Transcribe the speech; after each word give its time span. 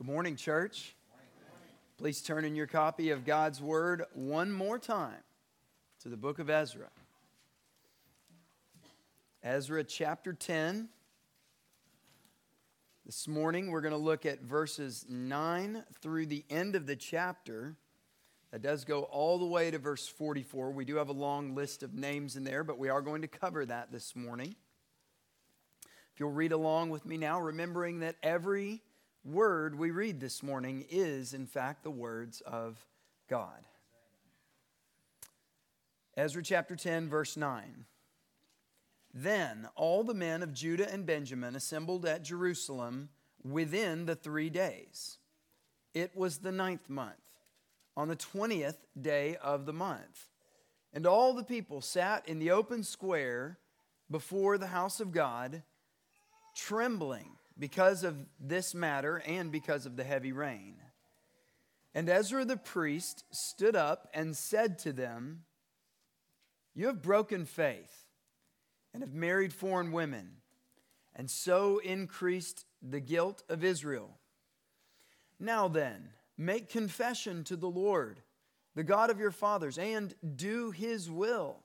Good 0.00 0.06
morning, 0.06 0.34
church. 0.34 0.96
Please 1.98 2.22
turn 2.22 2.46
in 2.46 2.56
your 2.56 2.66
copy 2.66 3.10
of 3.10 3.26
God's 3.26 3.60
Word 3.60 4.06
one 4.14 4.50
more 4.50 4.78
time 4.78 5.22
to 6.02 6.08
the 6.08 6.16
book 6.16 6.38
of 6.38 6.48
Ezra. 6.48 6.88
Ezra 9.42 9.84
chapter 9.84 10.32
10. 10.32 10.88
This 13.04 13.28
morning 13.28 13.70
we're 13.70 13.82
going 13.82 13.92
to 13.92 13.98
look 13.98 14.24
at 14.24 14.40
verses 14.40 15.04
9 15.06 15.84
through 16.00 16.24
the 16.24 16.46
end 16.48 16.76
of 16.76 16.86
the 16.86 16.96
chapter. 16.96 17.76
That 18.52 18.62
does 18.62 18.86
go 18.86 19.02
all 19.02 19.38
the 19.38 19.44
way 19.44 19.70
to 19.70 19.78
verse 19.78 20.08
44. 20.08 20.70
We 20.70 20.86
do 20.86 20.96
have 20.96 21.10
a 21.10 21.12
long 21.12 21.54
list 21.54 21.82
of 21.82 21.92
names 21.92 22.36
in 22.36 22.44
there, 22.44 22.64
but 22.64 22.78
we 22.78 22.88
are 22.88 23.02
going 23.02 23.20
to 23.20 23.28
cover 23.28 23.66
that 23.66 23.92
this 23.92 24.16
morning. 24.16 24.56
If 26.14 26.20
you'll 26.20 26.30
read 26.30 26.52
along 26.52 26.88
with 26.88 27.04
me 27.04 27.18
now, 27.18 27.38
remembering 27.38 28.00
that 28.00 28.16
every 28.22 28.80
word 29.24 29.78
we 29.78 29.90
read 29.90 30.20
this 30.20 30.42
morning 30.42 30.84
is, 30.90 31.34
in 31.34 31.46
fact, 31.46 31.82
the 31.82 31.90
words 31.90 32.40
of 32.42 32.86
God. 33.28 33.64
Ezra 36.16 36.42
chapter 36.42 36.76
10, 36.76 37.08
verse 37.08 37.36
9. 37.36 37.84
Then 39.12 39.68
all 39.74 40.04
the 40.04 40.14
men 40.14 40.42
of 40.42 40.52
Judah 40.52 40.92
and 40.92 41.04
Benjamin 41.04 41.56
assembled 41.56 42.06
at 42.06 42.22
Jerusalem 42.22 43.08
within 43.42 44.06
the 44.06 44.14
three 44.14 44.50
days. 44.50 45.18
It 45.94 46.16
was 46.16 46.38
the 46.38 46.52
ninth 46.52 46.88
month, 46.88 47.16
on 47.96 48.08
the 48.08 48.16
twentieth 48.16 48.86
day 49.00 49.36
of 49.42 49.66
the 49.66 49.72
month. 49.72 50.28
And 50.92 51.06
all 51.06 51.34
the 51.34 51.44
people 51.44 51.80
sat 51.80 52.28
in 52.28 52.38
the 52.38 52.50
open 52.50 52.84
square 52.84 53.58
before 54.10 54.58
the 54.58 54.68
house 54.68 55.00
of 55.00 55.12
God, 55.12 55.62
trembling 56.54 57.36
because 57.60 58.02
of 58.02 58.16
this 58.40 58.74
matter 58.74 59.22
and 59.26 59.52
because 59.52 59.84
of 59.84 59.94
the 59.94 60.02
heavy 60.02 60.32
rain. 60.32 60.76
And 61.94 62.08
Ezra 62.08 62.44
the 62.44 62.56
priest 62.56 63.24
stood 63.30 63.76
up 63.76 64.08
and 64.14 64.36
said 64.36 64.78
to 64.80 64.92
them, 64.92 65.42
You 66.74 66.86
have 66.86 67.02
broken 67.02 67.44
faith 67.44 68.06
and 68.94 69.02
have 69.02 69.12
married 69.12 69.52
foreign 69.52 69.92
women, 69.92 70.38
and 71.14 71.30
so 71.30 71.78
increased 71.78 72.64
the 72.82 73.00
guilt 73.00 73.42
of 73.48 73.62
Israel. 73.62 74.18
Now 75.38 75.68
then, 75.68 76.10
make 76.38 76.70
confession 76.70 77.44
to 77.44 77.56
the 77.56 77.68
Lord, 77.68 78.20
the 78.74 78.84
God 78.84 79.10
of 79.10 79.18
your 79.18 79.30
fathers, 79.30 79.76
and 79.76 80.14
do 80.36 80.70
his 80.70 81.10
will. 81.10 81.58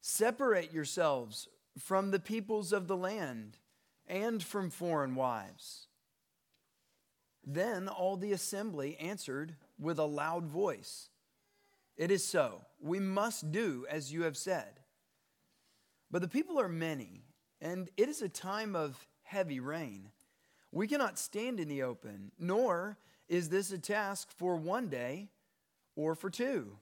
Separate 0.00 0.72
yourselves 0.72 1.48
from 1.78 2.10
the 2.10 2.20
peoples 2.20 2.72
of 2.72 2.86
the 2.86 2.96
land 2.96 3.58
and 4.06 4.42
from 4.42 4.70
foreign 4.70 5.14
wives. 5.14 5.88
Then 7.46 7.88
all 7.88 8.16
the 8.16 8.32
assembly 8.32 8.96
answered 8.98 9.54
with 9.78 9.98
a 9.98 10.04
loud 10.04 10.46
voice 10.46 11.10
It 11.96 12.10
is 12.10 12.24
so. 12.24 12.62
We 12.80 13.00
must 13.00 13.52
do 13.52 13.86
as 13.88 14.12
you 14.12 14.22
have 14.22 14.36
said. 14.36 14.80
But 16.10 16.22
the 16.22 16.28
people 16.28 16.60
are 16.60 16.68
many, 16.68 17.24
and 17.60 17.90
it 17.96 18.08
is 18.08 18.22
a 18.22 18.28
time 18.28 18.76
of 18.76 19.06
heavy 19.22 19.60
rain. 19.60 20.10
We 20.70 20.86
cannot 20.86 21.18
stand 21.18 21.60
in 21.60 21.68
the 21.68 21.82
open, 21.82 22.32
nor 22.38 22.98
is 23.28 23.48
this 23.48 23.72
a 23.72 23.78
task 23.78 24.28
for 24.36 24.56
one 24.56 24.88
day 24.88 25.30
or 25.96 26.14
for 26.14 26.30
two. 26.30 26.78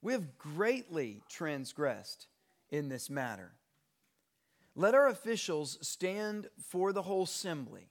We 0.00 0.12
have 0.12 0.38
greatly 0.38 1.22
transgressed 1.28 2.26
in 2.70 2.88
this 2.88 3.08
matter. 3.10 3.52
Let 4.74 4.94
our 4.94 5.08
officials 5.08 5.78
stand 5.86 6.48
for 6.68 6.92
the 6.92 7.02
whole 7.02 7.24
assembly, 7.24 7.90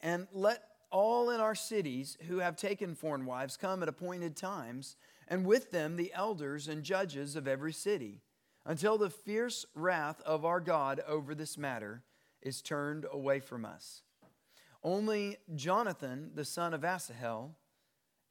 and 0.00 0.26
let 0.32 0.62
all 0.90 1.30
in 1.30 1.40
our 1.40 1.54
cities 1.54 2.16
who 2.26 2.38
have 2.38 2.56
taken 2.56 2.94
foreign 2.94 3.26
wives 3.26 3.56
come 3.56 3.82
at 3.82 3.88
appointed 3.88 4.34
times, 4.36 4.96
and 5.28 5.44
with 5.44 5.70
them 5.70 5.96
the 5.96 6.12
elders 6.14 6.68
and 6.68 6.82
judges 6.82 7.36
of 7.36 7.46
every 7.46 7.72
city, 7.72 8.22
until 8.64 8.98
the 8.98 9.10
fierce 9.10 9.66
wrath 9.74 10.20
of 10.22 10.44
our 10.44 10.60
God 10.60 11.00
over 11.06 11.34
this 11.34 11.56
matter 11.56 12.02
is 12.42 12.62
turned 12.62 13.06
away 13.12 13.38
from 13.40 13.64
us. 13.64 14.02
Only 14.82 15.36
Jonathan, 15.54 16.30
the 16.34 16.44
son 16.44 16.72
of 16.72 16.84
Asahel, 16.84 17.56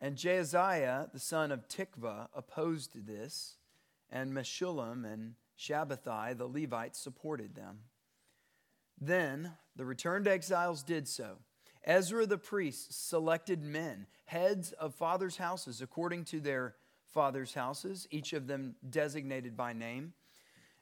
and 0.01 0.15
Jahaziah, 0.15 1.11
the 1.11 1.19
son 1.19 1.51
of 1.51 1.67
Tikvah, 1.67 2.29
opposed 2.33 3.05
this, 3.05 3.57
and 4.09 4.33
Meshullam 4.33 5.05
and 5.05 5.35
Shabbethai, 5.59 6.37
the 6.37 6.47
Levites, 6.47 6.99
supported 6.99 7.55
them. 7.55 7.79
Then 8.99 9.53
the 9.75 9.85
returned 9.85 10.27
exiles 10.27 10.83
did 10.83 11.07
so. 11.07 11.39
Ezra 11.83 12.25
the 12.25 12.37
priest 12.37 13.09
selected 13.09 13.61
men, 13.61 14.07
heads 14.25 14.71
of 14.73 14.95
fathers' 14.95 15.37
houses, 15.37 15.81
according 15.81 16.25
to 16.25 16.39
their 16.39 16.75
fathers' 17.05 17.53
houses, 17.53 18.07
each 18.11 18.33
of 18.33 18.47
them 18.47 18.75
designated 18.89 19.57
by 19.57 19.73
name. 19.73 20.13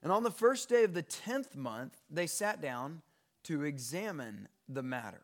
And 0.03 0.11
on 0.11 0.23
the 0.23 0.31
first 0.31 0.69
day 0.69 0.83
of 0.83 0.93
the 0.93 1.01
tenth 1.01 1.55
month, 1.55 1.97
they 2.09 2.27
sat 2.27 2.61
down 2.61 3.01
to 3.43 3.63
examine 3.63 4.47
the 4.67 4.83
matter. 4.83 5.21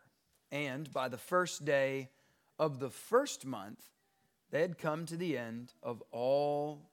And 0.52 0.92
by 0.92 1.10
the 1.10 1.18
first 1.18 1.66
day 1.66 2.10
of 2.58 2.80
the 2.80 2.90
first 2.90 3.46
month, 3.46 3.90
they 4.52 4.62
had 4.62 4.78
come 4.78 5.06
to 5.08 5.18
the 5.18 5.38
end 5.38 5.74
of 5.82 6.02
all 6.12 6.92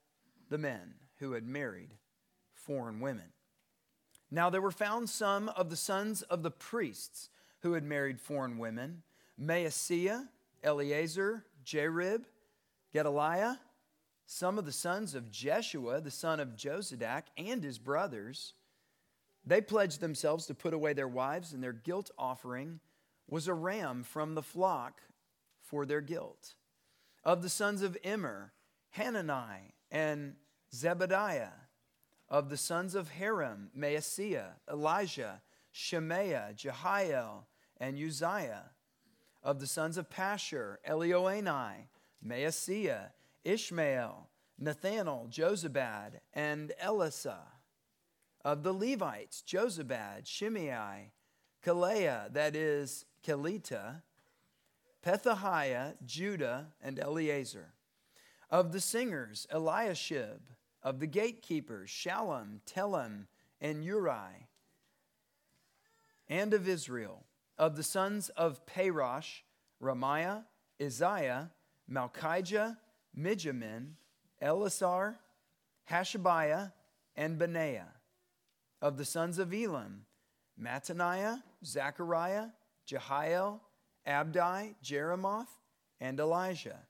the 0.48 0.58
men 0.58 0.94
who 1.18 1.32
had 1.32 1.46
married 1.46 1.90
foreign 2.66 3.00
women. 3.00 3.32
Now 4.30 4.50
there 4.50 4.60
were 4.60 4.70
found 4.70 5.10
some 5.10 5.48
of 5.50 5.70
the 5.70 5.76
sons 5.76 6.22
of 6.22 6.42
the 6.42 6.50
priests 6.50 7.28
who 7.60 7.72
had 7.72 7.84
married 7.84 8.20
foreign 8.20 8.58
women 8.58 9.02
Maaseiah, 9.40 10.28
Eleazar, 10.62 11.44
Jarib, 11.64 12.24
Gedaliah, 12.92 13.58
some 14.26 14.58
of 14.58 14.66
the 14.66 14.72
sons 14.72 15.14
of 15.14 15.30
Jeshua, 15.30 16.00
the 16.00 16.10
son 16.10 16.40
of 16.40 16.54
Jozadak, 16.54 17.24
and 17.36 17.64
his 17.64 17.78
brothers. 17.78 18.54
They 19.44 19.60
pledged 19.60 20.00
themselves 20.00 20.46
to 20.46 20.54
put 20.54 20.74
away 20.74 20.92
their 20.92 21.08
wives, 21.08 21.52
and 21.52 21.62
their 21.62 21.72
guilt 21.72 22.10
offering 22.18 22.80
was 23.28 23.48
a 23.48 23.54
ram 23.54 24.02
from 24.02 24.34
the 24.34 24.42
flock 24.42 25.00
for 25.62 25.86
their 25.86 26.00
guilt. 26.00 26.54
Of 27.24 27.42
the 27.42 27.48
sons 27.48 27.82
of 27.82 27.96
Immer, 28.02 28.52
Hanani 28.90 29.74
and 29.90 30.34
Zebadiah, 30.74 31.52
of 32.30 32.48
the 32.48 32.56
sons 32.56 32.94
of 32.94 33.10
Harim, 33.10 33.70
Maaseiah, 33.76 34.52
Elijah, 34.70 35.42
Shemaiah, 35.72 36.52
Jehiel, 36.54 37.46
and 37.78 37.98
Uzziah. 37.98 38.70
Of 39.42 39.58
the 39.58 39.66
sons 39.66 39.96
of 39.96 40.10
Pashur, 40.10 40.76
Elioenai, 40.88 41.88
Maaseiah, 42.24 43.10
Ishmael, 43.42 44.28
Nathanael, 44.58 45.28
Jozabad, 45.30 46.20
and 46.32 46.72
Elisah. 46.82 47.46
Of 48.44 48.62
the 48.62 48.72
Levites, 48.72 49.42
Jozabad, 49.46 50.26
Shimei, 50.26 51.12
Kelaiah, 51.64 52.32
that 52.32 52.54
is, 52.54 53.06
Kelita, 53.26 54.02
Pethahiah, 55.04 55.94
Judah, 56.04 56.68
and 56.82 56.98
Eleazar. 56.98 57.74
Of 58.50 58.72
the 58.72 58.80
singers, 58.80 59.46
Eliashib, 59.50 60.40
of 60.82 61.00
the 61.00 61.06
gatekeepers, 61.06 61.90
Shallum, 61.90 62.60
Telem, 62.66 63.26
and 63.60 63.84
Uri, 63.84 64.48
and 66.28 66.54
of 66.54 66.68
Israel, 66.68 67.24
of 67.58 67.76
the 67.76 67.82
sons 67.82 68.28
of 68.30 68.64
Parosh, 68.66 69.42
Ramiah, 69.82 70.44
Isaiah, 70.80 71.50
Malchijah, 71.90 72.78
Mijamin, 73.18 73.92
Eleazar, 74.40 75.18
Hashabiah, 75.90 76.72
and 77.16 77.38
Benaiah, 77.38 77.92
of 78.80 78.96
the 78.96 79.04
sons 79.04 79.38
of 79.38 79.52
Elam, 79.52 80.06
Mattaniah, 80.58 81.42
Zechariah, 81.64 82.46
Jehiel, 82.86 83.60
Abdi, 84.06 84.74
Jeremoth, 84.82 85.48
and 86.00 86.18
Elijah. 86.18 86.80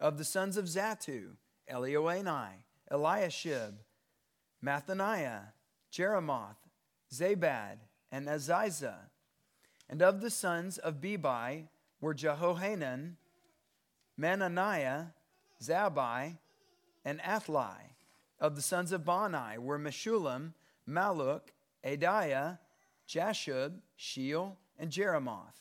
Of 0.00 0.18
the 0.18 0.24
sons 0.24 0.56
of 0.56 0.66
Zattu, 0.66 1.36
Elioenai, 1.70 2.63
Eliashib, 2.94 3.74
Mattaniah, 4.64 5.52
Jeremoth, 5.92 6.56
Zabad, 7.12 7.78
and 8.12 8.28
Aziza. 8.28 8.94
And 9.90 10.00
of 10.00 10.20
the 10.20 10.30
sons 10.30 10.78
of 10.78 11.00
Bebai 11.00 11.66
were 12.00 12.14
Jehohanan, 12.14 13.16
Mananiah, 14.18 15.08
Zabbai, 15.60 16.38
and 17.04 17.20
Athli. 17.20 17.76
Of 18.40 18.54
the 18.54 18.62
sons 18.62 18.92
of 18.92 19.04
Bani 19.04 19.58
were 19.58 19.78
Meshullam, 19.78 20.52
Malluch, 20.88 21.48
Adaiah, 21.84 22.58
Jashub, 23.08 23.72
Sheal, 23.98 24.56
and 24.78 24.90
Jeremoth. 24.90 25.58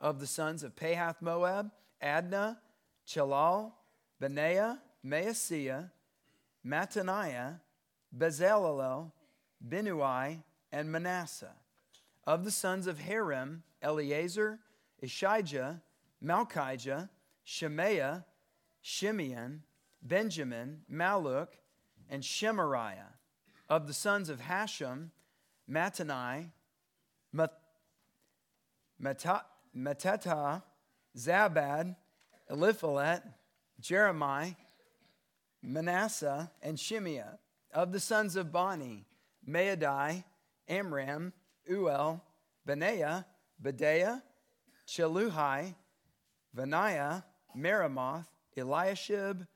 Of 0.00 0.18
the 0.18 0.26
sons 0.26 0.62
of 0.62 0.74
Pahath 0.74 1.16
Moab, 1.20 1.70
Adna, 2.00 2.58
Chelal, 3.06 3.72
Benaiah, 4.20 4.78
Maaseiah, 5.06 5.90
Mattaniah, 6.66 7.60
Bezalel, 8.16 9.12
Binnui, 9.66 10.42
and 10.72 10.90
Manasseh. 10.92 11.54
Of 12.26 12.44
the 12.44 12.50
sons 12.50 12.86
of 12.86 13.00
Harim, 13.00 13.62
Eleazar, 13.82 14.58
Isshijah, 15.02 15.80
Malchijah, 16.22 17.08
Shemaiah, 17.44 18.24
Shimeon, 18.84 19.60
Benjamin, 20.02 20.82
Malluch, 20.92 21.48
and 22.08 22.22
Shemariah. 22.22 23.14
Of 23.68 23.86
the 23.86 23.94
sons 23.94 24.28
of 24.28 24.40
Hashum, 24.40 25.10
Mattenai, 25.70 26.50
Mattattah, 29.02 30.62
Zabad, 31.16 31.96
Eliphelet, 32.50 33.22
Jeremiah, 33.80 34.52
Manasseh, 35.62 36.50
and 36.62 36.76
Shimeah. 36.76 37.38
Of 37.72 37.92
the 37.92 38.00
sons 38.00 38.34
of 38.34 38.50
Bani, 38.50 39.06
Maadai, 39.48 40.24
Amram, 40.68 41.32
Uel, 41.70 42.20
Benaiah, 42.66 43.24
Bedeiah, 43.62 44.22
Cheluhi, 44.88 45.74
Vaniah, 46.56 47.22
Meremoth, 47.56 48.26
Eliashib, 48.56 49.46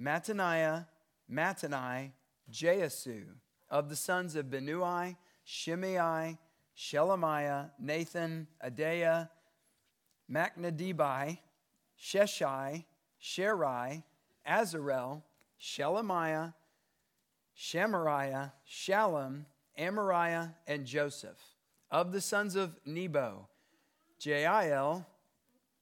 Mattaniah, 0.00 0.86
Mattenai, 1.30 2.12
Jaasu. 2.50 3.24
Of 3.68 3.88
the 3.88 3.96
sons 3.96 4.36
of 4.36 4.46
Binnui, 4.46 5.16
Shimei, 5.44 6.38
Shelemiah, 6.76 7.70
Nathan, 7.80 8.46
Adaiah, 8.64 9.28
Machnadebai, 10.30 11.38
Sheshai, 12.00 12.84
Sherai, 13.20 14.02
Azarel, 14.48 15.22
Shelemiah, 15.60 16.54
Shemariah, 17.56 18.52
Shallum, 18.68 19.44
Amariah, 19.78 20.54
and 20.66 20.86
Joseph. 20.86 21.38
Of 21.90 22.12
the 22.12 22.20
sons 22.20 22.56
of 22.56 22.76
Nebo, 22.84 23.48
Jael, 24.20 25.06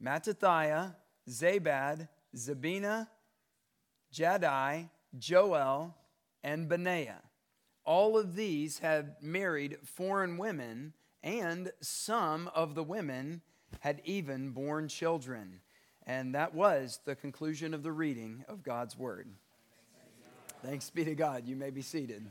Mattithiah, 0.02 0.94
Zabad, 1.28 2.08
Zebina, 2.36 3.08
Jaddai, 4.12 4.90
Joel, 5.18 5.94
and 6.42 6.68
Benaiah. 6.68 7.22
All 7.84 8.18
of 8.18 8.34
these 8.34 8.78
had 8.78 9.16
married 9.20 9.78
foreign 9.84 10.36
women, 10.36 10.92
and 11.22 11.72
some 11.80 12.50
of 12.54 12.74
the 12.74 12.82
women 12.82 13.40
had 13.80 14.00
even 14.04 14.50
borne 14.50 14.88
children. 14.88 15.60
And 16.06 16.34
that 16.34 16.54
was 16.54 17.00
the 17.04 17.16
conclusion 17.16 17.72
of 17.72 17.82
the 17.82 17.92
reading 17.92 18.44
of 18.48 18.62
God's 18.62 18.96
word. 18.96 19.28
Thanks 20.64 20.88
be 20.88 21.04
to 21.04 21.14
God. 21.14 21.46
You 21.46 21.56
may 21.56 21.68
be 21.68 21.82
seated. 21.82 22.24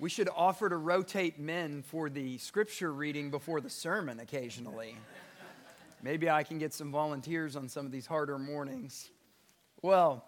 We 0.00 0.08
should 0.08 0.30
offer 0.34 0.70
to 0.70 0.76
rotate 0.78 1.38
men 1.38 1.82
for 1.82 2.08
the 2.08 2.38
scripture 2.38 2.90
reading 2.90 3.30
before 3.30 3.60
the 3.60 3.68
sermon 3.68 4.20
occasionally. 4.20 4.96
Maybe 6.02 6.30
I 6.30 6.44
can 6.44 6.56
get 6.56 6.72
some 6.72 6.90
volunteers 6.90 7.56
on 7.56 7.68
some 7.68 7.84
of 7.84 7.92
these 7.92 8.06
harder 8.06 8.38
mornings. 8.38 9.10
Well, 9.82 10.24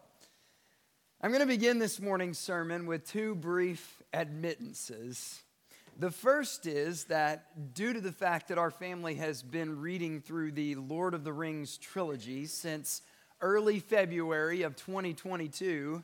I'm 1.23 1.31
going 1.31 1.41
to 1.41 1.47
begin 1.47 1.79
this 1.79 1.99
morning's 1.99 2.39
sermon 2.39 2.85
with 2.85 3.09
two 3.09 3.35
brief 3.35 4.03
admittances. 4.13 5.41
The 5.99 6.11
first 6.11 6.67
is 6.67 7.05
that 7.05 7.73
due 7.73 7.95
to 7.95 8.03
the 8.03 8.13
fact 8.13 8.49
that 8.49 8.59
our 8.59 8.71
family 8.71 9.15
has 9.15 9.43
been 9.43 9.81
reading 9.81 10.21
through 10.21 10.53
the 10.53 10.75
Lord 10.75 11.15
of 11.15 11.25
the 11.25 11.33
Rings 11.33 11.79
trilogy 11.79 12.45
since 12.45 13.01
early 13.41 13.79
February 13.79 14.63
of 14.63 14.77
2022, 14.77 16.03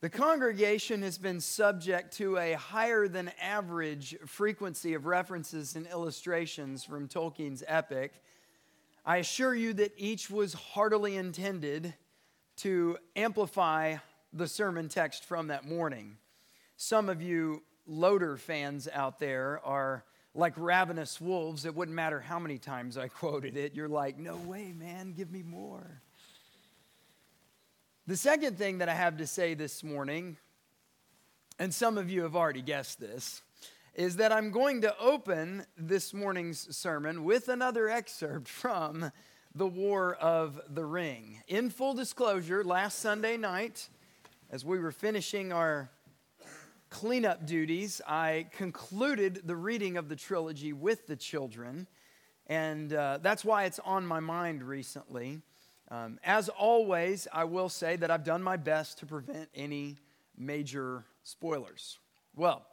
the 0.00 0.10
congregation 0.10 1.02
has 1.02 1.18
been 1.18 1.40
subject 1.40 2.16
to 2.16 2.36
a 2.36 2.54
higher 2.54 3.06
than 3.06 3.30
average 3.40 4.16
frequency 4.26 4.94
of 4.94 5.06
references 5.06 5.76
and 5.76 5.86
illustrations 5.86 6.82
from 6.82 7.06
Tolkien's 7.08 7.62
epic. 7.66 8.12
I 9.06 9.18
assure 9.18 9.54
you 9.54 9.72
that 9.74 9.92
each 9.96 10.30
was 10.30 10.54
heartily 10.54 11.16
intended 11.16 11.94
to 12.56 12.98
amplify 13.14 13.96
the 14.32 14.48
sermon 14.48 14.88
text 14.88 15.24
from 15.24 15.48
that 15.48 15.68
morning. 15.68 16.16
Some 16.76 17.08
of 17.08 17.22
you 17.22 17.62
Loader 17.86 18.36
fans 18.36 18.88
out 18.92 19.18
there 19.18 19.60
are 19.64 20.04
like 20.34 20.54
ravenous 20.56 21.20
wolves. 21.20 21.64
It 21.64 21.74
wouldn't 21.74 21.94
matter 21.94 22.20
how 22.20 22.38
many 22.38 22.58
times 22.58 22.96
I 22.96 23.08
quoted 23.08 23.56
it. 23.56 23.74
You're 23.74 23.88
like, 23.88 24.18
no 24.18 24.36
way, 24.36 24.72
man, 24.72 25.12
give 25.12 25.30
me 25.30 25.42
more. 25.42 26.00
The 28.08 28.16
second 28.16 28.58
thing 28.58 28.78
that 28.78 28.88
I 28.88 28.94
have 28.94 29.18
to 29.18 29.28
say 29.28 29.54
this 29.54 29.84
morning, 29.84 30.36
and 31.60 31.72
some 31.72 31.96
of 31.96 32.10
you 32.10 32.24
have 32.24 32.34
already 32.34 32.60
guessed 32.60 32.98
this, 32.98 33.42
is 33.94 34.16
that 34.16 34.32
I'm 34.32 34.50
going 34.50 34.80
to 34.80 34.98
open 34.98 35.64
this 35.76 36.12
morning's 36.12 36.76
sermon 36.76 37.22
with 37.22 37.48
another 37.48 37.88
excerpt 37.88 38.48
from 38.48 39.12
The 39.54 39.68
War 39.68 40.16
of 40.16 40.60
the 40.68 40.84
Ring. 40.84 41.44
In 41.46 41.70
full 41.70 41.94
disclosure, 41.94 42.64
last 42.64 42.98
Sunday 42.98 43.36
night, 43.36 43.88
as 44.50 44.64
we 44.64 44.80
were 44.80 44.90
finishing 44.90 45.52
our 45.52 45.88
cleanup 46.90 47.46
duties, 47.46 48.00
I 48.04 48.48
concluded 48.50 49.42
the 49.44 49.54
reading 49.54 49.96
of 49.96 50.08
the 50.08 50.16
trilogy 50.16 50.72
with 50.72 51.06
the 51.06 51.14
children, 51.14 51.86
and 52.48 52.92
uh, 52.92 53.20
that's 53.22 53.44
why 53.44 53.66
it's 53.66 53.78
on 53.78 54.04
my 54.04 54.18
mind 54.18 54.64
recently. 54.64 55.42
Um, 55.92 56.18
as 56.24 56.48
always, 56.48 57.28
I 57.30 57.44
will 57.44 57.68
say 57.68 57.96
that 57.96 58.10
I've 58.10 58.24
done 58.24 58.42
my 58.42 58.56
best 58.56 58.98
to 59.00 59.06
prevent 59.06 59.50
any 59.54 59.98
major 60.38 61.04
spoilers. 61.22 61.98
Well, 62.34 62.64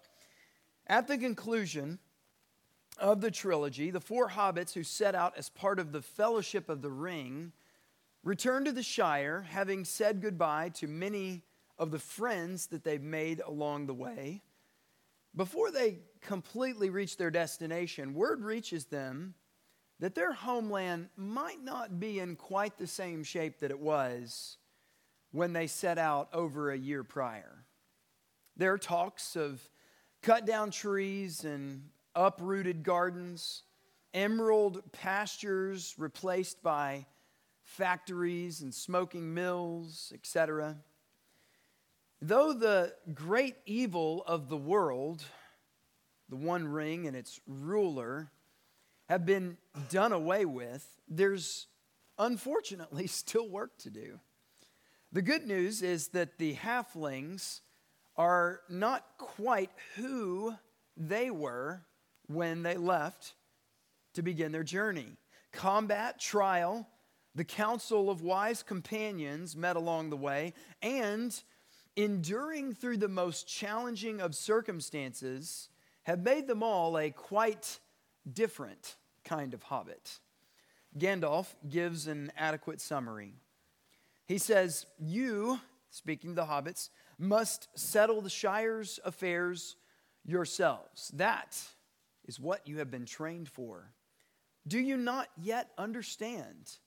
at 0.87 1.09
the 1.09 1.17
conclusion 1.17 1.99
of 2.97 3.19
the 3.19 3.29
trilogy, 3.29 3.91
the 3.91 3.99
four 3.99 4.29
hobbits 4.29 4.71
who 4.73 4.83
set 4.83 5.15
out 5.15 5.33
as 5.37 5.49
part 5.49 5.79
of 5.79 5.91
the 5.91 6.01
Fellowship 6.01 6.69
of 6.69 6.81
the 6.81 6.89
Ring 6.89 7.51
return 8.23 8.63
to 8.63 8.71
the 8.71 8.83
Shire, 8.83 9.41
having 9.41 9.83
said 9.83 10.21
goodbye 10.21 10.69
to 10.75 10.87
many 10.87 11.43
of 11.77 11.91
the 11.91 11.99
friends 11.99 12.67
that 12.67 12.85
they've 12.85 13.01
made 13.01 13.41
along 13.45 13.87
the 13.87 13.93
way. 13.93 14.41
Before 15.35 15.71
they 15.71 15.99
completely 16.21 16.89
reach 16.89 17.17
their 17.17 17.31
destination, 17.31 18.13
word 18.13 18.41
reaches 18.41 18.85
them 18.85 19.33
that 19.99 20.15
their 20.15 20.33
homeland 20.33 21.09
might 21.17 21.61
not 21.63 21.99
be 21.99 22.19
in 22.19 22.35
quite 22.35 22.77
the 22.77 22.87
same 22.87 23.23
shape 23.23 23.59
that 23.59 23.71
it 23.71 23.79
was 23.79 24.57
when 25.31 25.53
they 25.53 25.67
set 25.67 25.97
out 25.97 26.29
over 26.33 26.71
a 26.71 26.77
year 26.77 27.03
prior. 27.03 27.65
There 28.55 28.73
are 28.73 28.77
talks 28.77 29.35
of 29.35 29.61
cut 30.21 30.45
down 30.45 30.71
trees 30.71 31.43
and 31.43 31.89
uprooted 32.15 32.83
gardens, 32.83 33.63
emerald 34.13 34.91
pastures 34.91 35.95
replaced 35.97 36.63
by 36.63 37.05
factories 37.63 38.61
and 38.61 38.73
smoking 38.73 39.33
mills, 39.33 40.11
etc. 40.13 40.77
Though 42.21 42.53
the 42.53 42.93
great 43.13 43.55
evil 43.65 44.23
of 44.25 44.49
the 44.49 44.57
world, 44.57 45.23
the 46.27 46.35
One 46.35 46.67
Ring 46.67 47.07
and 47.07 47.15
its 47.15 47.39
ruler, 47.47 48.31
have 49.09 49.25
been 49.25 49.57
done 49.89 50.13
away 50.13 50.45
with, 50.45 50.87
there's 51.07 51.67
unfortunately 52.17 53.07
still 53.07 53.49
work 53.49 53.77
to 53.79 53.89
do. 53.89 54.19
The 55.11 55.23
good 55.23 55.47
news 55.47 55.81
is 55.81 56.09
that 56.09 56.37
the 56.37 56.53
halflings 56.53 57.61
are 58.15 58.61
not 58.69 59.05
quite 59.17 59.71
who 59.95 60.53
they 60.95 61.31
were 61.31 61.81
when 62.27 62.61
they 62.61 62.77
left 62.77 63.33
to 64.13 64.21
begin 64.21 64.51
their 64.51 64.63
journey. 64.63 65.17
Combat, 65.51 66.19
trial, 66.19 66.87
the 67.33 67.43
council 67.43 68.11
of 68.11 68.21
wise 68.21 68.61
companions 68.61 69.55
met 69.55 69.75
along 69.75 70.11
the 70.11 70.17
way, 70.17 70.53
and 70.83 71.41
enduring 71.95 72.73
through 72.73 72.97
the 72.97 73.07
most 73.07 73.47
challenging 73.47 74.21
of 74.21 74.35
circumstances 74.35 75.69
have 76.03 76.21
made 76.21 76.45
them 76.45 76.61
all 76.61 76.97
a 76.99 77.09
quite 77.09 77.79
different 78.33 78.95
kind 79.23 79.53
of 79.53 79.63
hobbit. 79.63 80.19
Gandalf 80.97 81.47
gives 81.67 82.07
an 82.07 82.31
adequate 82.37 82.81
summary. 82.81 83.33
He 84.25 84.37
says, 84.37 84.85
You, 84.97 85.59
speaking 85.89 86.35
the 86.35 86.45
hobbits, 86.45 86.89
must 87.17 87.67
settle 87.77 88.21
the 88.21 88.29
Shire's 88.29 88.99
affairs 89.03 89.75
yourselves. 90.25 91.11
That 91.15 91.57
is 92.25 92.39
what 92.39 92.67
you 92.67 92.77
have 92.79 92.91
been 92.91 93.05
trained 93.05 93.49
for. 93.49 93.91
Do 94.67 94.79
you 94.79 94.97
not 94.97 95.27
yet 95.41 95.71
understand? 95.77 96.77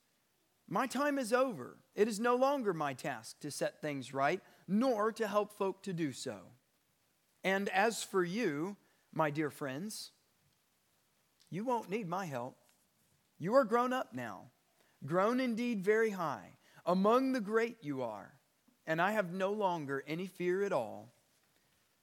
My 0.69 0.87
time 0.87 1.19
is 1.19 1.33
over. 1.33 1.77
It 1.95 2.07
is 2.07 2.19
no 2.19 2.35
longer 2.35 2.73
my 2.73 2.93
task 2.93 3.39
to 3.41 3.51
set 3.51 3.81
things 3.81 4.13
right, 4.13 4.41
nor 4.67 5.11
to 5.11 5.27
help 5.27 5.51
folk 5.57 5.83
to 5.83 5.93
do 5.93 6.13
so. 6.13 6.37
And 7.43 7.67
as 7.69 8.01
for 8.03 8.23
you, 8.23 8.77
my 9.13 9.29
dear 9.29 9.49
friends, 9.49 10.11
you 11.53 11.63
won't 11.63 11.89
need 11.89 12.07
my 12.07 12.25
help. 12.25 12.57
You 13.37 13.55
are 13.55 13.63
grown 13.63 13.93
up 13.93 14.13
now, 14.13 14.51
grown 15.05 15.39
indeed 15.39 15.81
very 15.81 16.09
high. 16.09 16.57
Among 16.85 17.31
the 17.31 17.41
great 17.41 17.77
you 17.81 18.01
are, 18.03 18.33
and 18.85 19.01
I 19.01 19.11
have 19.11 19.31
no 19.31 19.51
longer 19.51 20.03
any 20.07 20.27
fear 20.27 20.63
at 20.63 20.73
all 20.73 21.13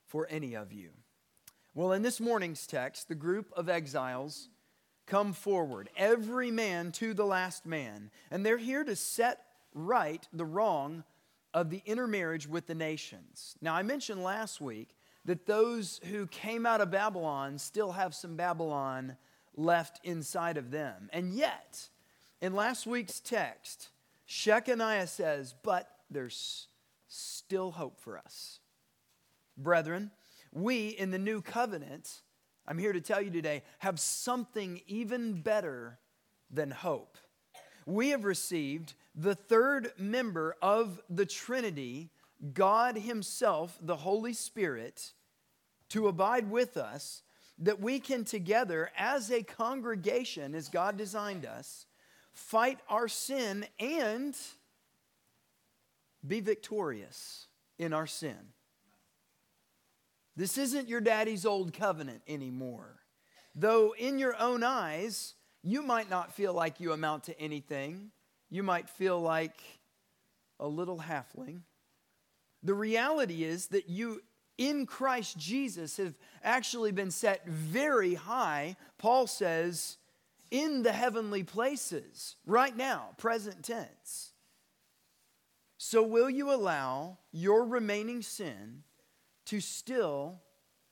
for 0.06 0.26
any 0.30 0.54
of 0.54 0.72
you. 0.72 0.90
Well, 1.74 1.92
in 1.92 2.02
this 2.02 2.20
morning's 2.20 2.66
text, 2.66 3.08
the 3.08 3.14
group 3.14 3.52
of 3.56 3.68
exiles 3.68 4.48
come 5.06 5.32
forward, 5.32 5.90
every 5.96 6.50
man 6.50 6.92
to 6.92 7.12
the 7.14 7.26
last 7.26 7.66
man. 7.66 8.10
And 8.30 8.46
they're 8.46 8.56
here 8.56 8.84
to 8.84 8.96
set 8.96 9.40
right 9.74 10.26
the 10.32 10.44
wrong 10.44 11.04
of 11.52 11.70
the 11.70 11.82
intermarriage 11.84 12.48
with 12.48 12.66
the 12.66 12.74
nations. 12.74 13.56
Now, 13.60 13.74
I 13.74 13.82
mentioned 13.82 14.22
last 14.22 14.60
week 14.60 14.94
that 15.24 15.46
those 15.46 16.00
who 16.04 16.26
came 16.28 16.64
out 16.64 16.80
of 16.80 16.90
Babylon 16.90 17.58
still 17.58 17.92
have 17.92 18.14
some 18.14 18.36
Babylon 18.36 19.16
left 19.56 20.00
inside 20.04 20.56
of 20.56 20.70
them. 20.70 21.08
And 21.12 21.32
yet, 21.32 21.88
in 22.40 22.54
last 22.54 22.86
week's 22.86 23.20
text, 23.20 23.90
Shechaniah 24.28 25.08
says, 25.08 25.54
But 25.62 25.88
there's 26.10 26.68
still 27.08 27.72
hope 27.72 28.00
for 28.00 28.18
us. 28.18 28.60
Brethren, 29.56 30.10
we 30.52 30.88
in 30.88 31.10
the 31.10 31.18
new 31.18 31.42
covenant, 31.42 32.22
I'm 32.66 32.78
here 32.78 32.92
to 32.92 33.00
tell 33.00 33.20
you 33.20 33.30
today, 33.30 33.62
have 33.80 34.00
something 34.00 34.80
even 34.86 35.42
better 35.42 35.98
than 36.50 36.70
hope. 36.70 37.18
We 37.86 38.10
have 38.10 38.24
received 38.24 38.94
the 39.14 39.34
third 39.34 39.92
member 39.98 40.56
of 40.62 41.00
the 41.08 41.26
Trinity, 41.26 42.10
God 42.54 42.96
Himself, 42.96 43.78
the 43.80 43.96
Holy 43.96 44.32
Spirit, 44.32 45.12
to 45.90 46.08
abide 46.08 46.50
with 46.50 46.76
us, 46.76 47.22
that 47.60 47.80
we 47.80 48.00
can 48.00 48.24
together, 48.24 48.90
as 48.96 49.30
a 49.30 49.42
congregation, 49.42 50.54
as 50.54 50.68
God 50.68 50.96
designed 50.96 51.44
us, 51.44 51.86
fight 52.32 52.78
our 52.88 53.06
sin 53.06 53.66
and 53.78 54.36
be 56.26 56.40
victorious 56.40 57.46
in 57.78 57.92
our 57.92 58.06
sin. 58.06 58.36
This 60.36 60.56
isn't 60.56 60.88
your 60.88 61.00
daddy's 61.00 61.44
old 61.44 61.74
covenant 61.74 62.22
anymore. 62.26 63.00
Though 63.54 63.94
in 63.98 64.18
your 64.18 64.36
own 64.40 64.62
eyes, 64.62 65.34
you 65.62 65.82
might 65.82 66.08
not 66.08 66.32
feel 66.32 66.54
like 66.54 66.80
you 66.80 66.92
amount 66.92 67.24
to 67.24 67.38
anything, 67.38 68.10
you 68.48 68.62
might 68.62 68.88
feel 68.88 69.20
like 69.20 69.60
a 70.58 70.66
little 70.66 70.98
halfling. 70.98 71.60
The 72.62 72.74
reality 72.74 73.44
is 73.44 73.68
that 73.68 73.88
you, 73.88 74.22
in 74.60 74.84
Christ 74.84 75.38
Jesus, 75.38 75.96
have 75.96 76.12
actually 76.44 76.92
been 76.92 77.10
set 77.10 77.46
very 77.46 78.12
high. 78.12 78.76
Paul 78.98 79.26
says, 79.26 79.96
in 80.50 80.82
the 80.82 80.92
heavenly 80.92 81.42
places, 81.44 82.36
right 82.44 82.76
now, 82.76 83.14
present 83.16 83.64
tense. 83.64 84.32
So, 85.78 86.02
will 86.02 86.28
you 86.28 86.52
allow 86.52 87.16
your 87.32 87.64
remaining 87.64 88.20
sin 88.20 88.82
to 89.46 89.60
still 89.60 90.42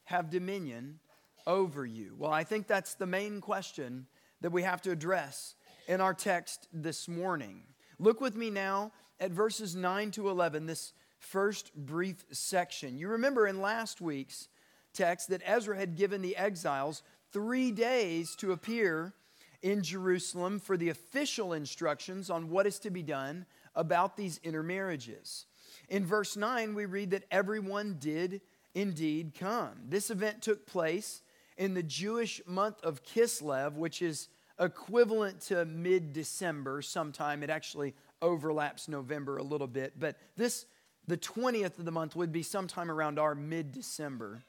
have 0.04 0.30
dominion 0.30 1.00
over 1.46 1.84
you? 1.84 2.14
Well, 2.16 2.32
I 2.32 2.44
think 2.44 2.66
that's 2.66 2.94
the 2.94 3.06
main 3.06 3.42
question 3.42 4.06
that 4.40 4.50
we 4.50 4.62
have 4.62 4.80
to 4.82 4.92
address 4.92 5.56
in 5.88 6.00
our 6.00 6.14
text 6.14 6.68
this 6.72 7.06
morning. 7.06 7.64
Look 7.98 8.22
with 8.22 8.34
me 8.34 8.48
now 8.48 8.92
at 9.20 9.30
verses 9.30 9.76
9 9.76 10.10
to 10.12 10.30
11, 10.30 10.64
this 10.64 10.94
first 11.18 11.74
brief 11.74 12.24
section. 12.30 12.98
You 12.98 13.08
remember 13.08 13.46
in 13.46 13.60
last 13.60 14.00
week's 14.00 14.48
text 14.92 15.28
that 15.28 15.42
Ezra 15.44 15.76
had 15.76 15.96
given 15.96 16.22
the 16.22 16.36
exiles 16.36 17.02
three 17.32 17.70
days 17.70 18.34
to 18.36 18.52
appear 18.52 19.14
in 19.62 19.82
Jerusalem 19.82 20.60
for 20.60 20.76
the 20.76 20.88
official 20.88 21.52
instructions 21.52 22.30
on 22.30 22.48
what 22.48 22.66
is 22.66 22.78
to 22.80 22.90
be 22.90 23.02
done 23.02 23.46
about 23.74 24.16
these 24.16 24.40
intermarriages. 24.42 25.46
In 25.88 26.04
verse 26.04 26.36
9, 26.36 26.74
we 26.74 26.86
read 26.86 27.10
that 27.10 27.24
everyone 27.30 27.96
did 27.98 28.40
indeed 28.74 29.32
come. 29.38 29.72
This 29.88 30.10
event 30.10 30.42
took 30.42 30.66
place 30.66 31.22
in 31.56 31.74
the 31.74 31.82
Jewish 31.82 32.40
month 32.46 32.80
of 32.82 33.02
Kislev, 33.02 33.74
which 33.74 34.02
is 34.02 34.28
equivalent 34.60 35.40
to 35.42 35.64
mid 35.64 36.12
December 36.12 36.82
sometime. 36.82 37.42
It 37.42 37.50
actually 37.50 37.94
overlaps 38.20 38.88
November 38.88 39.38
a 39.38 39.42
little 39.42 39.66
bit, 39.66 39.94
but 39.98 40.16
this, 40.36 40.66
the 41.08 41.16
20th 41.16 41.78
of 41.78 41.84
the 41.84 41.90
month, 41.90 42.14
would 42.14 42.32
be 42.32 42.42
sometime 42.42 42.90
around 42.90 43.18
our 43.18 43.34
mid 43.34 43.72
December. 43.72 44.42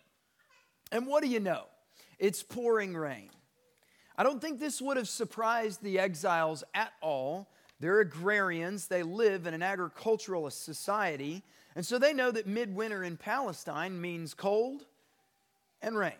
And 0.91 1.07
what 1.07 1.23
do 1.23 1.29
you 1.29 1.39
know? 1.39 1.63
It's 2.19 2.43
pouring 2.43 2.95
rain. 2.95 3.29
I 4.17 4.23
don't 4.23 4.41
think 4.41 4.59
this 4.59 4.81
would 4.81 4.97
have 4.97 5.07
surprised 5.07 5.81
the 5.81 5.97
exiles 5.97 6.63
at 6.73 6.91
all. 7.01 7.49
They're 7.79 8.01
agrarians, 8.01 8.87
they 8.87 9.03
live 9.03 9.47
in 9.47 9.53
an 9.53 9.63
agricultural 9.63 10.49
society, 10.51 11.43
and 11.75 11.85
so 11.85 11.97
they 11.97 12.11
know 12.11 12.29
that 12.29 12.45
midwinter 12.45 13.05
in 13.05 13.15
Palestine 13.15 14.01
means 14.01 14.33
cold 14.33 14.85
and 15.81 15.97
rain. 15.97 16.11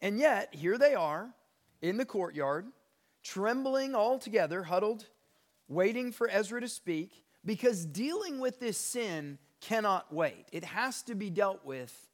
And 0.00 0.20
yet, 0.20 0.54
here 0.54 0.78
they 0.78 0.94
are 0.94 1.30
in 1.82 1.96
the 1.96 2.04
courtyard, 2.04 2.66
trembling 3.24 3.96
all 3.96 4.20
together, 4.20 4.62
huddled, 4.62 5.06
waiting 5.68 6.12
for 6.12 6.30
Ezra 6.30 6.60
to 6.60 6.68
speak, 6.68 7.24
because 7.48 7.86
dealing 7.86 8.40
with 8.40 8.60
this 8.60 8.76
sin 8.76 9.38
cannot 9.62 10.12
wait. 10.12 10.44
It 10.52 10.64
has 10.64 11.00
to 11.04 11.14
be 11.14 11.30
dealt 11.30 11.64
with 11.64 12.10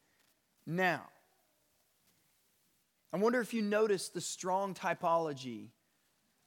now. 0.64 1.02
I 3.12 3.16
wonder 3.16 3.40
if 3.40 3.52
you 3.52 3.60
notice 3.60 4.08
the 4.08 4.20
strong 4.20 4.74
typology 4.74 5.70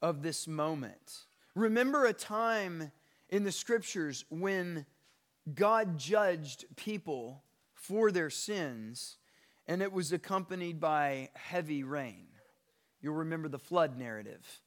of 0.02 0.22
this 0.22 0.48
moment. 0.48 1.26
Remember 1.54 2.06
a 2.06 2.14
time 2.14 2.94
in 3.28 3.44
the 3.44 3.52
scriptures 3.52 4.24
when 4.30 4.86
God 5.54 5.98
judged 5.98 6.64
people 6.78 7.44
for 7.74 8.10
their 8.10 8.30
sins, 8.30 9.18
and 9.68 9.82
it 9.82 9.92
was 9.92 10.14
accompanied 10.14 10.80
by 10.80 11.30
heavy 11.34 11.84
rain. 11.84 12.28
You'll 13.02 13.16
remember 13.16 13.50
the 13.50 13.60
flood 13.60 13.98
narrative. 13.98 14.62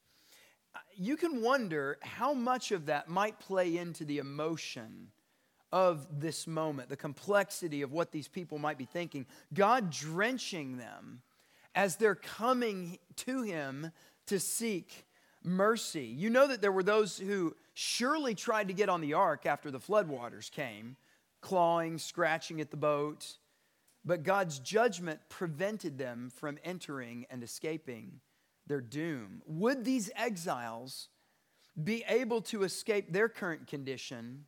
You 1.03 1.17
can 1.17 1.41
wonder 1.41 1.97
how 2.03 2.35
much 2.35 2.73
of 2.73 2.85
that 2.87 3.09
might 3.09 3.41
play 3.41 3.79
into 3.79 4.05
the 4.05 4.19
emotion 4.19 5.09
of 5.73 6.21
this 6.21 6.47
moment, 6.47 6.91
the 6.91 6.97
complexity 6.97 7.81
of 7.81 7.91
what 7.91 8.13
these 8.13 8.29
people 8.29 8.59
might 8.59 8.77
be 8.77 8.85
thinking. 8.85 9.25
God 9.55 9.91
drenching 9.91 10.77
them 10.77 11.23
as 11.75 11.97
they're 11.97 12.15
coming 12.15 12.99
to 13.17 13.41
Him 13.41 13.93
to 14.27 14.39
seek 14.39 15.07
mercy. 15.43 16.05
You 16.05 16.29
know 16.29 16.47
that 16.47 16.61
there 16.61 16.71
were 16.71 16.83
those 16.83 17.17
who 17.17 17.57
surely 17.73 18.35
tried 18.35 18.69
to 18.69 18.75
get 18.75 18.91
on 18.91 19.01
the 19.01 19.15
ark 19.15 19.47
after 19.47 19.71
the 19.71 19.81
floodwaters 19.81 20.51
came, 20.51 20.99
clawing, 21.41 21.97
scratching 21.97 22.61
at 22.61 22.71
the 22.71 22.77
boat, 22.77 23.39
but 24.05 24.23
God's 24.23 24.59
judgment 24.59 25.21
prevented 25.31 25.97
them 25.97 26.31
from 26.35 26.59
entering 26.63 27.25
and 27.31 27.43
escaping 27.43 28.21
their 28.71 28.81
doom. 28.81 29.43
Would 29.47 29.85
these 29.85 30.11
exiles 30.17 31.09
be 31.83 32.05
able 32.09 32.41
to 32.43 32.63
escape 32.63 33.13
their 33.13 33.29
current 33.29 33.67
condition 33.67 34.47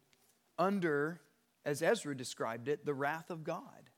under, 0.58 1.20
as 1.66 1.82
Ezra 1.82 2.16
described 2.16 2.68
it, 2.68 2.86
the 2.86 2.94
wrath 2.94 3.30
of 3.30 3.42
God? 3.42 3.90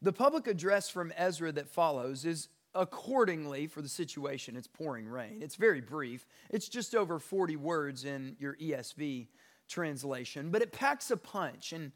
The 0.00 0.12
public 0.12 0.46
address 0.46 0.88
from 0.88 1.12
Ezra 1.16 1.52
that 1.52 1.68
follows 1.68 2.24
is 2.24 2.48
accordingly 2.74 3.66
for 3.66 3.82
the 3.82 3.88
situation. 3.88 4.56
It's 4.56 4.66
pouring 4.66 5.06
rain. 5.06 5.40
It's 5.42 5.56
very 5.56 5.82
brief, 5.82 6.26
it's 6.48 6.68
just 6.68 6.94
over 6.94 7.18
40 7.18 7.56
words 7.56 8.04
in 8.04 8.36
your 8.40 8.56
ESV 8.56 9.28
translation, 9.68 10.50
but 10.50 10.62
it 10.62 10.72
packs 10.72 11.10
a 11.10 11.18
punch. 11.18 11.72
And 11.72 11.92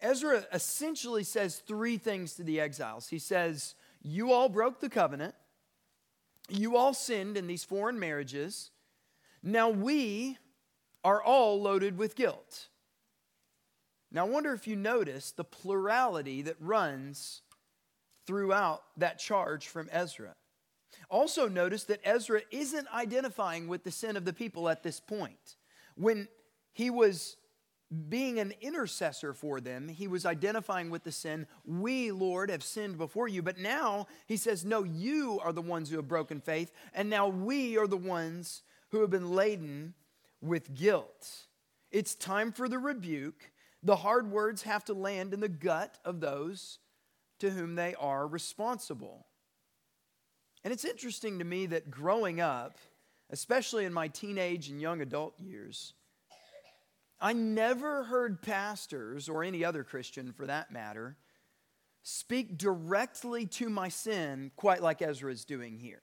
Ezra 0.00 0.46
essentially 0.52 1.24
says 1.24 1.56
three 1.56 1.98
things 1.98 2.34
to 2.34 2.44
the 2.44 2.60
exiles. 2.60 3.08
He 3.08 3.18
says, 3.18 3.74
You 4.02 4.32
all 4.32 4.48
broke 4.48 4.80
the 4.80 4.88
covenant, 4.88 5.34
you 6.52 6.76
all 6.76 6.94
sinned 6.94 7.36
in 7.36 7.46
these 7.46 7.64
foreign 7.64 7.98
marriages. 7.98 8.70
Now 9.42 9.68
we 9.68 10.38
are 11.04 11.22
all 11.22 11.60
loaded 11.60 11.96
with 11.96 12.16
guilt. 12.16 12.68
Now, 14.12 14.26
I 14.26 14.28
wonder 14.28 14.52
if 14.52 14.66
you 14.66 14.74
notice 14.74 15.30
the 15.30 15.44
plurality 15.44 16.42
that 16.42 16.56
runs 16.58 17.42
throughout 18.26 18.82
that 18.96 19.18
charge 19.18 19.68
from 19.68 19.88
Ezra. 19.92 20.34
Also, 21.08 21.48
notice 21.48 21.84
that 21.84 22.00
Ezra 22.04 22.42
isn't 22.50 22.92
identifying 22.92 23.68
with 23.68 23.84
the 23.84 23.90
sin 23.90 24.16
of 24.16 24.24
the 24.24 24.32
people 24.32 24.68
at 24.68 24.82
this 24.82 24.98
point. 24.98 25.56
When 25.96 26.28
he 26.72 26.90
was 26.90 27.36
being 28.08 28.38
an 28.38 28.54
intercessor 28.60 29.32
for 29.34 29.60
them, 29.60 29.88
he 29.88 30.06
was 30.06 30.24
identifying 30.24 30.90
with 30.90 31.02
the 31.02 31.10
sin. 31.10 31.46
We, 31.64 32.12
Lord, 32.12 32.50
have 32.50 32.62
sinned 32.62 32.98
before 32.98 33.26
you. 33.26 33.42
But 33.42 33.58
now 33.58 34.06
he 34.26 34.36
says, 34.36 34.64
No, 34.64 34.84
you 34.84 35.40
are 35.42 35.52
the 35.52 35.62
ones 35.62 35.90
who 35.90 35.96
have 35.96 36.06
broken 36.06 36.40
faith, 36.40 36.72
and 36.94 37.10
now 37.10 37.28
we 37.28 37.76
are 37.76 37.88
the 37.88 37.96
ones 37.96 38.62
who 38.90 39.00
have 39.00 39.10
been 39.10 39.32
laden 39.32 39.94
with 40.40 40.74
guilt. 40.74 41.46
It's 41.90 42.14
time 42.14 42.52
for 42.52 42.68
the 42.68 42.78
rebuke. 42.78 43.50
The 43.82 43.96
hard 43.96 44.30
words 44.30 44.62
have 44.62 44.84
to 44.84 44.94
land 44.94 45.34
in 45.34 45.40
the 45.40 45.48
gut 45.48 45.98
of 46.04 46.20
those 46.20 46.78
to 47.40 47.50
whom 47.50 47.74
they 47.74 47.94
are 47.96 48.26
responsible. 48.26 49.26
And 50.62 50.72
it's 50.72 50.84
interesting 50.84 51.38
to 51.38 51.44
me 51.44 51.66
that 51.66 51.90
growing 51.90 52.40
up, 52.40 52.76
especially 53.30 53.84
in 53.84 53.92
my 53.92 54.08
teenage 54.08 54.68
and 54.68 54.80
young 54.80 55.00
adult 55.00 55.34
years, 55.40 55.94
I 57.20 57.32
never 57.32 58.04
heard 58.04 58.40
pastors, 58.40 59.28
or 59.28 59.44
any 59.44 59.64
other 59.64 59.84
Christian 59.84 60.32
for 60.32 60.46
that 60.46 60.72
matter, 60.72 61.16
speak 62.02 62.56
directly 62.56 63.46
to 63.46 63.68
my 63.68 63.88
sin 63.88 64.50
quite 64.56 64.82
like 64.82 65.02
Ezra 65.02 65.30
is 65.30 65.44
doing 65.44 65.76
here. 65.76 66.02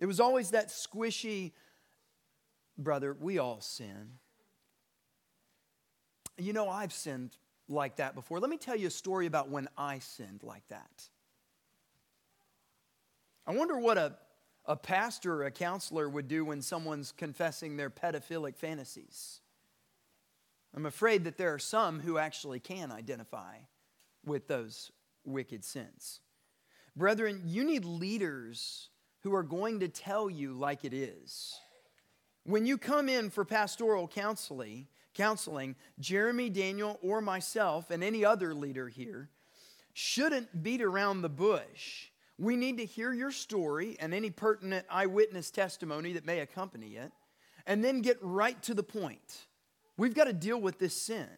It 0.00 0.06
was 0.06 0.18
always 0.18 0.50
that 0.50 0.68
squishy, 0.68 1.52
brother, 2.78 3.16
we 3.20 3.38
all 3.38 3.60
sin. 3.60 4.18
You 6.38 6.52
know, 6.52 6.68
I've 6.68 6.92
sinned 6.92 7.36
like 7.68 7.96
that 7.96 8.14
before. 8.14 8.40
Let 8.40 8.50
me 8.50 8.56
tell 8.56 8.74
you 8.74 8.88
a 8.88 8.90
story 8.90 9.26
about 9.26 9.50
when 9.50 9.68
I 9.76 9.98
sinned 9.98 10.42
like 10.42 10.66
that. 10.68 11.08
I 13.46 13.54
wonder 13.54 13.78
what 13.78 13.98
a, 13.98 14.14
a 14.64 14.76
pastor 14.76 15.34
or 15.34 15.44
a 15.44 15.50
counselor 15.50 16.08
would 16.08 16.28
do 16.28 16.44
when 16.44 16.62
someone's 16.62 17.12
confessing 17.12 17.76
their 17.76 17.90
pedophilic 17.90 18.56
fantasies. 18.56 19.40
I'm 20.74 20.86
afraid 20.86 21.24
that 21.24 21.36
there 21.36 21.52
are 21.52 21.58
some 21.58 22.00
who 22.00 22.18
actually 22.18 22.60
can 22.60 22.90
identify 22.90 23.56
with 24.24 24.48
those 24.48 24.90
wicked 25.24 25.64
sins. 25.64 26.20
Brethren, 26.96 27.42
you 27.44 27.64
need 27.64 27.84
leaders 27.84 28.88
who 29.22 29.34
are 29.34 29.42
going 29.42 29.80
to 29.80 29.88
tell 29.88 30.30
you 30.30 30.52
like 30.52 30.84
it 30.84 30.94
is. 30.94 31.54
When 32.44 32.66
you 32.66 32.76
come 32.76 33.08
in 33.08 33.30
for 33.30 33.44
pastoral 33.44 34.08
counseling, 34.08 34.88
counseling, 35.14 35.76
Jeremy, 36.00 36.50
Daniel, 36.50 36.98
or 37.02 37.20
myself, 37.20 37.90
and 37.90 38.02
any 38.02 38.24
other 38.24 38.54
leader 38.54 38.88
here, 38.88 39.30
shouldn't 39.92 40.62
beat 40.62 40.82
around 40.82 41.22
the 41.22 41.28
bush. 41.28 42.08
We 42.38 42.56
need 42.56 42.78
to 42.78 42.84
hear 42.84 43.12
your 43.12 43.30
story 43.30 43.96
and 44.00 44.12
any 44.12 44.30
pertinent 44.30 44.86
eyewitness 44.90 45.50
testimony 45.50 46.14
that 46.14 46.26
may 46.26 46.40
accompany 46.40 46.96
it, 46.96 47.12
and 47.66 47.84
then 47.84 48.00
get 48.00 48.18
right 48.20 48.60
to 48.64 48.74
the 48.74 48.82
point. 48.82 49.46
We've 50.02 50.14
got 50.14 50.24
to 50.24 50.32
deal 50.32 50.60
with 50.60 50.80
this 50.80 51.00
sin. 51.00 51.28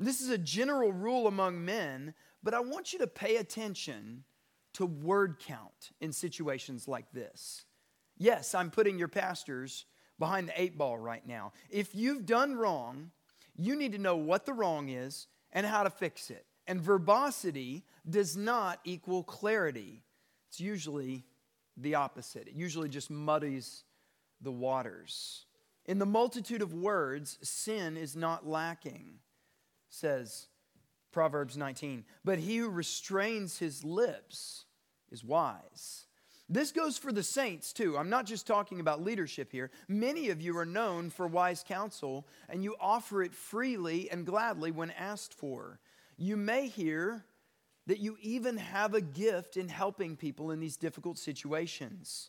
This 0.00 0.20
is 0.20 0.30
a 0.30 0.36
general 0.36 0.90
rule 0.90 1.28
among 1.28 1.64
men, 1.64 2.12
but 2.42 2.52
I 2.52 2.58
want 2.58 2.92
you 2.92 2.98
to 2.98 3.06
pay 3.06 3.36
attention 3.36 4.24
to 4.72 4.84
word 4.84 5.36
count 5.38 5.92
in 6.00 6.10
situations 6.10 6.88
like 6.88 7.12
this. 7.12 7.66
Yes, 8.16 8.52
I'm 8.52 8.72
putting 8.72 8.98
your 8.98 9.06
pastors 9.06 9.84
behind 10.18 10.48
the 10.48 10.60
eight 10.60 10.76
ball 10.76 10.98
right 10.98 11.24
now. 11.24 11.52
If 11.70 11.94
you've 11.94 12.26
done 12.26 12.56
wrong, 12.56 13.12
you 13.56 13.76
need 13.76 13.92
to 13.92 13.98
know 13.98 14.16
what 14.16 14.44
the 14.44 14.54
wrong 14.54 14.88
is 14.88 15.28
and 15.52 15.64
how 15.64 15.84
to 15.84 15.90
fix 15.90 16.30
it. 16.30 16.46
And 16.66 16.80
verbosity 16.80 17.84
does 18.10 18.36
not 18.36 18.80
equal 18.82 19.22
clarity, 19.22 20.02
it's 20.48 20.58
usually 20.58 21.24
the 21.76 21.94
opposite. 21.94 22.48
It 22.48 22.54
usually 22.54 22.88
just 22.88 23.08
muddies 23.08 23.84
the 24.40 24.50
waters. 24.50 25.44
In 25.88 25.98
the 25.98 26.06
multitude 26.06 26.60
of 26.60 26.74
words, 26.74 27.38
sin 27.42 27.96
is 27.96 28.14
not 28.14 28.46
lacking, 28.46 29.14
says 29.88 30.48
Proverbs 31.12 31.56
19. 31.56 32.04
But 32.26 32.38
he 32.38 32.58
who 32.58 32.68
restrains 32.68 33.58
his 33.58 33.82
lips 33.82 34.66
is 35.10 35.24
wise. 35.24 36.04
This 36.46 36.72
goes 36.72 36.98
for 36.98 37.10
the 37.10 37.22
saints 37.22 37.72
too. 37.72 37.96
I'm 37.96 38.10
not 38.10 38.26
just 38.26 38.46
talking 38.46 38.80
about 38.80 39.02
leadership 39.02 39.50
here. 39.50 39.70
Many 39.88 40.28
of 40.28 40.42
you 40.42 40.58
are 40.58 40.66
known 40.66 41.08
for 41.08 41.26
wise 41.26 41.64
counsel, 41.66 42.26
and 42.50 42.62
you 42.62 42.76
offer 42.78 43.22
it 43.22 43.34
freely 43.34 44.10
and 44.10 44.26
gladly 44.26 44.70
when 44.70 44.90
asked 44.90 45.32
for. 45.32 45.80
You 46.18 46.36
may 46.36 46.68
hear 46.68 47.24
that 47.86 47.98
you 47.98 48.18
even 48.20 48.58
have 48.58 48.92
a 48.92 49.00
gift 49.00 49.56
in 49.56 49.68
helping 49.68 50.16
people 50.16 50.50
in 50.50 50.60
these 50.60 50.76
difficult 50.76 51.16
situations. 51.16 52.28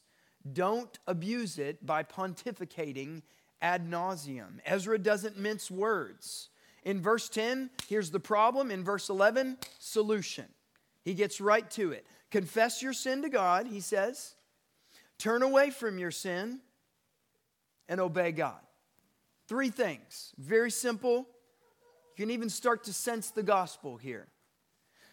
Don't 0.53 0.97
abuse 1.05 1.59
it 1.59 1.85
by 1.85 2.03
pontificating 2.03 3.21
ad 3.61 3.89
nauseum. 3.89 4.59
Ezra 4.65 4.97
doesn't 4.97 5.37
mince 5.37 5.69
words. 5.69 6.49
In 6.83 7.01
verse 7.01 7.29
10, 7.29 7.69
here's 7.87 8.11
the 8.11 8.19
problem. 8.19 8.71
In 8.71 8.83
verse 8.83 9.09
11, 9.09 9.57
solution. 9.79 10.45
He 11.03 11.13
gets 11.13 11.41
right 11.41 11.69
to 11.71 11.91
it. 11.91 12.05
Confess 12.31 12.81
your 12.81 12.93
sin 12.93 13.21
to 13.23 13.29
God, 13.29 13.67
he 13.67 13.79
says. 13.79 14.35
Turn 15.17 15.43
away 15.43 15.69
from 15.71 15.97
your 15.97 16.11
sin 16.11 16.59
and 17.87 17.99
obey 17.99 18.31
God. 18.31 18.61
Three 19.47 19.69
things. 19.69 20.33
Very 20.37 20.71
simple. 20.71 21.27
You 22.15 22.25
can 22.25 22.31
even 22.31 22.49
start 22.49 22.83
to 22.85 22.93
sense 22.93 23.31
the 23.31 23.43
gospel 23.43 23.97
here. 23.97 24.27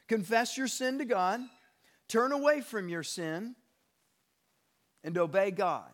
Confess 0.09 0.57
your 0.57 0.69
sin 0.69 0.99
to 0.99 1.05
God, 1.05 1.41
turn 2.07 2.31
away 2.33 2.61
from 2.61 2.89
your 2.89 3.03
sin, 3.03 3.57
and 5.03 5.19
obey 5.19 5.51
God. 5.51 5.91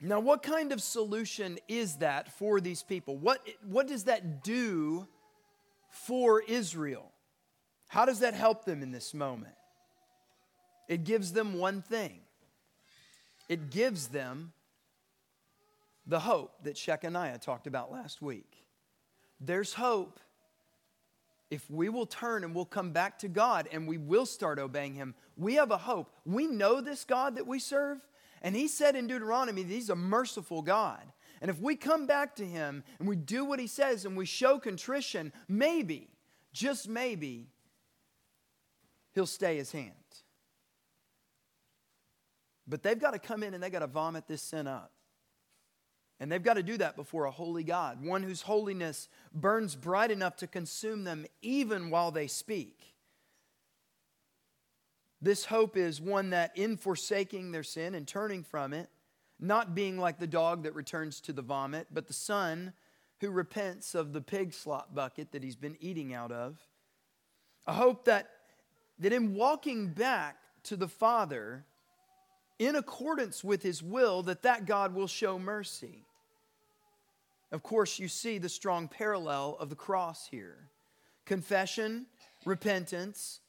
Now, 0.00 0.20
what 0.20 0.42
kind 0.42 0.72
of 0.72 0.82
solution 0.82 1.58
is 1.68 1.96
that 1.96 2.30
for 2.32 2.60
these 2.60 2.82
people? 2.82 3.16
What, 3.16 3.46
what 3.66 3.86
does 3.86 4.04
that 4.04 4.44
do 4.44 5.08
for 5.88 6.42
Israel? 6.42 7.10
How 7.88 8.04
does 8.04 8.20
that 8.20 8.34
help 8.34 8.64
them 8.64 8.82
in 8.82 8.92
this 8.92 9.14
moment? 9.14 9.54
It 10.88 11.04
gives 11.04 11.32
them 11.32 11.58
one 11.58 11.82
thing 11.82 12.20
it 13.48 13.70
gives 13.70 14.08
them 14.08 14.52
the 16.06 16.20
hope 16.20 16.64
that 16.64 16.74
Shechaniah 16.74 17.40
talked 17.40 17.66
about 17.66 17.92
last 17.92 18.22
week. 18.22 18.64
There's 19.40 19.74
hope 19.74 20.20
if 21.50 21.68
we 21.70 21.88
will 21.88 22.06
turn 22.06 22.42
and 22.42 22.54
we'll 22.54 22.64
come 22.64 22.90
back 22.90 23.20
to 23.20 23.28
God 23.28 23.68
and 23.70 23.86
we 23.86 23.98
will 23.98 24.26
start 24.26 24.58
obeying 24.58 24.94
Him. 24.94 25.14
We 25.36 25.54
have 25.54 25.70
a 25.70 25.76
hope. 25.76 26.10
We 26.24 26.46
know 26.46 26.80
this 26.80 27.04
God 27.04 27.36
that 27.36 27.46
we 27.46 27.58
serve, 27.58 27.98
and 28.46 28.54
He 28.54 28.68
said 28.68 28.94
in 28.94 29.08
Deuteronomy 29.08 29.64
He's 29.64 29.90
a 29.90 29.96
merciful 29.96 30.62
God. 30.62 31.02
And 31.42 31.50
if 31.50 31.60
we 31.60 31.74
come 31.74 32.06
back 32.06 32.36
to 32.36 32.46
Him 32.46 32.84
and 32.98 33.08
we 33.08 33.16
do 33.16 33.44
what 33.44 33.58
He 33.58 33.66
says 33.66 34.04
and 34.04 34.16
we 34.16 34.24
show 34.24 34.58
contrition, 34.58 35.32
maybe, 35.48 36.08
just 36.52 36.88
maybe, 36.88 37.48
he'll 39.16 39.26
stay 39.26 39.56
his 39.56 39.72
hand. 39.72 39.92
But 42.68 42.82
they've 42.82 42.98
got 42.98 43.12
to 43.12 43.18
come 43.18 43.42
in 43.42 43.54
and 43.54 43.62
they've 43.62 43.72
got 43.72 43.80
to 43.80 43.86
vomit 43.86 44.28
this 44.28 44.42
sin 44.42 44.66
up. 44.66 44.92
And 46.20 46.30
they've 46.30 46.42
got 46.42 46.54
to 46.54 46.62
do 46.62 46.76
that 46.78 46.96
before 46.96 47.24
a 47.24 47.30
holy 47.30 47.64
God, 47.64 48.04
one 48.04 48.22
whose 48.22 48.42
holiness 48.42 49.08
burns 49.34 49.74
bright 49.74 50.10
enough 50.10 50.36
to 50.36 50.46
consume 50.46 51.04
them 51.04 51.26
even 51.42 51.90
while 51.90 52.10
they 52.10 52.26
speak. 52.26 52.95
This 55.20 55.46
hope 55.46 55.76
is 55.76 56.00
one 56.00 56.30
that, 56.30 56.56
in 56.56 56.76
forsaking 56.76 57.52
their 57.52 57.62
sin 57.62 57.94
and 57.94 58.06
turning 58.06 58.42
from 58.42 58.72
it, 58.72 58.88
not 59.38 59.74
being 59.74 59.98
like 59.98 60.18
the 60.18 60.26
dog 60.26 60.62
that 60.64 60.74
returns 60.74 61.20
to 61.22 61.32
the 61.32 61.42
vomit, 61.42 61.88
but 61.92 62.06
the 62.06 62.12
son 62.12 62.72
who 63.20 63.30
repents 63.30 63.94
of 63.94 64.12
the 64.12 64.20
pig 64.20 64.52
slop 64.52 64.94
bucket 64.94 65.32
that 65.32 65.42
he's 65.42 65.56
been 65.56 65.76
eating 65.80 66.12
out 66.12 66.32
of, 66.32 66.58
a 67.66 67.72
hope 67.72 68.04
that 68.04 68.30
that 68.98 69.12
in 69.12 69.34
walking 69.34 69.88
back 69.88 70.38
to 70.62 70.76
the 70.76 70.88
Father 70.88 71.64
in 72.58 72.76
accordance 72.76 73.44
with 73.44 73.62
his 73.62 73.82
will 73.82 74.22
that 74.22 74.42
that 74.42 74.64
God 74.64 74.94
will 74.94 75.06
show 75.06 75.38
mercy. 75.38 76.04
Of 77.52 77.62
course, 77.62 77.98
you 77.98 78.08
see 78.08 78.38
the 78.38 78.48
strong 78.48 78.88
parallel 78.88 79.56
of 79.60 79.68
the 79.68 79.76
cross 79.76 80.26
here. 80.28 80.70
Confession, 81.26 82.06
repentance, 82.44 83.40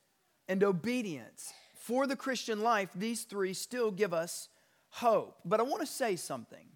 and 0.48 0.64
obedience. 0.64 1.54
For 1.76 2.06
the 2.06 2.16
Christian 2.16 2.62
life, 2.62 2.90
these 2.96 3.24
three 3.24 3.54
still 3.54 3.92
give 3.92 4.14
us 4.14 4.50
hope. 4.90 5.38
But 5.46 5.60
I 5.60 5.64
want 5.64 5.82
to 5.82 5.88
say 5.88 6.16
something. 6.16 6.68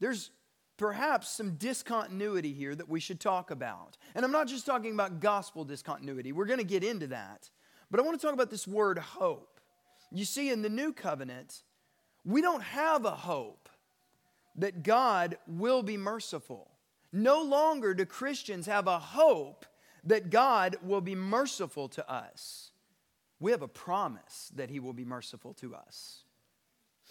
There's 0.00 0.30
perhaps 0.76 1.28
some 1.28 1.52
discontinuity 1.56 2.52
here 2.52 2.74
that 2.74 2.88
we 2.88 2.98
should 2.98 3.20
talk 3.20 3.50
about. 3.50 3.96
And 4.14 4.24
I'm 4.24 4.32
not 4.32 4.48
just 4.48 4.66
talking 4.66 4.94
about 4.94 5.20
gospel 5.20 5.64
discontinuity, 5.64 6.32
we're 6.32 6.46
going 6.46 6.58
to 6.58 6.64
get 6.64 6.82
into 6.82 7.06
that. 7.08 7.50
But 7.90 8.00
I 8.00 8.02
want 8.02 8.20
to 8.20 8.26
talk 8.26 8.34
about 8.34 8.50
this 8.50 8.66
word 8.66 8.98
hope. 8.98 9.60
You 10.10 10.24
see, 10.24 10.50
in 10.50 10.62
the 10.62 10.68
new 10.68 10.92
covenant, 10.92 11.62
we 12.24 12.42
don't 12.42 12.62
have 12.62 13.04
a 13.04 13.12
hope 13.12 13.68
that 14.56 14.82
God 14.82 15.38
will 15.46 15.82
be 15.82 15.96
merciful. 15.96 16.70
No 17.12 17.42
longer 17.42 17.94
do 17.94 18.04
Christians 18.04 18.66
have 18.66 18.86
a 18.86 18.98
hope 18.98 19.66
that 20.04 20.30
God 20.30 20.76
will 20.82 21.00
be 21.00 21.14
merciful 21.14 21.88
to 21.90 22.10
us. 22.10 22.71
We 23.42 23.50
have 23.50 23.62
a 23.62 23.68
promise 23.68 24.52
that 24.54 24.70
He 24.70 24.78
will 24.78 24.92
be 24.92 25.04
merciful 25.04 25.52
to 25.54 25.74
us. 25.74 26.22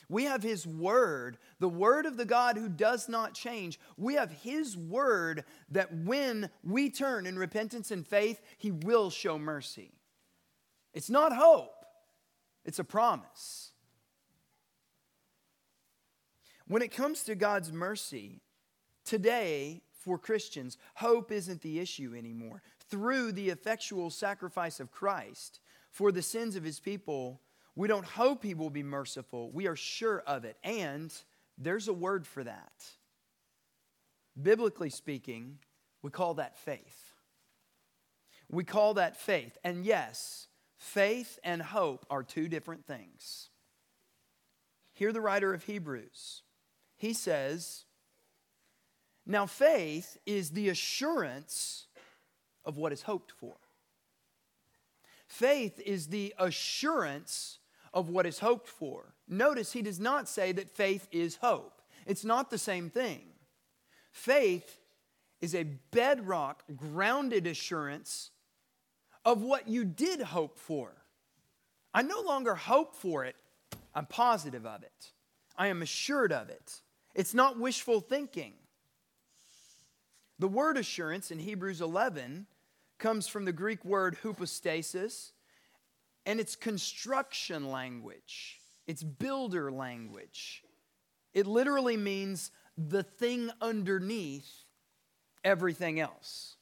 We 0.08 0.24
have 0.24 0.42
His 0.42 0.66
Word, 0.66 1.38
the 1.60 1.68
Word 1.68 2.06
of 2.06 2.16
the 2.16 2.26
God 2.26 2.56
who 2.56 2.70
does 2.70 3.10
not 3.10 3.34
change. 3.34 3.78
We 3.98 4.14
have 4.14 4.32
His 4.32 4.78
Word 4.78 5.44
that 5.72 5.94
when 5.94 6.50
we 6.64 6.90
turn 6.90 7.26
in 7.26 7.38
repentance 7.38 7.92
and 7.92 8.08
faith, 8.08 8.40
He 8.58 8.72
will 8.72 9.10
show 9.10 9.38
mercy. 9.38 9.92
It's 10.94 11.10
not 11.10 11.36
hope, 11.36 11.86
it's 12.64 12.80
a 12.80 12.86
promise. 12.86 13.72
When 16.66 16.82
it 16.82 16.94
comes 16.94 17.24
to 17.24 17.36
God's 17.36 17.74
mercy, 17.74 18.40
today 19.04 19.82
for 19.92 20.18
Christians, 20.18 20.78
hope 20.96 21.30
isn't 21.30 21.62
the 21.62 21.82
issue 21.82 22.16
anymore. 22.18 22.62
Through 22.90 23.34
the 23.34 23.50
effectual 23.50 24.10
sacrifice 24.10 24.80
of 24.80 24.92
Christ 24.92 25.60
for 25.92 26.12
the 26.12 26.22
sins 26.22 26.56
of 26.56 26.64
his 26.64 26.80
people, 26.80 27.40
we 27.76 27.88
don't 27.88 28.06
hope 28.06 28.44
he 28.44 28.54
will 28.54 28.70
be 28.70 28.84
merciful. 28.84 29.52
We 29.52 29.68
are 29.68 29.76
sure 29.76 30.24
of 30.26 30.44
it. 30.46 30.58
And 30.64 31.14
there's 31.58 31.88
a 31.88 31.94
word 31.94 32.26
for 32.26 32.44
that. 32.44 32.86
Biblically 34.42 34.90
speaking, 34.90 35.60
we 36.02 36.10
call 36.10 36.34
that 36.36 36.58
faith. 36.58 37.14
We 38.50 38.64
call 38.64 38.96
that 38.96 39.16
faith. 39.16 39.58
And 39.64 39.86
yes, 39.86 40.48
Faith 40.82 41.38
and 41.44 41.62
hope 41.62 42.08
are 42.10 42.24
two 42.24 42.48
different 42.48 42.88
things. 42.88 43.50
hear 44.94 45.14
the 45.14 45.22
writer 45.22 45.54
of 45.54 45.66
Hebrews. 45.66 46.42
He 46.98 47.14
says, 47.14 47.86
Now 49.28 49.46
faith 49.46 50.18
is 50.26 50.50
the 50.50 50.70
assurance 50.70 51.86
of 52.66 52.78
what 52.78 52.92
is 52.92 53.04
hoped 53.04 53.32
for. 53.32 53.58
Faith 55.32 55.80
is 55.86 56.08
the 56.08 56.36
assurance 56.38 57.60
of 57.94 58.10
what 58.10 58.26
is 58.26 58.40
hoped 58.40 58.68
for. 58.68 59.14
Notice 59.30 59.72
he 59.72 59.82
does 59.82 59.98
not 59.98 60.28
say 60.28 60.52
that 60.52 60.70
faith 60.70 61.08
is 61.10 61.38
hope, 61.38 61.82
it's 62.06 62.26
not 62.26 62.50
the 62.50 62.58
same 62.58 62.90
thing. 62.90 63.22
Faith 64.12 64.78
is 65.40 65.56
a 65.56 65.64
bedrock, 65.64 66.64
grounded 66.76 67.48
assurance 67.48 68.32
of 69.24 69.42
what 69.42 69.70
you 69.70 69.86
did 69.86 70.20
hope 70.20 70.58
for. 70.60 70.92
I 71.94 72.02
no 72.02 72.20
longer 72.20 72.54
hope 72.54 72.94
for 72.94 73.24
it, 73.24 73.38
I'm 73.96 74.08
positive 74.08 74.66
of 74.66 74.84
it. 74.84 75.12
I 75.56 75.68
am 75.68 75.82
assured 75.82 76.34
of 76.34 76.50
it. 76.50 76.82
It's 77.16 77.34
not 77.34 77.58
wishful 77.58 78.02
thinking. 78.02 78.52
The 80.40 80.50
word 80.50 80.78
assurance 80.78 81.32
in 81.32 81.40
Hebrews 81.40 81.80
11 81.80 82.48
comes 83.02 83.28
from 83.28 83.44
the 83.44 83.52
Greek 83.52 83.84
word 83.84 84.16
hypostasis, 84.24 85.34
and 86.26 86.40
it's 86.40 86.56
construction 86.56 87.70
language, 87.70 88.60
it's 88.88 89.04
builder 89.04 89.72
language. 89.72 90.64
It 91.34 91.48
literally 91.48 91.98
means 91.98 92.52
the 92.78 93.04
thing 93.04 93.50
underneath 93.62 94.50
everything 95.44 96.00
else. 96.00 96.56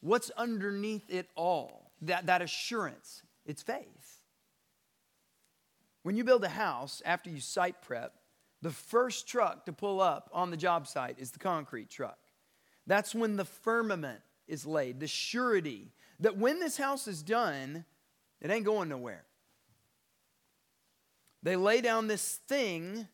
What's 0.00 0.30
underneath 0.30 1.10
it 1.10 1.28
all? 1.36 1.92
That, 2.02 2.26
that 2.26 2.42
assurance, 2.42 3.22
it's 3.44 3.62
faith. 3.62 4.22
When 6.02 6.16
you 6.16 6.24
build 6.24 6.42
a 6.42 6.48
house 6.48 7.02
after 7.04 7.30
you 7.30 7.40
site 7.40 7.80
prep, 7.82 8.14
the 8.60 8.70
first 8.70 9.28
truck 9.28 9.66
to 9.66 9.72
pull 9.72 10.00
up 10.00 10.30
on 10.32 10.50
the 10.50 10.56
job 10.56 10.86
site 10.86 11.18
is 11.18 11.30
the 11.30 11.38
concrete 11.38 11.90
truck. 11.90 12.18
That's 12.86 13.14
when 13.14 13.36
the 13.36 13.44
firmament 13.44 14.20
is 14.46 14.66
laid, 14.66 15.00
the 15.00 15.06
surety 15.06 15.92
that 16.20 16.36
when 16.36 16.60
this 16.60 16.76
house 16.76 17.08
is 17.08 17.22
done, 17.22 17.84
it 18.40 18.50
ain't 18.50 18.64
going 18.64 18.88
nowhere. 18.88 19.24
They 21.42 21.56
lay 21.56 21.80
down 21.80 22.06
this 22.06 22.40
thing, 22.48 23.08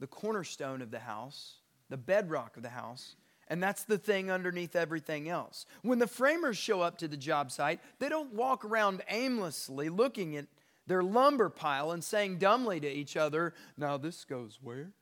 the 0.00 0.06
cornerstone 0.06 0.82
of 0.82 0.90
the 0.90 0.98
house, 0.98 1.56
the 1.88 1.96
bedrock 1.96 2.56
of 2.56 2.62
the 2.62 2.70
house, 2.70 3.14
and 3.48 3.62
that's 3.62 3.84
the 3.84 3.98
thing 3.98 4.30
underneath 4.30 4.74
everything 4.74 5.28
else. 5.28 5.66
When 5.82 5.98
the 5.98 6.06
framers 6.06 6.56
show 6.56 6.80
up 6.80 6.98
to 6.98 7.08
the 7.08 7.16
job 7.16 7.50
site, 7.50 7.80
they 7.98 8.08
don't 8.08 8.32
walk 8.32 8.64
around 8.64 9.02
aimlessly 9.08 9.88
looking 9.88 10.36
at 10.36 10.46
their 10.86 11.02
lumber 11.02 11.48
pile 11.48 11.92
and 11.92 12.02
saying 12.02 12.38
dumbly 12.38 12.80
to 12.80 12.88
each 12.88 13.16
other, 13.16 13.54
Now 13.76 13.98
this 13.98 14.24
goes 14.24 14.58
where? 14.62 14.92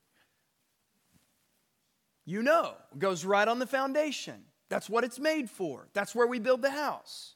You 2.25 2.43
know, 2.43 2.73
goes 2.97 3.25
right 3.25 3.47
on 3.47 3.59
the 3.59 3.65
foundation. 3.65 4.43
That's 4.71 4.89
what 4.89 5.03
it's 5.03 5.19
made 5.19 5.49
for. 5.49 5.89
That's 5.91 6.15
where 6.15 6.25
we 6.25 6.39
build 6.39 6.61
the 6.61 6.71
house. 6.71 7.35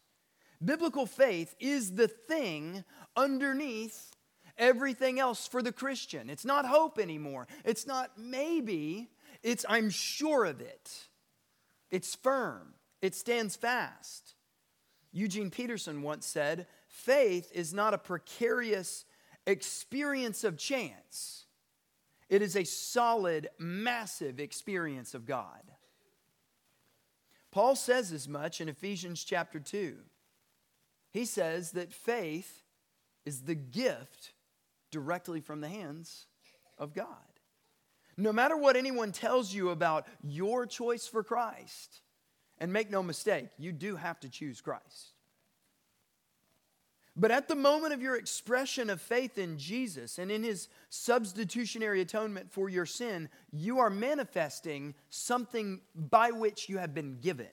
Biblical 0.63 1.05
faith 1.05 1.53
is 1.59 1.91
the 1.91 2.07
thing 2.07 2.85
underneath 3.13 4.15
everything 4.57 5.19
else 5.19 5.45
for 5.45 5.61
the 5.61 5.73
Christian. 5.73 6.29
It's 6.29 6.45
not 6.45 6.65
hope 6.65 6.97
anymore. 6.97 7.49
It's 7.65 7.85
not 7.85 8.11
maybe, 8.17 9.09
it's 9.43 9.65
I'm 9.67 9.89
sure 9.89 10.45
of 10.45 10.61
it. 10.61 10.89
It's 11.91 12.15
firm, 12.15 12.73
it 13.01 13.13
stands 13.13 13.57
fast. 13.57 14.35
Eugene 15.11 15.51
Peterson 15.51 16.03
once 16.03 16.25
said, 16.25 16.67
Faith 16.87 17.51
is 17.53 17.73
not 17.73 17.93
a 17.93 17.97
precarious 17.97 19.03
experience 19.45 20.45
of 20.45 20.57
chance, 20.57 21.47
it 22.29 22.41
is 22.41 22.55
a 22.55 22.63
solid, 22.63 23.49
massive 23.59 24.39
experience 24.39 25.13
of 25.13 25.25
God. 25.25 25.74
Paul 27.55 27.77
says 27.77 28.11
as 28.11 28.27
much 28.27 28.59
in 28.59 28.67
Ephesians 28.67 29.23
chapter 29.23 29.61
2. 29.61 29.95
He 31.13 31.23
says 31.23 31.71
that 31.71 31.93
faith 31.93 32.63
is 33.25 33.43
the 33.43 33.55
gift 33.55 34.33
directly 34.91 35.39
from 35.39 35.61
the 35.61 35.69
hands 35.69 36.25
of 36.77 36.93
God. 36.93 37.07
No 38.17 38.33
matter 38.33 38.57
what 38.57 38.75
anyone 38.75 39.13
tells 39.13 39.53
you 39.53 39.69
about 39.69 40.05
your 40.21 40.65
choice 40.65 41.07
for 41.07 41.23
Christ, 41.23 42.01
and 42.57 42.73
make 42.73 42.91
no 42.91 43.01
mistake, 43.01 43.47
you 43.57 43.71
do 43.71 43.95
have 43.95 44.19
to 44.19 44.29
choose 44.29 44.59
Christ. 44.59 45.13
But 47.17 47.31
at 47.31 47.47
the 47.47 47.55
moment 47.55 47.93
of 47.93 48.01
your 48.01 48.17
expression 48.17 48.89
of 48.89 48.99
faith 48.99 49.37
in 49.37 49.57
Jesus 49.57 50.19
and 50.19 50.29
in 50.29 50.43
his 50.43 50.67
substitutionary 50.89 52.01
atonement 52.01 52.51
for 52.51 52.67
your 52.67 52.85
sin, 52.85 53.29
you 53.51 53.79
are 53.79 53.89
manifesting 53.89 54.95
something 55.09 55.79
by 55.95 56.31
which 56.31 56.67
you 56.67 56.77
have 56.77 56.93
been 56.93 57.19
given. 57.21 57.47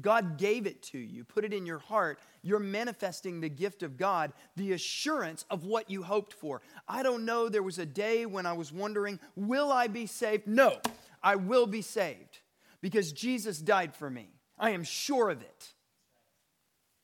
God 0.00 0.38
gave 0.38 0.66
it 0.66 0.82
to 0.84 0.98
you, 0.98 1.24
put 1.24 1.44
it 1.44 1.54
in 1.54 1.66
your 1.66 1.78
heart. 1.78 2.18
You're 2.42 2.58
manifesting 2.58 3.40
the 3.40 3.48
gift 3.48 3.82
of 3.82 3.96
God, 3.96 4.32
the 4.54 4.72
assurance 4.72 5.44
of 5.50 5.64
what 5.64 5.90
you 5.90 6.02
hoped 6.02 6.32
for. 6.32 6.60
I 6.88 7.02
don't 7.02 7.24
know, 7.24 7.48
there 7.48 7.62
was 7.62 7.78
a 7.78 7.86
day 7.86 8.26
when 8.26 8.46
I 8.46 8.52
was 8.52 8.72
wondering, 8.72 9.18
will 9.34 9.72
I 9.72 9.86
be 9.86 10.06
saved? 10.06 10.46
No, 10.46 10.78
I 11.22 11.36
will 11.36 11.66
be 11.66 11.82
saved 11.82 12.40
because 12.80 13.12
Jesus 13.12 13.58
died 13.58 13.94
for 13.94 14.10
me. 14.10 14.28
I 14.58 14.70
am 14.70 14.84
sure 14.84 15.30
of 15.30 15.40
it. 15.40 15.72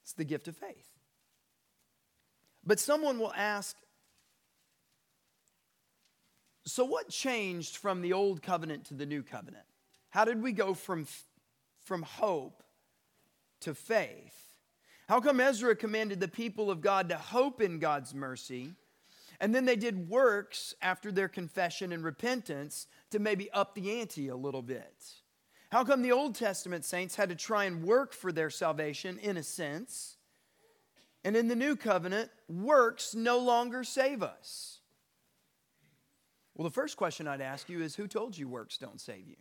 It's 0.02 0.12
the 0.12 0.24
gift 0.24 0.48
of 0.48 0.56
faith. 0.56 0.91
But 2.64 2.78
someone 2.78 3.18
will 3.18 3.32
ask, 3.34 3.76
so 6.64 6.84
what 6.84 7.08
changed 7.08 7.76
from 7.76 8.02
the 8.02 8.12
old 8.12 8.42
covenant 8.42 8.84
to 8.86 8.94
the 8.94 9.06
new 9.06 9.22
covenant? 9.22 9.64
How 10.10 10.24
did 10.24 10.42
we 10.42 10.52
go 10.52 10.74
from, 10.74 11.06
from 11.84 12.02
hope 12.02 12.62
to 13.60 13.74
faith? 13.74 14.38
How 15.08 15.20
come 15.20 15.40
Ezra 15.40 15.74
commanded 15.74 16.20
the 16.20 16.28
people 16.28 16.70
of 16.70 16.80
God 16.80 17.08
to 17.08 17.16
hope 17.16 17.60
in 17.60 17.80
God's 17.80 18.14
mercy, 18.14 18.72
and 19.40 19.54
then 19.54 19.64
they 19.64 19.76
did 19.76 20.08
works 20.08 20.74
after 20.80 21.10
their 21.10 21.28
confession 21.28 21.92
and 21.92 22.04
repentance 22.04 22.86
to 23.10 23.18
maybe 23.18 23.50
up 23.50 23.74
the 23.74 24.00
ante 24.00 24.28
a 24.28 24.36
little 24.36 24.62
bit? 24.62 25.04
How 25.70 25.84
come 25.84 26.02
the 26.02 26.12
Old 26.12 26.34
Testament 26.34 26.84
saints 26.84 27.16
had 27.16 27.30
to 27.30 27.34
try 27.34 27.64
and 27.64 27.82
work 27.82 28.12
for 28.12 28.30
their 28.30 28.50
salvation 28.50 29.18
in 29.18 29.36
a 29.36 29.42
sense? 29.42 30.16
And 31.24 31.36
in 31.36 31.48
the 31.48 31.56
new 31.56 31.76
covenant, 31.76 32.30
works 32.48 33.14
no 33.14 33.38
longer 33.38 33.84
save 33.84 34.22
us. 34.22 34.80
Well, 36.54 36.64
the 36.64 36.74
first 36.74 36.96
question 36.96 37.28
I'd 37.28 37.40
ask 37.40 37.68
you 37.68 37.82
is 37.82 37.94
who 37.94 38.06
told 38.06 38.36
you 38.36 38.48
works 38.48 38.76
don't 38.76 39.00
save 39.00 39.28
you? 39.28 39.36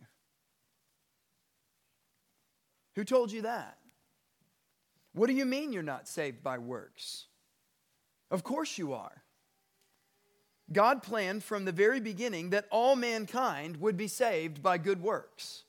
Who 2.94 3.04
told 3.04 3.32
you 3.32 3.42
that? 3.42 3.78
What 5.12 5.26
do 5.26 5.34
you 5.34 5.44
mean 5.44 5.72
you're 5.72 5.82
not 5.82 6.08
saved 6.08 6.42
by 6.42 6.58
works? 6.58 7.26
Of 8.30 8.44
course 8.44 8.78
you 8.78 8.94
are. 8.94 9.22
God 10.72 11.02
planned 11.02 11.44
from 11.44 11.64
the 11.64 11.72
very 11.72 12.00
beginning 12.00 12.50
that 12.50 12.66
all 12.70 12.96
mankind 12.96 13.78
would 13.78 13.96
be 13.96 14.08
saved 14.08 14.62
by 14.62 14.78
good 14.78 15.02
works. 15.02 15.64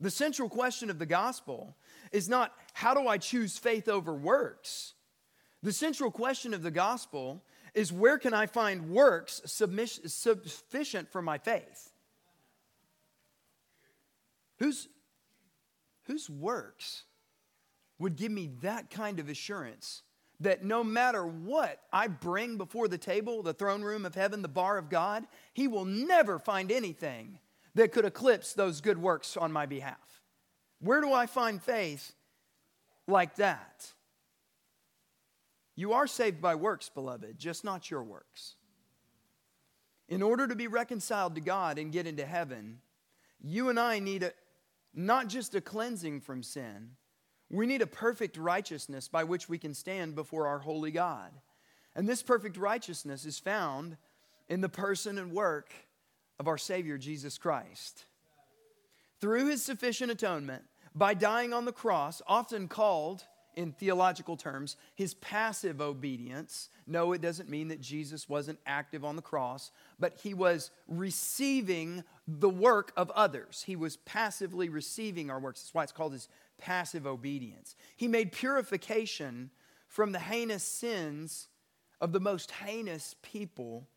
The 0.00 0.10
central 0.10 0.48
question 0.48 0.90
of 0.90 0.98
the 0.98 1.06
gospel 1.06 1.74
is 2.12 2.28
not 2.28 2.52
how 2.72 2.94
do 2.94 3.06
I 3.06 3.18
choose 3.18 3.58
faith 3.58 3.88
over 3.88 4.14
works? 4.14 4.94
The 5.62 5.72
central 5.72 6.10
question 6.10 6.54
of 6.54 6.62
the 6.62 6.70
gospel 6.70 7.42
is 7.74 7.92
where 7.92 8.18
can 8.18 8.34
I 8.34 8.46
find 8.46 8.90
works 8.90 9.42
sufficient 9.44 11.10
for 11.10 11.22
my 11.22 11.38
faith? 11.38 11.92
Whose, 14.58 14.88
whose 16.04 16.28
works 16.28 17.04
would 17.98 18.16
give 18.16 18.32
me 18.32 18.50
that 18.62 18.90
kind 18.90 19.20
of 19.20 19.28
assurance 19.28 20.02
that 20.40 20.64
no 20.64 20.84
matter 20.84 21.26
what 21.26 21.80
I 21.92 22.06
bring 22.06 22.56
before 22.56 22.86
the 22.88 22.98
table, 22.98 23.42
the 23.42 23.54
throne 23.54 23.82
room 23.82 24.06
of 24.06 24.14
heaven, 24.14 24.42
the 24.42 24.48
bar 24.48 24.78
of 24.78 24.88
God, 24.88 25.26
He 25.52 25.66
will 25.66 25.84
never 25.84 26.38
find 26.38 26.70
anything 26.70 27.40
that 27.74 27.92
could 27.92 28.04
eclipse 28.04 28.54
those 28.54 28.80
good 28.80 28.98
works 28.98 29.36
on 29.36 29.52
my 29.52 29.66
behalf? 29.66 30.17
Where 30.80 31.00
do 31.00 31.12
I 31.12 31.26
find 31.26 31.62
faith 31.62 32.12
like 33.06 33.36
that? 33.36 33.92
You 35.74 35.92
are 35.92 36.06
saved 36.06 36.40
by 36.40 36.54
works, 36.54 36.88
beloved, 36.88 37.38
just 37.38 37.64
not 37.64 37.90
your 37.90 38.02
works. 38.02 38.54
In 40.08 40.22
order 40.22 40.46
to 40.48 40.56
be 40.56 40.66
reconciled 40.66 41.34
to 41.34 41.40
God 41.40 41.78
and 41.78 41.92
get 41.92 42.06
into 42.06 42.24
heaven, 42.24 42.80
you 43.40 43.68
and 43.68 43.78
I 43.78 43.98
need 43.98 44.22
a, 44.22 44.32
not 44.94 45.28
just 45.28 45.54
a 45.54 45.60
cleansing 45.60 46.20
from 46.20 46.42
sin, 46.42 46.90
we 47.50 47.66
need 47.66 47.82
a 47.82 47.86
perfect 47.86 48.36
righteousness 48.36 49.08
by 49.08 49.24
which 49.24 49.48
we 49.48 49.58
can 49.58 49.74
stand 49.74 50.14
before 50.14 50.46
our 50.46 50.58
holy 50.58 50.90
God. 50.90 51.30
And 51.94 52.08
this 52.08 52.22
perfect 52.22 52.56
righteousness 52.56 53.24
is 53.24 53.38
found 53.38 53.96
in 54.48 54.60
the 54.60 54.68
person 54.68 55.18
and 55.18 55.32
work 55.32 55.72
of 56.38 56.48
our 56.48 56.58
Savior 56.58 56.98
Jesus 56.98 57.38
Christ. 57.38 58.04
Through 59.20 59.48
his 59.48 59.64
sufficient 59.64 60.10
atonement, 60.10 60.62
by 60.94 61.14
dying 61.14 61.52
on 61.52 61.64
the 61.64 61.72
cross, 61.72 62.22
often 62.26 62.68
called 62.68 63.24
in 63.58 63.72
theological 63.72 64.36
terms, 64.36 64.76
his 64.94 65.14
passive 65.14 65.80
obedience. 65.80 66.68
No, 66.86 67.12
it 67.12 67.20
doesn't 67.20 67.48
mean 67.48 67.66
that 67.68 67.80
Jesus 67.80 68.28
wasn't 68.28 68.60
active 68.66 69.04
on 69.04 69.16
the 69.16 69.22
cross, 69.22 69.72
but 69.98 70.16
he 70.22 70.32
was 70.32 70.70
receiving 70.86 72.04
the 72.28 72.48
work 72.48 72.92
of 72.96 73.10
others. 73.10 73.64
He 73.66 73.74
was 73.74 73.96
passively 73.96 74.68
receiving 74.68 75.28
our 75.28 75.40
works. 75.40 75.62
That's 75.62 75.74
why 75.74 75.82
it's 75.82 75.90
called 75.90 76.12
his 76.12 76.28
passive 76.56 77.04
obedience. 77.04 77.74
He 77.96 78.06
made 78.06 78.30
purification 78.30 79.50
from 79.88 80.12
the 80.12 80.20
heinous 80.20 80.62
sins 80.62 81.48
of 82.00 82.12
the 82.12 82.20
most 82.20 82.52
heinous 82.52 83.16
people 83.22 83.88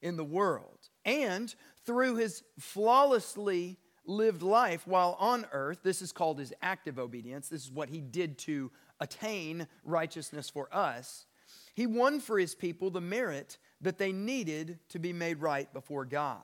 in 0.00 0.16
the 0.16 0.24
world. 0.24 0.88
And 1.04 1.54
through 1.84 2.16
his 2.16 2.42
flawlessly 2.58 3.78
lived 4.06 4.42
life 4.42 4.86
while 4.86 5.16
on 5.18 5.46
earth, 5.52 5.80
this 5.82 6.02
is 6.02 6.12
called 6.12 6.38
his 6.38 6.52
active 6.62 6.98
obedience. 6.98 7.48
This 7.48 7.64
is 7.64 7.70
what 7.72 7.88
he 7.88 8.00
did 8.00 8.38
to 8.38 8.70
attain 9.00 9.66
righteousness 9.84 10.50
for 10.50 10.68
us. 10.72 11.26
He 11.74 11.86
won 11.86 12.20
for 12.20 12.38
his 12.38 12.54
people 12.54 12.90
the 12.90 13.00
merit 13.00 13.58
that 13.80 13.98
they 13.98 14.12
needed 14.12 14.78
to 14.90 14.98
be 14.98 15.12
made 15.12 15.40
right 15.40 15.72
before 15.72 16.04
God. 16.04 16.42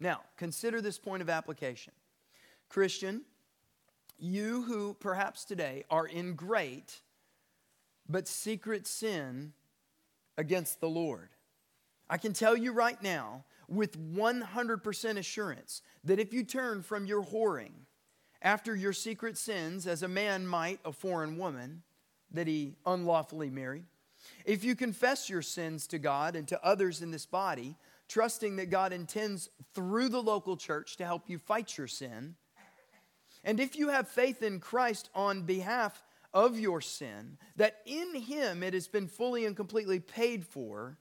Now, 0.00 0.20
consider 0.36 0.80
this 0.80 0.98
point 0.98 1.22
of 1.22 1.30
application. 1.30 1.92
Christian, 2.68 3.22
you 4.18 4.62
who 4.62 4.94
perhaps 4.94 5.44
today 5.44 5.84
are 5.90 6.06
in 6.06 6.34
great 6.34 7.02
but 8.08 8.26
secret 8.26 8.86
sin 8.86 9.52
against 10.36 10.80
the 10.80 10.88
Lord. 10.88 11.30
I 12.10 12.18
can 12.18 12.32
tell 12.32 12.56
you 12.56 12.72
right 12.72 13.00
now 13.02 13.44
with 13.72 13.98
100% 13.98 15.16
assurance 15.16 15.82
that 16.04 16.20
if 16.20 16.32
you 16.32 16.44
turn 16.44 16.82
from 16.82 17.06
your 17.06 17.24
whoring 17.24 17.72
after 18.42 18.74
your 18.74 18.92
secret 18.92 19.38
sins, 19.38 19.86
as 19.86 20.02
a 20.02 20.08
man 20.08 20.46
might 20.46 20.80
a 20.84 20.92
foreign 20.92 21.38
woman 21.38 21.82
that 22.30 22.46
he 22.46 22.76
unlawfully 22.84 23.50
married, 23.50 23.84
if 24.44 24.62
you 24.62 24.74
confess 24.74 25.28
your 25.28 25.42
sins 25.42 25.86
to 25.88 25.98
God 25.98 26.36
and 26.36 26.46
to 26.48 26.64
others 26.64 27.02
in 27.02 27.10
this 27.10 27.26
body, 27.26 27.76
trusting 28.08 28.56
that 28.56 28.70
God 28.70 28.92
intends 28.92 29.48
through 29.74 30.08
the 30.08 30.22
local 30.22 30.56
church 30.56 30.96
to 30.96 31.04
help 31.04 31.28
you 31.28 31.38
fight 31.38 31.78
your 31.78 31.86
sin, 31.86 32.34
and 33.44 33.58
if 33.58 33.76
you 33.76 33.88
have 33.88 34.06
faith 34.08 34.42
in 34.42 34.60
Christ 34.60 35.08
on 35.14 35.42
behalf 35.42 36.04
of 36.32 36.58
your 36.58 36.80
sin, 36.80 37.38
that 37.56 37.80
in 37.86 38.14
Him 38.14 38.62
it 38.62 38.74
has 38.74 38.88
been 38.88 39.08
fully 39.08 39.44
and 39.44 39.56
completely 39.56 39.98
paid 40.00 40.46
for, 40.46 40.98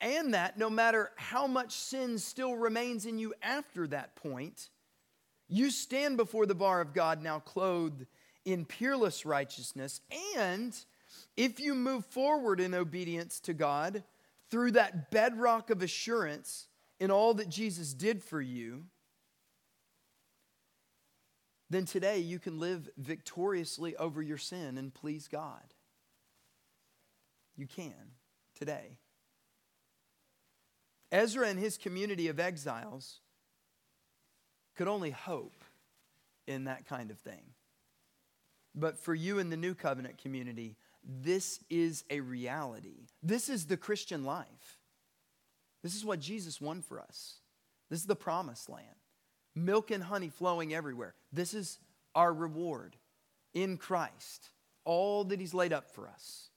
and 0.00 0.34
that 0.34 0.58
no 0.58 0.68
matter 0.68 1.10
how 1.16 1.46
much 1.46 1.72
sin 1.72 2.18
still 2.18 2.54
remains 2.54 3.06
in 3.06 3.18
you 3.18 3.34
after 3.42 3.86
that 3.88 4.16
point, 4.16 4.68
you 5.48 5.70
stand 5.70 6.16
before 6.16 6.46
the 6.46 6.54
bar 6.54 6.80
of 6.80 6.92
God 6.92 7.22
now 7.22 7.38
clothed 7.38 8.06
in 8.44 8.64
peerless 8.64 9.24
righteousness. 9.24 10.00
And 10.36 10.76
if 11.36 11.60
you 11.60 11.74
move 11.74 12.04
forward 12.06 12.60
in 12.60 12.74
obedience 12.74 13.40
to 13.40 13.54
God 13.54 14.02
through 14.50 14.72
that 14.72 15.10
bedrock 15.10 15.70
of 15.70 15.82
assurance 15.82 16.68
in 17.00 17.10
all 17.10 17.34
that 17.34 17.48
Jesus 17.48 17.94
did 17.94 18.22
for 18.22 18.40
you, 18.40 18.84
then 21.68 21.84
today 21.84 22.18
you 22.18 22.38
can 22.38 22.58
live 22.58 22.88
victoriously 22.96 23.96
over 23.96 24.22
your 24.22 24.38
sin 24.38 24.78
and 24.78 24.94
please 24.94 25.26
God. 25.28 25.74
You 27.56 27.66
can 27.66 28.12
today. 28.54 28.98
Ezra 31.12 31.48
and 31.48 31.58
his 31.58 31.76
community 31.78 32.28
of 32.28 32.40
exiles 32.40 33.20
could 34.76 34.88
only 34.88 35.10
hope 35.10 35.64
in 36.46 36.64
that 36.64 36.86
kind 36.86 37.10
of 37.10 37.18
thing. 37.18 37.42
But 38.74 38.98
for 38.98 39.14
you 39.14 39.38
in 39.38 39.50
the 39.50 39.56
new 39.56 39.74
covenant 39.74 40.18
community, 40.18 40.76
this 41.02 41.60
is 41.70 42.04
a 42.10 42.20
reality. 42.20 43.06
This 43.22 43.48
is 43.48 43.66
the 43.66 43.76
Christian 43.76 44.24
life. 44.24 44.78
This 45.82 45.94
is 45.94 46.04
what 46.04 46.20
Jesus 46.20 46.60
won 46.60 46.82
for 46.82 47.00
us. 47.00 47.36
This 47.88 48.00
is 48.00 48.06
the 48.06 48.16
promised 48.16 48.68
land. 48.68 48.84
Milk 49.54 49.90
and 49.90 50.02
honey 50.02 50.28
flowing 50.28 50.74
everywhere. 50.74 51.14
This 51.32 51.54
is 51.54 51.78
our 52.14 52.32
reward 52.32 52.96
in 53.54 53.76
Christ, 53.76 54.50
all 54.84 55.24
that 55.24 55.40
He's 55.40 55.54
laid 55.54 55.72
up 55.72 55.90
for 55.90 56.08
us. 56.08 56.50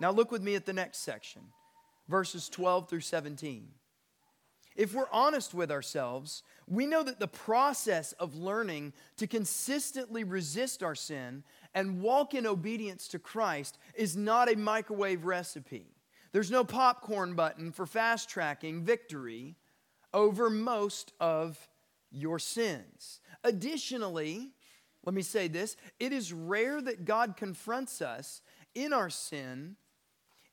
Now, 0.00 0.10
look 0.10 0.30
with 0.30 0.42
me 0.42 0.54
at 0.54 0.64
the 0.64 0.72
next 0.72 0.98
section 0.98 1.42
verses 2.08 2.48
12 2.48 2.88
through 2.88 3.00
17. 3.00 3.68
If 4.74 4.94
we're 4.94 5.10
honest 5.12 5.52
with 5.52 5.70
ourselves, 5.70 6.42
we 6.66 6.86
know 6.86 7.02
that 7.02 7.20
the 7.20 7.28
process 7.28 8.12
of 8.12 8.34
learning 8.34 8.94
to 9.18 9.26
consistently 9.26 10.24
resist 10.24 10.82
our 10.82 10.94
sin 10.94 11.44
and 11.74 12.00
walk 12.00 12.34
in 12.34 12.46
obedience 12.46 13.08
to 13.08 13.18
Christ 13.18 13.78
is 13.94 14.16
not 14.16 14.50
a 14.50 14.56
microwave 14.56 15.24
recipe. 15.24 15.94
There's 16.32 16.50
no 16.50 16.64
popcorn 16.64 17.34
button 17.34 17.72
for 17.72 17.84
fast 17.84 18.30
tracking 18.30 18.82
victory 18.82 19.56
over 20.14 20.48
most 20.48 21.12
of 21.20 21.68
your 22.10 22.38
sins. 22.38 23.20
Additionally, 23.44 24.52
let 25.04 25.14
me 25.14 25.22
say 25.22 25.48
this 25.48 25.76
it 25.98 26.12
is 26.12 26.32
rare 26.32 26.80
that 26.80 27.04
God 27.04 27.36
confronts 27.36 28.00
us 28.00 28.40
in 28.74 28.92
our 28.92 29.10
sin 29.10 29.76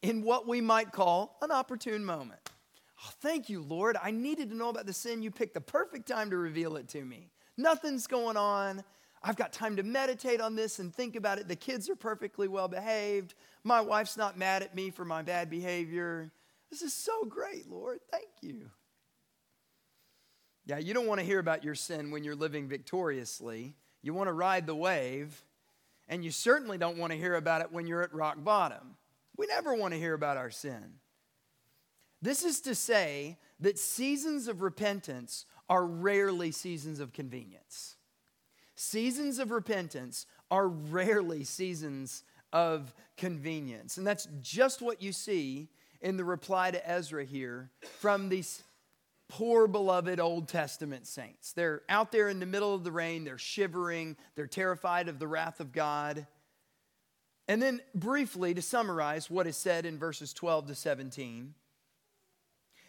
in 0.01 0.23
what 0.23 0.47
we 0.47 0.61
might 0.61 0.91
call 0.91 1.37
an 1.41 1.51
opportune 1.51 2.05
moment. 2.05 2.39
Oh, 3.05 3.11
thank 3.21 3.49
you, 3.49 3.61
Lord. 3.61 3.97
I 4.01 4.11
needed 4.11 4.49
to 4.49 4.55
know 4.55 4.69
about 4.69 4.85
the 4.85 4.93
sin. 4.93 5.21
You 5.21 5.31
picked 5.31 5.53
the 5.53 5.61
perfect 5.61 6.07
time 6.07 6.29
to 6.31 6.37
reveal 6.37 6.75
it 6.75 6.89
to 6.89 7.03
me. 7.03 7.29
Nothing's 7.57 8.07
going 8.07 8.37
on. 8.37 8.83
I've 9.21 9.35
got 9.35 9.51
time 9.51 9.75
to 9.77 9.83
meditate 9.83 10.39
on 10.39 10.55
this 10.55 10.79
and 10.79 10.93
think 10.93 11.15
about 11.15 11.39
it. 11.39 11.47
The 11.47 11.55
kids 11.55 11.89
are 11.89 11.95
perfectly 11.95 12.47
well 12.47 12.67
behaved. 12.67 13.33
My 13.63 13.81
wife's 13.81 14.15
not 14.15 14.37
mad 14.37 14.63
at 14.63 14.75
me 14.75 14.91
for 14.91 15.03
my 15.03 15.21
bad 15.21 15.49
behavior. 15.49 16.31
This 16.69 16.81
is 16.81 16.93
so 16.93 17.25
great, 17.25 17.69
Lord. 17.69 17.99
Thank 18.11 18.29
you. 18.41 18.69
Yeah, 20.65 20.77
you 20.77 20.93
don't 20.93 21.07
want 21.07 21.19
to 21.19 21.25
hear 21.25 21.39
about 21.39 21.63
your 21.63 21.75
sin 21.75 22.11
when 22.11 22.23
you're 22.23 22.35
living 22.35 22.67
victoriously. 22.67 23.75
You 24.01 24.13
want 24.13 24.27
to 24.27 24.33
ride 24.33 24.67
the 24.67 24.75
wave, 24.75 25.43
and 26.07 26.23
you 26.23 26.31
certainly 26.31 26.77
don't 26.77 26.97
want 26.97 27.11
to 27.11 27.17
hear 27.17 27.35
about 27.35 27.61
it 27.61 27.71
when 27.71 27.87
you're 27.87 28.03
at 28.03 28.13
rock 28.13 28.41
bottom. 28.41 28.95
We 29.39 29.47
never 29.47 29.73
want 29.73 29.93
to 29.93 29.99
hear 29.99 30.13
about 30.13 30.35
our 30.35 30.51
sin. 30.51 30.95
This 32.21 32.43
is 32.43 32.59
to 32.61 32.75
say 32.75 33.37
that 33.61 33.79
seasons 33.79 34.49
of 34.49 34.61
repentance 34.61 35.45
are 35.69 35.85
rarely 35.85 36.51
seasons 36.51 36.99
of 36.99 37.13
convenience. 37.13 37.95
Seasons 38.75 39.39
of 39.39 39.51
repentance 39.51 40.25
are 40.51 40.67
rarely 40.67 41.45
seasons 41.45 42.23
of 42.51 42.93
convenience. 43.15 43.97
And 43.97 44.05
that's 44.05 44.27
just 44.41 44.81
what 44.81 45.01
you 45.01 45.13
see 45.13 45.69
in 46.01 46.17
the 46.17 46.25
reply 46.25 46.71
to 46.71 46.89
Ezra 46.89 47.23
here 47.23 47.71
from 47.99 48.27
these 48.27 48.61
poor 49.29 49.67
beloved 49.67 50.19
Old 50.19 50.49
Testament 50.49 51.07
saints. 51.07 51.53
They're 51.53 51.83
out 51.87 52.11
there 52.11 52.27
in 52.27 52.41
the 52.41 52.45
middle 52.45 52.75
of 52.75 52.83
the 52.83 52.91
rain, 52.91 53.23
they're 53.23 53.37
shivering, 53.37 54.17
they're 54.35 54.47
terrified 54.47 55.07
of 55.07 55.17
the 55.17 55.29
wrath 55.29 55.61
of 55.61 55.71
God. 55.71 56.27
And 57.49 57.59
then, 57.59 57.81
briefly, 57.95 58.53
to 58.53 58.61
summarize 58.61 59.27
what 59.27 59.47
is 59.47 59.57
said 59.57 59.87
in 59.87 59.97
verses 59.97 60.33
12 60.33 60.67
to 60.67 60.75
17, 60.75 61.55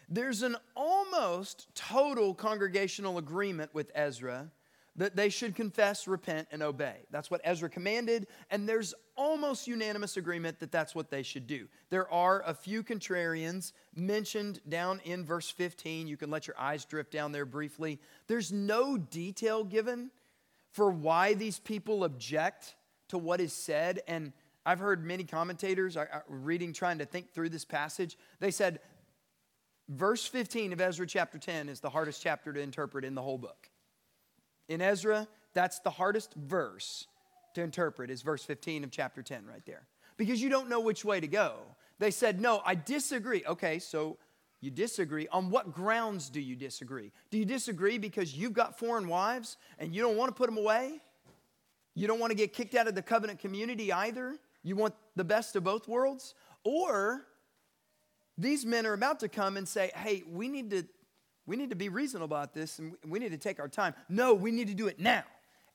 there's 0.07 0.43
an 0.43 0.55
almost 0.75 1.73
total 1.73 2.35
congregational 2.35 3.17
agreement 3.17 3.73
with 3.73 3.91
Ezra 3.95 4.51
that 4.97 5.15
they 5.15 5.29
should 5.29 5.55
confess, 5.55 6.07
repent, 6.07 6.47
and 6.51 6.61
obey. 6.61 6.97
That's 7.09 7.31
what 7.31 7.41
Ezra 7.43 7.69
commanded, 7.71 8.27
and 8.51 8.69
there's 8.69 8.93
almost 9.15 9.65
unanimous 9.65 10.17
agreement 10.17 10.59
that 10.59 10.71
that's 10.71 10.93
what 10.93 11.09
they 11.09 11.23
should 11.23 11.47
do. 11.47 11.67
There 11.89 12.11
are 12.13 12.43
a 12.45 12.53
few 12.53 12.83
contrarians 12.83 13.71
mentioned 13.95 14.61
down 14.69 15.01
in 15.05 15.25
verse 15.25 15.49
15. 15.49 16.07
You 16.07 16.17
can 16.17 16.29
let 16.29 16.45
your 16.45 16.59
eyes 16.59 16.85
drift 16.85 17.11
down 17.11 17.31
there 17.31 17.47
briefly. 17.47 17.99
There's 18.27 18.51
no 18.51 18.95
detail 18.95 19.63
given 19.63 20.11
for 20.71 20.91
why 20.91 21.33
these 21.33 21.57
people 21.57 22.03
object 22.03 22.75
to 23.07 23.17
what 23.17 23.41
is 23.41 23.53
said, 23.53 24.01
and 24.07 24.33
I've 24.65 24.79
heard 24.79 25.03
many 25.03 25.23
commentators 25.23 25.97
I, 25.97 26.03
I, 26.03 26.21
reading, 26.27 26.73
trying 26.73 26.99
to 26.99 27.05
think 27.05 27.31
through 27.31 27.49
this 27.49 27.65
passage. 27.65 28.17
They 28.39 28.51
said, 28.51 28.79
verse 29.89 30.25
15 30.25 30.73
of 30.73 30.81
Ezra 30.81 31.07
chapter 31.07 31.37
10 31.37 31.69
is 31.69 31.79
the 31.79 31.89
hardest 31.89 32.21
chapter 32.21 32.53
to 32.53 32.59
interpret 32.59 33.03
in 33.03 33.15
the 33.15 33.21
whole 33.21 33.37
book. 33.37 33.69
In 34.69 34.81
Ezra, 34.81 35.27
that's 35.53 35.79
the 35.79 35.89
hardest 35.89 36.33
verse 36.35 37.07
to 37.55 37.61
interpret, 37.61 38.09
is 38.09 38.21
verse 38.21 38.43
15 38.43 38.83
of 38.83 38.91
chapter 38.91 39.21
10 39.21 39.45
right 39.45 39.65
there. 39.65 39.87
Because 40.17 40.41
you 40.41 40.49
don't 40.49 40.69
know 40.69 40.79
which 40.79 41.03
way 41.03 41.19
to 41.19 41.27
go. 41.27 41.55
They 41.99 42.11
said, 42.11 42.39
No, 42.39 42.61
I 42.65 42.75
disagree. 42.75 43.43
Okay, 43.45 43.79
so 43.79 44.17
you 44.61 44.69
disagree. 44.69 45.27
On 45.29 45.49
what 45.49 45.73
grounds 45.73 46.29
do 46.29 46.39
you 46.39 46.55
disagree? 46.55 47.11
Do 47.31 47.37
you 47.37 47.45
disagree 47.45 47.97
because 47.97 48.35
you've 48.35 48.53
got 48.53 48.77
foreign 48.77 49.07
wives 49.07 49.57
and 49.79 49.93
you 49.93 50.01
don't 50.01 50.15
want 50.15 50.29
to 50.29 50.35
put 50.35 50.47
them 50.47 50.57
away? 50.57 51.01
You 51.95 52.07
don't 52.07 52.19
want 52.19 52.31
to 52.31 52.37
get 52.37 52.53
kicked 52.53 52.75
out 52.75 52.87
of 52.87 52.95
the 52.95 53.01
covenant 53.01 53.39
community 53.39 53.91
either? 53.91 54.37
You 54.63 54.75
want 54.75 54.93
the 55.15 55.23
best 55.23 55.55
of 55.55 55.63
both 55.63 55.87
worlds? 55.87 56.35
Or 56.63 57.25
these 58.37 58.65
men 58.65 58.85
are 58.85 58.93
about 58.93 59.19
to 59.21 59.29
come 59.29 59.57
and 59.57 59.67
say, 59.67 59.91
hey, 59.95 60.23
we 60.29 60.47
need 60.47 60.69
to, 60.71 60.83
we 61.45 61.55
need 61.55 61.69
to 61.71 61.75
be 61.75 61.89
reasonable 61.89 62.25
about 62.25 62.53
this 62.53 62.79
and 62.79 62.95
we 63.07 63.19
need 63.19 63.31
to 63.31 63.37
take 63.37 63.59
our 63.59 63.67
time. 63.67 63.93
No, 64.09 64.33
we 64.33 64.51
need 64.51 64.67
to 64.67 64.73
do 64.73 64.87
it 64.87 64.99
now. 64.99 65.23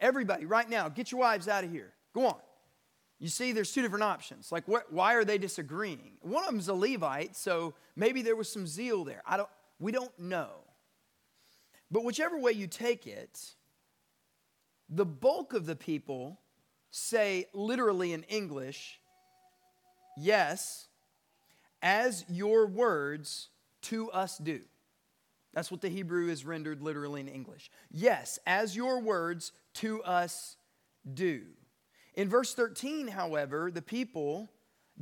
Everybody, 0.01 0.45
right 0.45 0.69
now, 0.69 0.89
get 0.89 1.11
your 1.11 1.21
wives 1.21 1.49
out 1.49 1.65
of 1.65 1.71
here. 1.71 1.93
Go 2.15 2.27
on. 2.27 2.37
You 3.19 3.29
see, 3.29 3.53
there's 3.53 3.73
two 3.73 3.81
different 3.81 4.05
options. 4.05 4.53
Like, 4.53 4.69
what, 4.69 4.93
why 4.93 5.15
are 5.15 5.25
they 5.25 5.39
disagreeing? 5.39 6.19
One 6.21 6.45
of 6.45 6.51
them's 6.51 6.69
a 6.69 6.75
Levite, 6.75 7.35
so 7.35 7.75
maybe 7.95 8.21
there 8.21 8.37
was 8.37 8.53
some 8.53 8.67
zeal 8.67 9.05
there. 9.05 9.23
I 9.27 9.39
don't, 9.39 9.49
we 9.79 9.91
don't 9.91 10.17
know. 10.19 10.51
But 11.91 12.05
whichever 12.05 12.39
way 12.39 12.53
you 12.53 12.67
take 12.67 13.07
it, 13.07 13.55
the 14.91 15.07
bulk 15.07 15.55
of 15.55 15.65
the 15.65 15.77
people 15.77 16.41
say 16.97 17.47
literally 17.53 18.13
in 18.13 18.23
English, 18.25 18.99
yes, 20.17 20.89
as 21.83 22.25
your 22.29 22.67
words 22.67 23.51
to 23.83 24.11
us 24.11 24.39
do. 24.39 24.61
That's 25.53 25.71
what 25.71 25.83
the 25.83 25.89
Hebrew 25.89 26.29
is 26.29 26.45
rendered 26.45 26.83
literally 26.83 27.21
in 27.21 27.29
English. 27.29 27.71
Yes, 27.91 28.39
as 28.47 28.75
your 28.75 29.01
words 29.01 29.53
to 29.75 30.03
us 30.03 30.57
do. 31.13 31.43
In 32.15 32.29
verse 32.29 32.55
13, 32.55 33.09
however, 33.09 33.71
the 33.71 33.83
people 33.83 34.51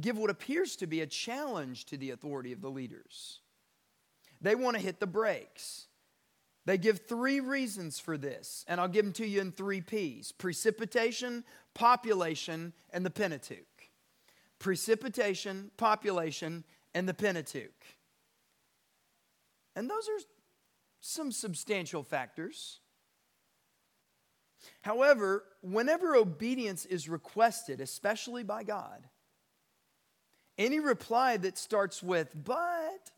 give 0.00 0.18
what 0.18 0.30
appears 0.30 0.74
to 0.76 0.88
be 0.88 1.00
a 1.00 1.06
challenge 1.06 1.84
to 1.86 1.96
the 1.96 2.10
authority 2.10 2.52
of 2.52 2.60
the 2.60 2.70
leaders. 2.70 3.40
They 4.40 4.56
want 4.56 4.76
to 4.76 4.82
hit 4.82 4.98
the 4.98 5.06
brakes. 5.06 5.86
They 6.66 6.78
give 6.78 7.00
three 7.06 7.40
reasons 7.40 7.98
for 7.98 8.16
this, 8.16 8.64
and 8.68 8.80
I'll 8.80 8.88
give 8.88 9.04
them 9.04 9.12
to 9.14 9.26
you 9.26 9.40
in 9.40 9.52
three 9.52 9.80
P's 9.80 10.32
precipitation, 10.32 11.44
population, 11.74 12.72
and 12.90 13.04
the 13.04 13.10
Pentateuch. 13.10 13.90
Precipitation, 14.58 15.70
population, 15.76 16.64
and 16.94 17.08
the 17.08 17.14
Pentateuch. 17.14 17.84
And 19.76 19.90
those 19.90 20.08
are 20.08 20.24
some 21.00 21.32
substantial 21.32 22.02
factors. 22.02 22.80
However, 24.80 25.44
whenever 25.60 26.16
obedience 26.16 26.86
is 26.86 27.08
requested, 27.08 27.82
especially 27.82 28.42
by 28.42 28.62
God, 28.62 29.06
any 30.56 30.80
reply 30.80 31.36
that 31.38 31.58
starts 31.58 32.02
with, 32.02 32.30
but, 32.34 33.10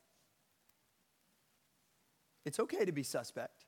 it's 2.46 2.60
okay 2.60 2.84
to 2.84 2.92
be 2.92 3.02
suspect. 3.02 3.66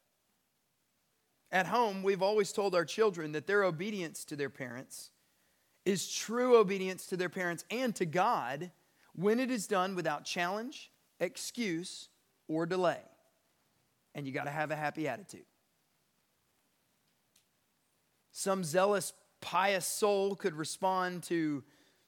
At 1.51 1.67
home, 1.67 2.03
we've 2.03 2.23
always 2.23 2.53
told 2.53 2.75
our 2.75 2.85
children 2.85 3.33
that 3.33 3.47
their 3.47 3.65
obedience 3.65 4.25
to 4.27 4.37
their 4.37 4.51
parents 4.51 5.11
is 5.85 6.11
true 6.11 6.57
obedience 6.57 7.07
to 7.07 7.17
their 7.17 7.29
parents 7.29 7.65
and 7.71 7.95
to 7.97 8.07
God 8.07 8.71
when 9.15 9.41
it 9.41 9.51
is 9.51 9.67
done 9.67 9.97
without 9.97 10.25
challenge, 10.25 10.93
excuse, 11.19 12.09
or 12.47 12.67
delay. 12.67 13.01
And 14.15 14.27
you 14.27 14.33
got 14.33 14.45
to 14.45 14.51
have 14.51 14.71
a 14.71 14.77
happy 14.77 15.09
attitude. 15.09 15.45
Some 18.31 18.63
zealous, 18.63 19.13
pious 19.41 19.87
soul 19.87 20.37
could 20.37 20.55
respond 20.55 21.25
to 21.25 21.65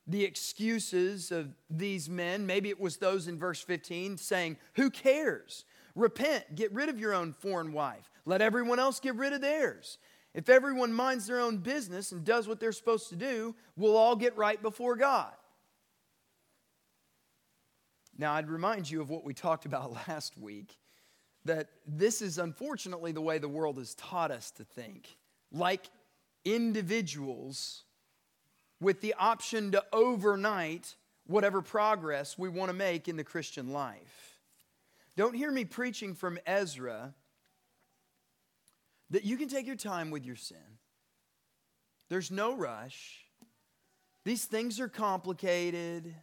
the 0.07 0.25
excuses 0.25 1.33
of 1.33 1.49
these 1.69 2.09
men. 2.09 2.47
Maybe 2.47 2.69
it 2.69 2.79
was 2.79 2.99
those 2.99 3.27
in 3.27 3.39
verse 3.39 3.61
15 3.61 4.19
saying, 4.19 4.57
Who 4.75 4.91
cares? 4.91 5.65
Repent, 5.95 6.55
get 6.55 6.73
rid 6.73 6.89
of 6.89 6.99
your 6.99 7.15
own 7.15 7.33
foreign 7.33 7.73
wife. 7.73 8.11
Let 8.25 8.43
everyone 8.43 8.79
else 8.79 9.01
get 9.01 9.17
rid 9.17 9.33
of 9.33 9.41
theirs. 9.41 9.99
If 10.35 10.49
everyone 10.49 10.93
minds 10.93 11.27
their 11.27 11.41
own 11.41 11.59
business 11.59 12.13
and 12.13 12.25
does 12.25 12.47
what 12.47 12.61
they're 12.61 12.73
supposed 12.73 13.09
to 13.09 13.17
do, 13.17 13.55
we'll 13.77 13.97
all 13.97 14.15
get 14.15 14.37
right 14.37 14.61
before 14.61 14.97
God. 14.97 15.33
Now, 18.17 18.35
I'd 18.35 18.51
remind 18.51 18.89
you 18.89 19.01
of 19.01 19.11
what 19.11 19.25
we 19.25 19.35
talked 19.35 19.65
about 19.65 19.93
last 20.09 20.39
week 20.39 20.77
that 21.47 21.69
this 21.87 22.21
is 22.21 22.39
unfortunately 22.39 23.13
the 23.13 23.21
way 23.21 23.39
the 23.39 23.49
world 23.49 23.79
has 23.79 23.95
taught 23.95 24.31
us 24.31 24.51
to 24.53 24.65
think. 24.65 25.17
Like 25.51 25.89
individuals 26.45 27.85
with 28.81 29.01
the 29.01 29.15
option 29.15 29.73
to 29.73 29.85
overnight 29.93 30.97
whatever 31.27 31.63
progress 31.63 32.37
we 32.37 32.49
want 32.49 32.69
to 32.69 32.77
make 32.77 33.09
in 33.09 33.17
the 33.17 33.25
Christian 33.25 33.73
life. 33.73 34.30
Don't 35.21 35.35
hear 35.35 35.51
me 35.51 35.67
preaching 35.67 36.15
from 36.15 36.39
Ezra 36.47 37.13
that 39.11 39.23
you 39.23 39.37
can 39.37 39.51
take 39.51 39.67
your 39.67 39.77
time 39.77 40.11
with 40.11 40.25
your 40.25 40.35
sin. 40.35 40.79
There's 42.09 42.31
no 42.31 42.57
rush. 42.57 43.27
These 44.25 44.47
things 44.47 44.81
are 44.81 44.89
complicated. 44.89 46.15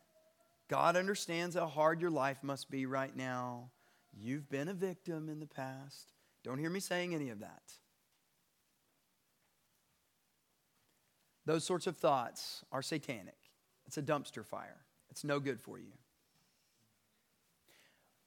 God 0.67 0.95
understands 0.95 1.55
how 1.55 1.67
hard 1.67 2.01
your 2.01 2.09
life 2.09 2.39
must 2.41 2.71
be 2.71 2.87
right 2.87 3.15
now. 3.15 3.69
You've 4.11 4.49
been 4.49 4.67
a 4.67 4.73
victim 4.73 5.29
in 5.29 5.39
the 5.39 5.45
past. 5.45 6.13
Don't 6.43 6.57
hear 6.57 6.71
me 6.71 6.79
saying 6.79 7.13
any 7.13 7.29
of 7.29 7.41
that. 7.41 7.73
Those 11.45 11.63
sorts 11.63 11.85
of 11.85 11.97
thoughts 11.97 12.65
are 12.71 12.81
satanic. 12.81 13.37
It's 13.85 13.99
a 13.99 14.01
dumpster 14.01 14.43
fire, 14.43 14.85
it's 15.11 15.23
no 15.23 15.39
good 15.39 15.61
for 15.61 15.77
you. 15.77 15.93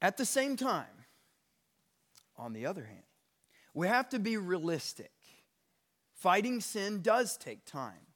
At 0.01 0.17
the 0.17 0.25
same 0.25 0.55
time, 0.55 1.05
on 2.37 2.53
the 2.53 2.65
other 2.65 2.83
hand, 2.85 3.03
we 3.73 3.87
have 3.87 4.09
to 4.09 4.19
be 4.19 4.37
realistic. 4.37 5.11
Fighting 6.15 6.59
sin 6.59 7.01
does 7.01 7.37
take 7.37 7.65
time. 7.65 8.07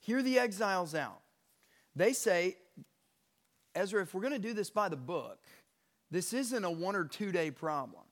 Hear 0.00 0.22
the 0.22 0.38
exiles 0.38 0.94
out. 0.94 1.20
They 1.94 2.12
say, 2.12 2.56
Ezra, 3.74 4.02
if 4.02 4.14
we're 4.14 4.20
going 4.20 4.32
to 4.32 4.38
do 4.38 4.52
this 4.52 4.70
by 4.70 4.88
the 4.88 4.96
book, 4.96 5.38
this 6.10 6.32
isn't 6.32 6.64
a 6.64 6.70
one 6.70 6.96
or 6.96 7.04
two 7.04 7.32
day 7.32 7.50
problem. 7.50 8.02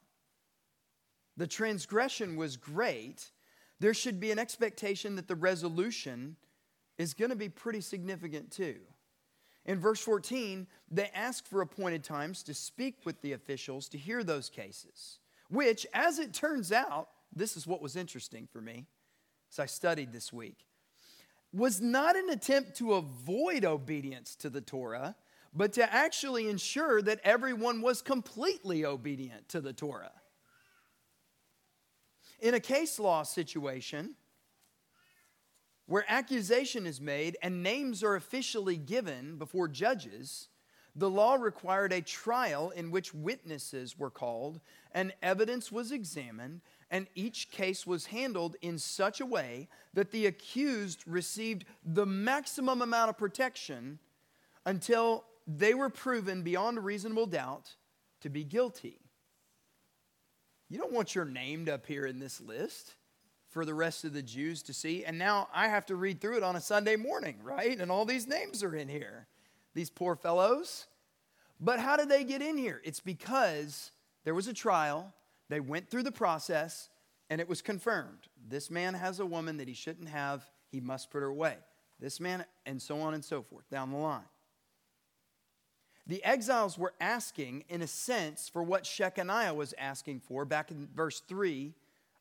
The 1.37 1.47
transgression 1.47 2.37
was 2.37 2.57
great, 2.57 3.31
there 3.79 3.95
should 3.95 4.21
be 4.21 4.31
an 4.31 4.39
expectation 4.39 5.17
that 5.17 5.29
the 5.29 5.35
resolution 5.35 6.37
is 6.97 7.13
going 7.13 7.31
to 7.31 7.37
be 7.37 7.49
pretty 7.49 7.83
significant 7.83 8.51
too. 8.51 8.77
In 9.67 9.81
verse 9.81 10.01
14, 10.01 10.67
they 10.91 11.11
ask 11.13 11.45
for 11.45 11.61
appointed 11.61 12.05
times 12.05 12.43
to 12.45 12.55
speak 12.55 13.01
with 13.05 13.21
the 13.21 13.33
officials 13.33 13.89
to 13.91 13.99
hear 13.99 14.23
those 14.23 14.49
cases, 14.49 15.19
which, 15.51 15.87
as 15.93 16.19
it 16.21 16.33
turns 16.33 16.71
out, 16.73 17.09
this 17.35 17.57
is 17.57 17.67
what 17.67 17.83
was 17.83 17.97
interesting 17.97 18.49
for 18.51 18.61
me 18.61 18.87
as 19.53 19.59
I 19.59 19.67
studied 19.67 20.13
this 20.13 20.33
week, 20.33 20.67
was 21.53 21.81
not 21.81 22.17
an 22.17 22.31
attempt 22.31 22.77
to 22.79 22.95
avoid 22.95 23.65
obedience 23.65 24.37
to 24.37 24.51
the 24.51 24.61
Torah, 24.61 25.17
but 25.53 25.73
to 25.75 25.93
actually 25.93 26.49
ensure 26.49 27.03
that 27.03 27.21
everyone 27.25 27.81
was 27.81 28.03
completely 28.03 28.85
obedient 28.85 29.49
to 29.49 29.61
the 29.61 29.73
Torah. 29.73 30.13
In 32.41 32.55
a 32.55 32.61
case 32.61 32.99
law 32.99 33.23
situation, 33.23 34.15
where 35.87 36.05
accusation 36.09 36.87
is 36.87 37.01
made 37.01 37.37
and 37.43 37.63
names 37.63 38.03
are 38.03 38.17
officially 38.17 38.77
given 38.77 39.39
before 39.39 39.69
judges, 39.69 40.49
the 40.95 41.11
law 41.11 41.35
required 41.35 41.93
a 41.93 42.01
trial 42.01 42.71
in 42.71 42.91
which 42.91 43.15
witnesses 43.15 43.99
were 43.99 44.11
called 44.11 44.61
and 44.93 45.13
evidence 45.23 45.71
was 45.71 45.93
examined, 45.93 46.63
and 46.91 47.07
each 47.15 47.51
case 47.51 47.87
was 47.87 48.07
handled 48.07 48.57
in 48.63 48.79
such 48.79 49.21
a 49.21 49.27
way 49.27 49.69
that 49.93 50.11
the 50.11 50.27
accused 50.27 51.07
received 51.07 51.65
the 51.85 52.07
maximum 52.07 52.81
amount 52.81 53.11
of 53.11 53.19
protection 53.19 53.99
until 54.65 55.25
they 55.47 55.75
were 55.75 55.91
proven 55.91 56.43
beyond 56.43 56.79
a 56.79 56.81
reasonable 56.81 57.27
doubt 57.27 57.77
to 58.23 58.31
be 58.31 58.43
guilty. 58.43 58.99
You 60.69 60.79
don't 60.79 60.93
want 60.93 61.15
your 61.15 61.25
name 61.25 61.67
to 61.67 61.75
appear 61.75 62.07
in 62.07 62.19
this 62.19 62.41
list 62.41 62.95
for 63.57 63.65
the 63.65 63.73
rest 63.73 64.05
of 64.05 64.13
the 64.13 64.23
Jews 64.23 64.63
to 64.65 64.75
see. 64.75 65.07
And 65.07 65.19
now 65.19 65.49
I 65.51 65.69
have 65.69 65.87
to 65.87 65.97
read 65.97 66.21
through 66.21 66.37
it 66.37 66.43
on 66.43 66.57
a 66.57 66.61
Sunday 66.61 66.95
morning, 66.95 67.37
right? 67.43 67.81
And 67.81 67.91
all 67.91 68.05
these 68.05 68.27
names 68.27 68.63
are 68.63 68.77
in 68.77 68.87
here, 68.87 69.29
these 69.73 69.89
poor 69.89 70.15
fellows. 70.15 70.89
But 71.59 71.79
how 71.79 71.97
did 71.97 72.11
they 72.11 72.23
get 72.23 72.43
in 72.43 72.59
here? 72.59 72.83
It's 72.85 73.01
because 73.01 73.93
there 74.25 74.35
was 74.35 74.47
a 74.47 74.53
trial, 74.53 75.11
they 75.49 75.61
went 75.61 75.89
through 75.89 76.03
the 76.03 76.13
process, 76.13 76.91
and 77.31 77.41
it 77.41 77.49
was 77.49 77.63
confirmed. 77.63 78.29
This 78.47 78.71
man 78.71 78.93
has 78.93 79.21
a 79.21 79.27
woman 79.27 79.57
that 79.57 79.69
he 79.69 79.75
shouldn't 79.75 80.11
have, 80.11 80.45
he 80.71 80.79
must 80.79 81.11
put 81.11 81.23
her 81.23 81.29
away. 81.29 81.57
This 81.99 82.21
man, 82.21 82.45
and 82.67 82.83
so 82.83 83.01
on 83.01 83.15
and 83.15 83.25
so 83.25 83.41
forth, 83.41 83.71
down 83.71 83.91
the 83.91 83.97
line. 83.97 84.29
The 86.07 86.23
exiles 86.23 86.77
were 86.77 86.93
asking, 87.01 87.65
in 87.71 87.81
a 87.81 87.87
sense, 87.87 88.51
for 88.51 88.63
what 88.63 88.85
Shechaniah 88.85 89.57
was 89.57 89.73
asking 89.79 90.21
for 90.21 90.45
back 90.45 90.71
in 90.71 90.89
verse 90.95 91.21
3 91.21 91.73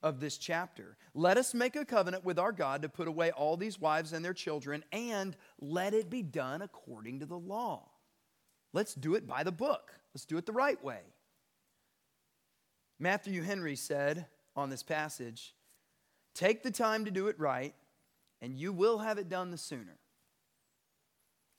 of 0.05 0.19
this 0.19 0.37
chapter. 0.37 0.97
Let 1.15 1.35
us 1.35 1.55
make 1.55 1.75
a 1.75 1.83
covenant 1.83 2.23
with 2.23 2.37
our 2.37 2.51
God 2.51 2.83
to 2.83 2.89
put 2.89 3.07
away 3.07 3.31
all 3.31 3.57
these 3.57 3.81
wives 3.81 4.13
and 4.13 4.23
their 4.23 4.35
children, 4.35 4.85
and 4.91 5.35
let 5.59 5.95
it 5.95 6.11
be 6.11 6.21
done 6.21 6.61
according 6.61 7.19
to 7.21 7.25
the 7.25 7.39
law. 7.39 7.89
Let's 8.71 8.93
do 8.93 9.15
it 9.15 9.25
by 9.25 9.43
the 9.43 9.51
book. 9.51 9.91
Let's 10.13 10.25
do 10.25 10.37
it 10.37 10.45
the 10.45 10.51
right 10.51 10.81
way. 10.83 11.01
Matthew 12.99 13.41
Henry 13.41 13.75
said 13.75 14.27
on 14.55 14.69
this 14.69 14.83
passage 14.83 15.55
Take 16.35 16.61
the 16.61 16.71
time 16.71 17.05
to 17.05 17.11
do 17.11 17.27
it 17.27 17.39
right, 17.39 17.73
and 18.41 18.55
you 18.55 18.73
will 18.73 18.99
have 18.99 19.17
it 19.17 19.27
done 19.27 19.49
the 19.49 19.57
sooner. 19.57 19.97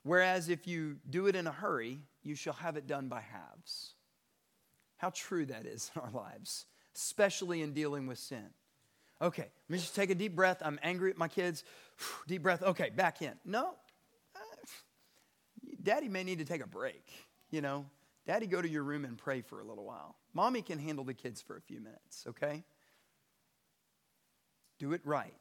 Whereas 0.05 0.49
if 0.49 0.69
you 0.69 0.99
do 1.11 1.27
it 1.27 1.35
in 1.35 1.49
a 1.49 1.53
hurry, 1.53 1.99
you 2.23 2.37
shall 2.37 2.53
have 2.53 2.77
it 2.77 2.87
done 2.87 3.09
by 3.09 3.23
halves. 3.23 3.95
How 4.99 5.11
true 5.11 5.47
that 5.47 5.67
is 5.67 5.91
in 5.97 6.03
our 6.03 6.11
lives, 6.13 6.67
especially 6.97 7.63
in 7.63 7.73
dealing 7.73 8.07
with 8.07 8.19
sin. 8.19 8.47
Okay, 9.21 9.43
let 9.43 9.71
me 9.71 9.79
just 9.79 9.95
take 9.95 10.11
a 10.11 10.15
deep 10.15 10.35
breath. 10.35 10.63
I'm 10.65 10.79
angry 10.83 11.11
at 11.11 11.17
my 11.17 11.29
kids. 11.29 11.65
Deep 12.27 12.43
breath. 12.43 12.63
Okay, 12.63 12.91
back 12.91 13.23
in. 13.23 13.33
No, 13.47 13.75
uh, 14.35 14.39
daddy 15.83 16.09
may 16.09 16.23
need 16.23 16.39
to 16.39 16.45
take 16.45 16.63
a 16.63 16.67
break, 16.67 17.07
you 17.51 17.63
know. 17.63 17.87
Daddy, 18.27 18.47
go 18.47 18.61
to 18.61 18.69
your 18.69 18.83
room 18.83 19.05
and 19.05 19.17
pray 19.17 19.41
for 19.41 19.61
a 19.61 19.65
little 19.65 19.85
while. 19.85 20.17
Mommy 20.35 20.61
can 20.61 20.79
handle 20.79 21.05
the 21.05 21.15
kids 21.15 21.41
for 21.41 21.57
a 21.57 21.61
few 21.61 21.81
minutes, 21.81 22.25
okay? 22.29 22.65
Do 24.79 24.93
it 24.93 25.01
right. 25.05 25.33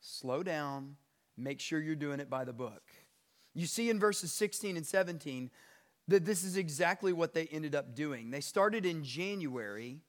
Slow 0.00 0.42
down. 0.42 0.96
Make 1.36 1.60
sure 1.60 1.80
you're 1.80 1.96
doing 1.96 2.20
it 2.20 2.30
by 2.30 2.44
the 2.44 2.52
book. 2.52 2.82
You 3.54 3.66
see 3.66 3.90
in 3.90 3.98
verses 3.98 4.32
16 4.32 4.76
and 4.76 4.86
17 4.86 5.50
that 6.08 6.24
this 6.24 6.44
is 6.44 6.56
exactly 6.56 7.12
what 7.12 7.34
they 7.34 7.46
ended 7.46 7.74
up 7.74 7.94
doing. 7.94 8.30
They 8.30 8.40
started 8.40 8.86
in 8.86 9.04
January, 9.04 10.00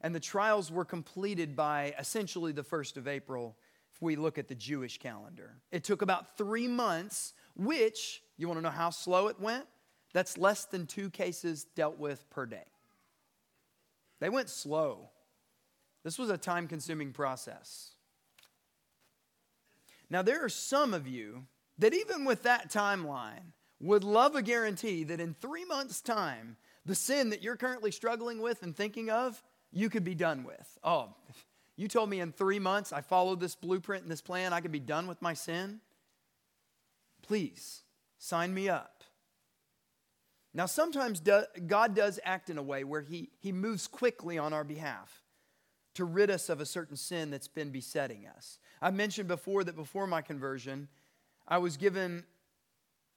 and 0.00 0.14
the 0.14 0.20
trials 0.20 0.70
were 0.70 0.84
completed 0.84 1.54
by 1.54 1.94
essentially 1.98 2.52
the 2.52 2.64
1st 2.64 2.96
of 2.96 3.08
April 3.08 3.56
if 3.92 4.00
we 4.00 4.16
look 4.16 4.38
at 4.38 4.48
the 4.48 4.54
Jewish 4.54 4.98
calendar. 4.98 5.56
It 5.72 5.84
took 5.84 6.02
about 6.02 6.36
three 6.36 6.68
months, 6.68 7.34
which, 7.54 8.22
you 8.36 8.46
want 8.48 8.58
to 8.58 8.62
know 8.62 8.70
how 8.70 8.90
slow 8.90 9.28
it 9.28 9.40
went? 9.40 9.66
That's 10.12 10.38
less 10.38 10.64
than 10.64 10.86
two 10.86 11.10
cases 11.10 11.64
dealt 11.76 11.98
with 11.98 12.28
per 12.30 12.46
day. 12.46 12.64
They 14.20 14.28
went 14.28 14.48
slow. 14.48 15.10
This 16.04 16.18
was 16.18 16.30
a 16.30 16.38
time 16.38 16.66
consuming 16.66 17.12
process. 17.12 17.94
Now, 20.08 20.22
there 20.22 20.44
are 20.44 20.48
some 20.48 20.92
of 20.92 21.06
you 21.06 21.44
that, 21.78 21.94
even 21.94 22.24
with 22.24 22.42
that 22.42 22.70
timeline, 22.70 23.52
would 23.80 24.04
love 24.04 24.34
a 24.34 24.42
guarantee 24.42 25.04
that 25.04 25.20
in 25.20 25.34
three 25.34 25.64
months' 25.64 26.00
time, 26.00 26.56
the 26.84 26.94
sin 26.94 27.30
that 27.30 27.42
you're 27.42 27.56
currently 27.56 27.90
struggling 27.90 28.42
with 28.42 28.62
and 28.62 28.76
thinking 28.76 29.08
of, 29.08 29.42
you 29.72 29.88
could 29.90 30.04
be 30.04 30.14
done 30.14 30.44
with. 30.44 30.78
Oh, 30.82 31.14
you 31.76 31.88
told 31.88 32.10
me 32.10 32.20
in 32.20 32.32
three 32.32 32.58
months 32.58 32.92
I 32.92 33.00
followed 33.00 33.40
this 33.40 33.54
blueprint 33.54 34.02
and 34.02 34.10
this 34.10 34.20
plan, 34.20 34.52
I 34.52 34.60
could 34.60 34.72
be 34.72 34.80
done 34.80 35.06
with 35.06 35.22
my 35.22 35.34
sin. 35.34 35.80
Please 37.22 37.82
sign 38.18 38.52
me 38.52 38.68
up. 38.68 39.04
Now, 40.52 40.66
sometimes 40.66 41.22
God 41.66 41.94
does 41.94 42.18
act 42.24 42.50
in 42.50 42.58
a 42.58 42.62
way 42.62 42.82
where 42.82 43.02
he, 43.02 43.30
he 43.38 43.52
moves 43.52 43.86
quickly 43.86 44.36
on 44.36 44.52
our 44.52 44.64
behalf 44.64 45.22
to 45.94 46.04
rid 46.04 46.30
us 46.30 46.48
of 46.48 46.60
a 46.60 46.66
certain 46.66 46.96
sin 46.96 47.30
that's 47.30 47.48
been 47.48 47.70
besetting 47.70 48.26
us. 48.26 48.58
I 48.82 48.90
mentioned 48.90 49.28
before 49.28 49.64
that 49.64 49.76
before 49.76 50.06
my 50.06 50.22
conversion, 50.22 50.88
I 51.46 51.58
was 51.58 51.76
given 51.76 52.24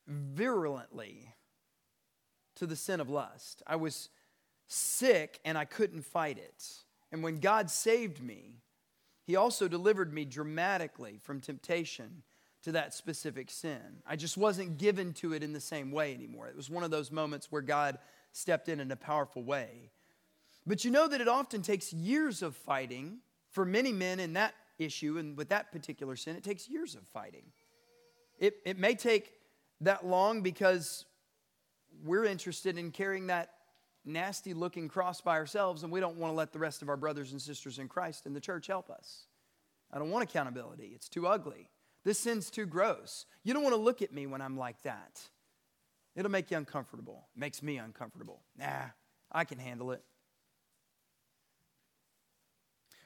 virulently 0.08 1.34
to 2.56 2.68
the 2.68 2.76
sin 2.76 3.00
of 3.00 3.10
lust. 3.10 3.64
I 3.66 3.78
was 3.78 4.10
sick 4.74 5.40
and 5.46 5.58
I 5.58 5.66
couldn't 5.66 6.06
fight 6.06 6.38
it. 6.38 6.66
And 7.12 7.24
when 7.24 7.40
God 7.40 7.70
saved 7.70 8.22
me, 8.22 8.58
He 9.24 9.36
also 9.36 9.68
delivered 9.68 10.14
me 10.14 10.26
dramatically 10.26 11.20
from 11.22 11.40
temptation 11.40 12.24
to 12.64 12.72
that 12.72 12.94
specific 12.94 13.52
sin. 13.52 14.02
I 14.08 14.16
just 14.16 14.38
wasn't 14.38 14.78
given 14.78 15.14
to 15.14 15.34
it 15.34 15.44
in 15.44 15.54
the 15.54 15.60
same 15.60 15.92
way 15.92 16.14
anymore. 16.14 16.48
It 16.48 16.56
was 16.56 16.70
one 16.70 16.84
of 16.84 16.92
those 16.92 17.12
moments 17.12 17.52
where 17.52 17.62
God 17.62 18.00
stepped 18.32 18.70
in 18.70 18.80
in 18.80 18.92
a 18.92 18.96
powerful 18.96 19.44
way. 19.44 19.92
But 20.66 20.86
you 20.86 20.92
know 20.92 21.08
that 21.08 21.22
it 21.22 21.28
often 21.28 21.62
takes 21.62 21.92
years 21.92 22.42
of 22.42 22.56
fighting 22.56 23.20
for 23.52 23.66
many 23.66 23.92
men 23.92 24.20
in 24.20 24.34
that 24.34 24.56
issue 24.80 25.18
and 25.18 25.38
with 25.38 25.50
that 25.50 25.72
particular 25.72 26.16
sin, 26.16 26.36
it 26.36 26.44
takes 26.44 26.68
years 26.68 26.96
of 26.96 27.04
fighting. 27.08 27.44
It, 28.40 28.56
it 28.66 28.80
may 28.80 28.96
take 28.96 29.32
that 29.82 30.06
long 30.06 30.42
because 30.42 31.06
we're 32.04 32.26
interested 32.26 32.78
in 32.78 32.92
carrying 32.92 33.28
that 33.28 33.52
nasty 34.06 34.54
looking 34.54 34.88
cross 34.88 35.22
by 35.22 35.38
ourselves 35.38 35.84
and 35.84 35.92
we 35.92 36.00
don't 36.00 36.18
want 36.18 36.32
to 36.32 36.36
let 36.36 36.52
the 36.52 36.60
rest 36.60 36.82
of 36.82 36.90
our 36.90 36.98
brothers 36.98 37.32
and 37.32 37.42
sisters 37.42 37.80
in 37.80 37.88
Christ 37.88 38.26
in 38.26 38.34
the 38.34 38.40
church 38.40 38.68
help 38.68 38.90
us. 38.90 39.28
I 39.92 40.00
don't 40.00 40.12
want 40.12 40.24
accountability, 40.24 40.92
it's 40.94 41.10
too 41.10 41.28
ugly. 41.28 41.70
This 42.04 42.20
sin's 42.20 42.50
too 42.50 42.66
gross. 42.66 43.26
You 43.44 43.54
don't 43.54 43.64
want 43.64 43.76
to 43.76 43.82
look 43.82 44.02
at 44.02 44.14
me 44.14 44.28
when 44.28 44.42
I'm 44.42 44.58
like 44.58 44.82
that. 44.82 45.22
It'll 46.16 46.32
make 46.32 46.52
you 46.52 46.58
uncomfortable. 46.58 47.28
It 47.36 47.40
makes 47.40 47.64
me 47.64 47.78
uncomfortable. 47.78 48.42
Nah, 48.58 48.88
I 49.32 49.46
can 49.46 49.58
handle 49.58 49.92
it. 49.92 50.04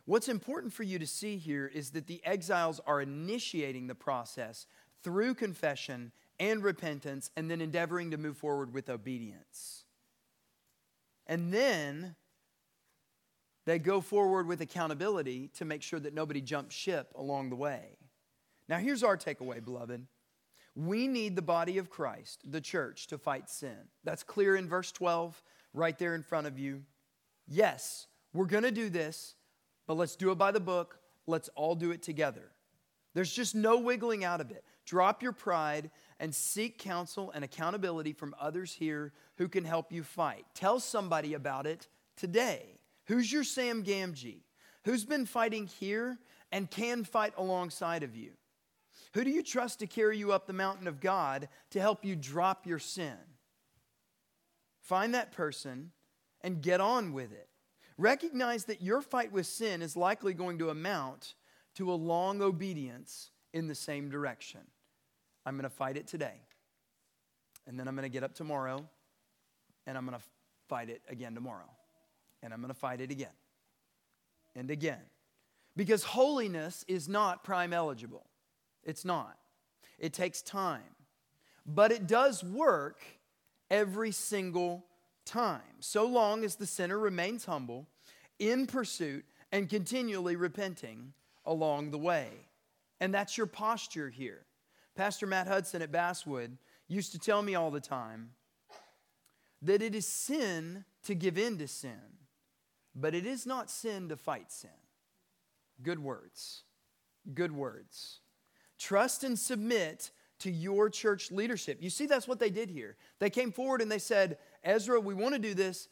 What's 0.06 0.30
important 0.30 0.74
for 0.74 0.84
you 0.84 1.00
to 1.00 1.06
see 1.06 1.38
here 1.38 1.68
is 1.68 1.92
that 1.92 2.08
the 2.08 2.22
exiles 2.26 2.80
are 2.88 3.02
initiating 3.02 3.88
the 3.88 3.96
process 3.96 4.66
through 5.04 5.36
confession 5.36 6.12
and 6.40 6.64
repentance 6.64 7.30
and 7.36 7.52
then 7.52 7.62
endeavoring 7.62 8.12
to 8.12 8.18
move 8.18 8.38
forward 8.38 8.74
with 8.74 8.90
obedience. 8.90 9.84
And 11.28 11.54
then 11.54 12.16
they 13.66 13.80
go 13.80 14.02
forward 14.02 14.48
with 14.48 14.62
accountability 14.62 15.50
to 15.56 15.66
make 15.66 15.84
sure 15.84 16.00
that 16.00 16.14
nobody 16.14 16.42
jumps 16.42 16.74
ship 16.74 17.12
along 17.16 17.50
the 17.50 17.56
way. 17.56 17.98
Now, 18.70 18.78
here's 18.78 19.04
our 19.04 19.18
takeaway, 19.18 19.64
beloved. 19.64 20.08
We 20.76 21.08
need 21.08 21.36
the 21.36 21.42
body 21.42 21.78
of 21.78 21.90
Christ, 21.90 22.44
the 22.50 22.62
church, 22.62 23.08
to 23.08 23.18
fight 23.18 23.50
sin. 23.50 23.78
That's 24.04 24.24
clear 24.24 24.56
in 24.56 24.70
verse 24.70 24.92
12, 24.92 25.42
right 25.74 25.98
there 25.98 26.16
in 26.16 26.24
front 26.24 26.48
of 26.48 26.58
you. 26.58 26.84
Yes, 27.48 28.08
we're 28.34 28.46
going 28.46 28.64
to 28.64 28.72
do 28.72 28.90
this, 28.90 29.36
but 29.86 29.96
let's 29.96 30.16
do 30.16 30.32
it 30.32 30.38
by 30.38 30.52
the 30.52 30.60
book. 30.60 31.00
Let's 31.26 31.50
all 31.56 31.76
do 31.76 31.92
it 31.92 32.04
together. 32.04 32.52
There's 33.14 33.34
just 33.34 33.56
no 33.56 33.80
wiggling 33.80 34.24
out 34.24 34.40
of 34.40 34.52
it. 34.52 34.64
Drop 34.88 35.22
your 35.22 35.34
pride 35.34 35.92
and 36.18 36.34
seek 36.34 36.80
counsel 36.80 37.30
and 37.36 37.44
accountability 37.44 38.14
from 38.14 38.34
others 38.40 38.74
here 38.74 39.12
who 39.36 39.50
can 39.50 39.66
help 39.66 39.92
you 39.92 40.02
fight. 40.02 40.46
Tell 40.56 40.80
somebody 40.80 41.34
about 41.34 41.68
it 41.68 41.90
today. 42.16 42.80
Who's 43.06 43.32
your 43.32 43.44
Sam 43.44 43.84
Gamgee? 43.84 44.44
Who's 44.86 45.04
been 45.04 45.26
fighting 45.26 45.68
here 45.68 46.18
and 46.54 46.72
can 46.72 47.04
fight 47.04 47.34
alongside 47.38 48.02
of 48.02 48.16
you? 48.16 48.32
Who 49.14 49.26
do 49.26 49.30
you 49.30 49.44
trust 49.44 49.80
to 49.80 49.88
carry 49.88 50.18
you 50.18 50.32
up 50.32 50.48
the 50.48 50.54
mountain 50.54 50.88
of 50.88 51.02
God 51.02 51.50
to 51.72 51.82
help 51.82 52.06
you 52.06 52.16
drop 52.16 52.66
your 52.66 52.80
sin? 52.80 53.18
Find 54.82 55.14
that 55.14 55.34
person 55.34 55.92
and 56.40 56.62
get 56.62 56.80
on 56.80 57.12
with 57.12 57.34
it. 57.34 57.50
Recognize 57.98 58.66
that 58.66 58.82
your 58.82 59.02
fight 59.02 59.34
with 59.34 59.48
sin 59.48 59.82
is 59.82 59.98
likely 59.98 60.34
going 60.34 60.60
to 60.60 60.70
amount 60.70 61.36
to 61.76 61.92
a 61.92 61.96
long 61.96 62.42
obedience 62.42 63.32
in 63.54 63.68
the 63.68 63.76
same 63.76 64.10
direction. 64.10 64.62
I'm 65.48 65.56
going 65.56 65.64
to 65.64 65.70
fight 65.70 65.96
it 65.96 66.08
today. 66.08 66.42
And 67.68 67.80
then 67.80 67.88
I'm 67.88 67.96
going 67.96 68.04
to 68.04 68.10
get 68.10 68.22
up 68.22 68.36
tomorrow 68.36 68.86
and 69.86 69.98
I'm 69.98 70.06
going 70.06 70.20
to 70.20 70.24
fight 70.68 70.90
it 70.90 71.02
again 71.08 71.36
tomorrow. 71.36 71.70
And 72.44 72.54
I'm 72.54 72.60
going 72.60 72.74
to 72.74 72.78
fight 72.78 73.00
it 73.00 73.12
again 73.12 73.32
and 74.58 74.70
again. 74.70 75.00
Because 75.78 76.04
holiness 76.04 76.84
is 76.90 77.08
not 77.08 77.46
prime 77.46 77.72
eligible. 77.72 78.26
It's 78.84 79.06
not. 79.06 79.38
It 79.98 80.12
takes 80.12 80.42
time. 80.42 80.82
But 81.66 81.94
it 81.94 82.08
does 82.08 82.44
work 82.44 83.00
every 83.72 84.12
single 84.12 84.86
time, 85.26 85.62
so 85.80 86.06
long 86.06 86.44
as 86.44 86.56
the 86.56 86.66
sinner 86.66 87.00
remains 87.00 87.46
humble, 87.46 87.88
in 88.40 88.66
pursuit, 88.66 89.24
and 89.52 89.70
continually 89.70 90.36
repenting 90.36 91.14
along 91.46 91.92
the 91.92 91.98
way. 91.98 92.28
And 93.00 93.14
that's 93.14 93.38
your 93.38 93.48
posture 93.48 94.10
here. 94.10 94.47
Pastor 94.98 95.28
Matt 95.28 95.48
Hudson 95.48 95.84
at 95.84 95.92
Basswood 95.92 96.58
used 96.88 97.12
to 97.12 97.20
tell 97.20 97.44
me 97.44 97.54
all 97.54 97.70
the 97.70 97.80
time 97.80 98.32
that 99.62 99.84
it 99.84 99.94
is 99.94 100.08
sin 100.08 100.86
to 101.04 101.14
give 101.14 101.38
in 101.38 101.60
to 101.60 101.68
sin, 101.68 102.02
but 102.96 103.14
it 103.14 103.26
is 103.26 103.46
not 103.46 103.70
sin 103.70 104.10
to 104.10 104.18
fight 104.18 104.52
sin. 104.52 104.70
Good 105.84 106.00
words. 106.00 106.64
Good 107.32 107.52
words. 107.52 108.22
Trust 108.80 109.24
and 109.24 109.38
submit 109.38 110.10
to 110.40 110.50
your 110.52 110.90
church 110.90 111.32
leadership. 111.32 111.78
You 111.80 111.92
see, 111.92 112.08
that's 112.08 112.28
what 112.28 112.40
they 112.40 112.50
did 112.50 112.70
here. 112.70 112.96
They 113.20 113.30
came 113.30 113.52
forward 113.52 113.82
and 113.82 113.92
they 113.92 114.00
said, 114.00 114.40
Ezra, 114.64 115.00
we 115.00 115.14
want 115.14 115.36
to 115.36 115.40
do 115.40 115.54
this. 115.54 115.90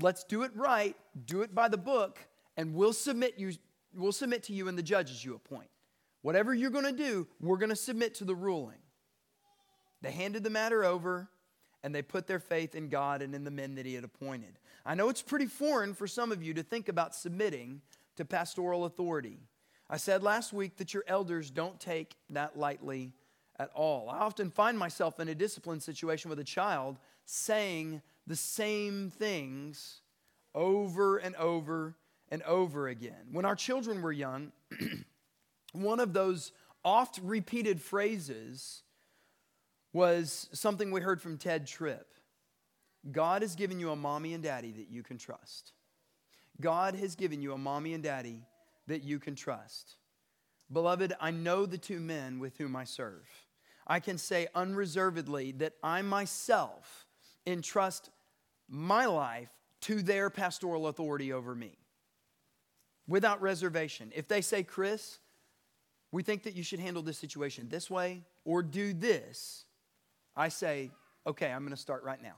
Let's 0.00 0.22
do 0.22 0.44
it 0.44 0.52
right, 0.54 0.96
do 1.26 1.42
it 1.42 1.54
by 1.54 1.68
the 1.68 1.76
book, 1.76 2.20
and 2.56 2.72
we'll 2.74 2.92
submit 2.92 3.34
you, 3.36 3.52
we'll 3.92 4.12
submit 4.12 4.44
to 4.44 4.52
you 4.52 4.68
and 4.68 4.78
the 4.78 4.82
judges 4.82 5.24
you 5.24 5.34
appoint. 5.34 5.70
Whatever 6.24 6.54
you're 6.54 6.70
going 6.70 6.86
to 6.86 6.92
do, 6.92 7.28
we're 7.38 7.58
going 7.58 7.68
to 7.68 7.76
submit 7.76 8.14
to 8.14 8.24
the 8.24 8.34
ruling. 8.34 8.78
They 10.00 10.10
handed 10.10 10.42
the 10.42 10.48
matter 10.48 10.82
over 10.82 11.28
and 11.82 11.94
they 11.94 12.00
put 12.00 12.26
their 12.26 12.38
faith 12.38 12.74
in 12.74 12.88
God 12.88 13.20
and 13.20 13.34
in 13.34 13.44
the 13.44 13.50
men 13.50 13.74
that 13.74 13.84
He 13.84 13.92
had 13.92 14.04
appointed. 14.04 14.58
I 14.86 14.94
know 14.94 15.10
it's 15.10 15.20
pretty 15.20 15.44
foreign 15.44 15.92
for 15.92 16.06
some 16.06 16.32
of 16.32 16.42
you 16.42 16.54
to 16.54 16.62
think 16.62 16.88
about 16.88 17.14
submitting 17.14 17.82
to 18.16 18.24
pastoral 18.24 18.86
authority. 18.86 19.38
I 19.90 19.98
said 19.98 20.22
last 20.22 20.54
week 20.54 20.78
that 20.78 20.94
your 20.94 21.04
elders 21.06 21.50
don't 21.50 21.78
take 21.78 22.16
that 22.30 22.58
lightly 22.58 23.12
at 23.58 23.68
all. 23.74 24.08
I 24.08 24.20
often 24.20 24.50
find 24.50 24.78
myself 24.78 25.20
in 25.20 25.28
a 25.28 25.34
discipline 25.34 25.80
situation 25.80 26.30
with 26.30 26.38
a 26.38 26.44
child 26.44 26.96
saying 27.26 28.00
the 28.26 28.34
same 28.34 29.10
things 29.10 30.00
over 30.54 31.18
and 31.18 31.36
over 31.36 31.96
and 32.30 32.42
over 32.44 32.88
again. 32.88 33.28
When 33.30 33.44
our 33.44 33.56
children 33.56 34.00
were 34.00 34.10
young, 34.10 34.52
one 35.74 36.00
of 36.00 36.12
those 36.12 36.52
oft 36.84 37.18
repeated 37.22 37.80
phrases 37.80 38.82
was 39.92 40.48
something 40.52 40.90
we 40.90 41.00
heard 41.00 41.20
from 41.20 41.38
Ted 41.38 41.66
Tripp 41.66 42.06
God 43.10 43.42
has 43.42 43.54
given 43.54 43.78
you 43.78 43.90
a 43.90 43.96
mommy 43.96 44.32
and 44.32 44.42
daddy 44.42 44.72
that 44.72 44.88
you 44.88 45.02
can 45.02 45.18
trust. 45.18 45.72
God 46.60 46.94
has 46.94 47.14
given 47.14 47.42
you 47.42 47.52
a 47.52 47.58
mommy 47.58 47.92
and 47.92 48.02
daddy 48.02 48.46
that 48.86 49.02
you 49.02 49.18
can 49.18 49.34
trust. 49.34 49.96
Beloved, 50.72 51.12
I 51.20 51.30
know 51.30 51.66
the 51.66 51.78
two 51.78 52.00
men 52.00 52.38
with 52.38 52.56
whom 52.56 52.74
I 52.74 52.84
serve. 52.84 53.28
I 53.86 54.00
can 54.00 54.16
say 54.16 54.46
unreservedly 54.54 55.52
that 55.52 55.74
I 55.82 56.00
myself 56.00 57.06
entrust 57.46 58.08
my 58.68 59.04
life 59.04 59.50
to 59.82 60.00
their 60.00 60.30
pastoral 60.30 60.86
authority 60.86 61.32
over 61.32 61.54
me 61.54 61.76
without 63.06 63.42
reservation. 63.42 64.10
If 64.14 64.28
they 64.28 64.40
say, 64.40 64.62
Chris, 64.62 65.18
we 66.14 66.22
think 66.22 66.44
that 66.44 66.54
you 66.54 66.62
should 66.62 66.78
handle 66.78 67.02
this 67.02 67.18
situation 67.18 67.68
this 67.68 67.90
way 67.90 68.22
or 68.44 68.62
do 68.62 68.92
this, 68.92 69.64
I 70.36 70.48
say, 70.48 70.92
okay, 71.26 71.50
I'm 71.50 71.62
going 71.62 71.74
to 71.74 71.76
start 71.76 72.04
right 72.04 72.22
now. 72.22 72.36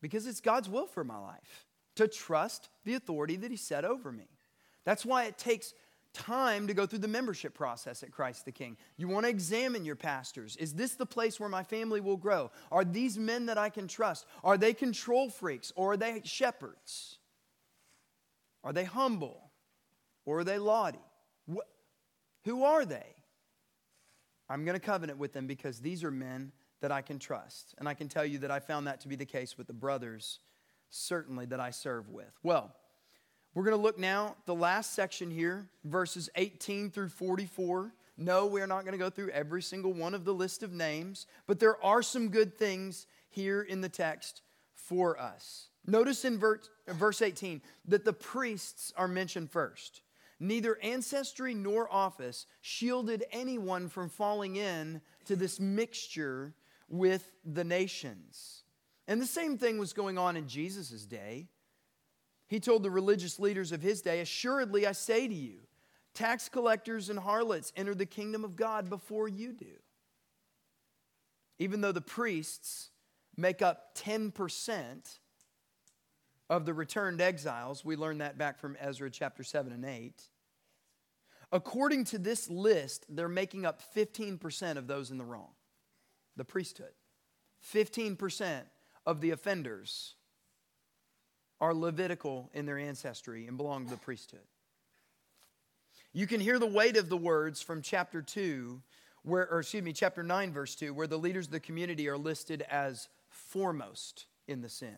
Because 0.00 0.26
it's 0.26 0.40
God's 0.40 0.68
will 0.68 0.86
for 0.86 1.04
my 1.04 1.18
life 1.18 1.66
to 1.96 2.08
trust 2.08 2.70
the 2.84 2.94
authority 2.94 3.36
that 3.36 3.50
He 3.50 3.56
set 3.58 3.84
over 3.84 4.10
me. 4.10 4.28
That's 4.84 5.04
why 5.04 5.24
it 5.24 5.36
takes 5.36 5.74
time 6.14 6.68
to 6.68 6.74
go 6.74 6.86
through 6.86 7.00
the 7.00 7.08
membership 7.08 7.52
process 7.52 8.02
at 8.02 8.10
Christ 8.10 8.46
the 8.46 8.52
King. 8.52 8.78
You 8.96 9.06
want 9.06 9.26
to 9.26 9.30
examine 9.30 9.84
your 9.84 9.96
pastors. 9.96 10.56
Is 10.56 10.72
this 10.72 10.94
the 10.94 11.04
place 11.04 11.38
where 11.38 11.50
my 11.50 11.64
family 11.64 12.00
will 12.00 12.16
grow? 12.16 12.50
Are 12.72 12.84
these 12.84 13.18
men 13.18 13.44
that 13.46 13.58
I 13.58 13.68
can 13.68 13.88
trust? 13.88 14.24
Are 14.42 14.56
they 14.56 14.72
control 14.72 15.28
freaks 15.28 15.70
or 15.76 15.92
are 15.92 15.96
they 15.98 16.22
shepherds? 16.24 17.18
Are 18.62 18.72
they 18.72 18.84
humble 18.84 19.43
or 20.24 20.40
are 20.40 20.44
they 20.44 20.58
laughty? 20.58 20.98
who 22.44 22.64
are 22.64 22.84
they? 22.84 23.06
I'm 24.48 24.64
going 24.64 24.78
to 24.78 24.84
covenant 24.84 25.18
with 25.18 25.32
them 25.32 25.46
because 25.46 25.80
these 25.80 26.04
are 26.04 26.10
men 26.10 26.52
that 26.80 26.92
I 26.92 27.00
can 27.00 27.18
trust. 27.18 27.74
And 27.78 27.88
I 27.88 27.94
can 27.94 28.08
tell 28.08 28.24
you 28.24 28.38
that 28.40 28.50
I 28.50 28.60
found 28.60 28.86
that 28.86 29.00
to 29.00 29.08
be 29.08 29.16
the 29.16 29.24
case 29.24 29.56
with 29.56 29.66
the 29.66 29.72
brothers, 29.72 30.40
certainly, 30.90 31.46
that 31.46 31.60
I 31.60 31.70
serve 31.70 32.10
with. 32.10 32.30
Well, 32.42 32.74
we're 33.54 33.64
going 33.64 33.76
to 33.76 33.82
look 33.82 33.98
now 33.98 34.36
the 34.46 34.54
last 34.54 34.92
section 34.92 35.30
here, 35.30 35.68
verses 35.84 36.28
18 36.34 36.90
through 36.90 37.08
44. 37.08 37.94
No, 38.18 38.46
we're 38.46 38.66
not 38.66 38.82
going 38.82 38.92
to 38.92 38.98
go 38.98 39.10
through 39.10 39.30
every 39.30 39.62
single 39.62 39.92
one 39.92 40.14
of 40.14 40.24
the 40.24 40.34
list 40.34 40.62
of 40.62 40.72
names, 40.72 41.26
but 41.46 41.58
there 41.58 41.82
are 41.82 42.02
some 42.02 42.28
good 42.28 42.58
things 42.58 43.06
here 43.30 43.62
in 43.62 43.80
the 43.80 43.88
text 43.88 44.42
for 44.74 45.18
us. 45.18 45.68
Notice 45.86 46.24
in 46.24 46.38
verse 46.38 47.22
18 47.22 47.62
that 47.86 48.04
the 48.04 48.12
priests 48.12 48.92
are 48.96 49.08
mentioned 49.08 49.50
first. 49.50 50.02
Neither 50.44 50.78
ancestry 50.82 51.54
nor 51.54 51.90
office 51.90 52.44
shielded 52.60 53.24
anyone 53.32 53.88
from 53.88 54.10
falling 54.10 54.56
in 54.56 55.00
to 55.24 55.36
this 55.36 55.58
mixture 55.58 56.52
with 56.86 57.32
the 57.46 57.64
nations. 57.64 58.64
And 59.08 59.22
the 59.22 59.26
same 59.26 59.56
thing 59.56 59.78
was 59.78 59.94
going 59.94 60.18
on 60.18 60.36
in 60.36 60.46
Jesus' 60.46 61.06
day. 61.06 61.48
He 62.46 62.60
told 62.60 62.82
the 62.82 62.90
religious 62.90 63.40
leaders 63.40 63.72
of 63.72 63.80
his 63.80 64.02
day, 64.02 64.20
Assuredly, 64.20 64.86
I 64.86 64.92
say 64.92 65.26
to 65.26 65.34
you, 65.34 65.60
tax 66.12 66.50
collectors 66.50 67.08
and 67.08 67.18
harlots 67.18 67.72
enter 67.74 67.94
the 67.94 68.04
kingdom 68.04 68.44
of 68.44 68.54
God 68.54 68.90
before 68.90 69.28
you 69.28 69.54
do. 69.54 69.78
Even 71.58 71.80
though 71.80 71.90
the 71.90 72.02
priests 72.02 72.90
make 73.34 73.62
up 73.62 73.96
10% 73.96 75.18
of 76.50 76.66
the 76.66 76.74
returned 76.74 77.22
exiles. 77.22 77.82
We 77.82 77.96
learn 77.96 78.18
that 78.18 78.36
back 78.36 78.58
from 78.58 78.76
Ezra 78.78 79.10
chapter 79.10 79.42
7 79.42 79.72
and 79.72 79.86
8. 79.86 80.22
According 81.54 82.06
to 82.06 82.18
this 82.18 82.50
list, 82.50 83.06
they're 83.08 83.28
making 83.28 83.64
up 83.64 83.80
15% 83.94 84.76
of 84.76 84.88
those 84.88 85.12
in 85.12 85.18
the 85.18 85.24
wrong, 85.24 85.50
the 86.36 86.44
priesthood. 86.44 86.90
15% 87.72 88.62
of 89.06 89.20
the 89.20 89.30
offenders 89.30 90.16
are 91.60 91.72
Levitical 91.72 92.50
in 92.54 92.66
their 92.66 92.76
ancestry 92.76 93.46
and 93.46 93.56
belong 93.56 93.84
to 93.84 93.90
the 93.90 93.96
priesthood. 93.96 94.40
You 96.12 96.26
can 96.26 96.40
hear 96.40 96.58
the 96.58 96.66
weight 96.66 96.96
of 96.96 97.08
the 97.08 97.16
words 97.16 97.62
from 97.62 97.82
chapter 97.82 98.20
2, 98.20 98.82
where, 99.22 99.48
or 99.48 99.60
excuse 99.60 99.84
me, 99.84 99.92
chapter 99.92 100.24
9, 100.24 100.52
verse 100.52 100.74
2, 100.74 100.92
where 100.92 101.06
the 101.06 101.18
leaders 101.18 101.46
of 101.46 101.52
the 101.52 101.60
community 101.60 102.08
are 102.08 102.18
listed 102.18 102.62
as 102.68 103.08
foremost 103.28 104.26
in 104.48 104.60
the 104.60 104.68
sin. 104.68 104.96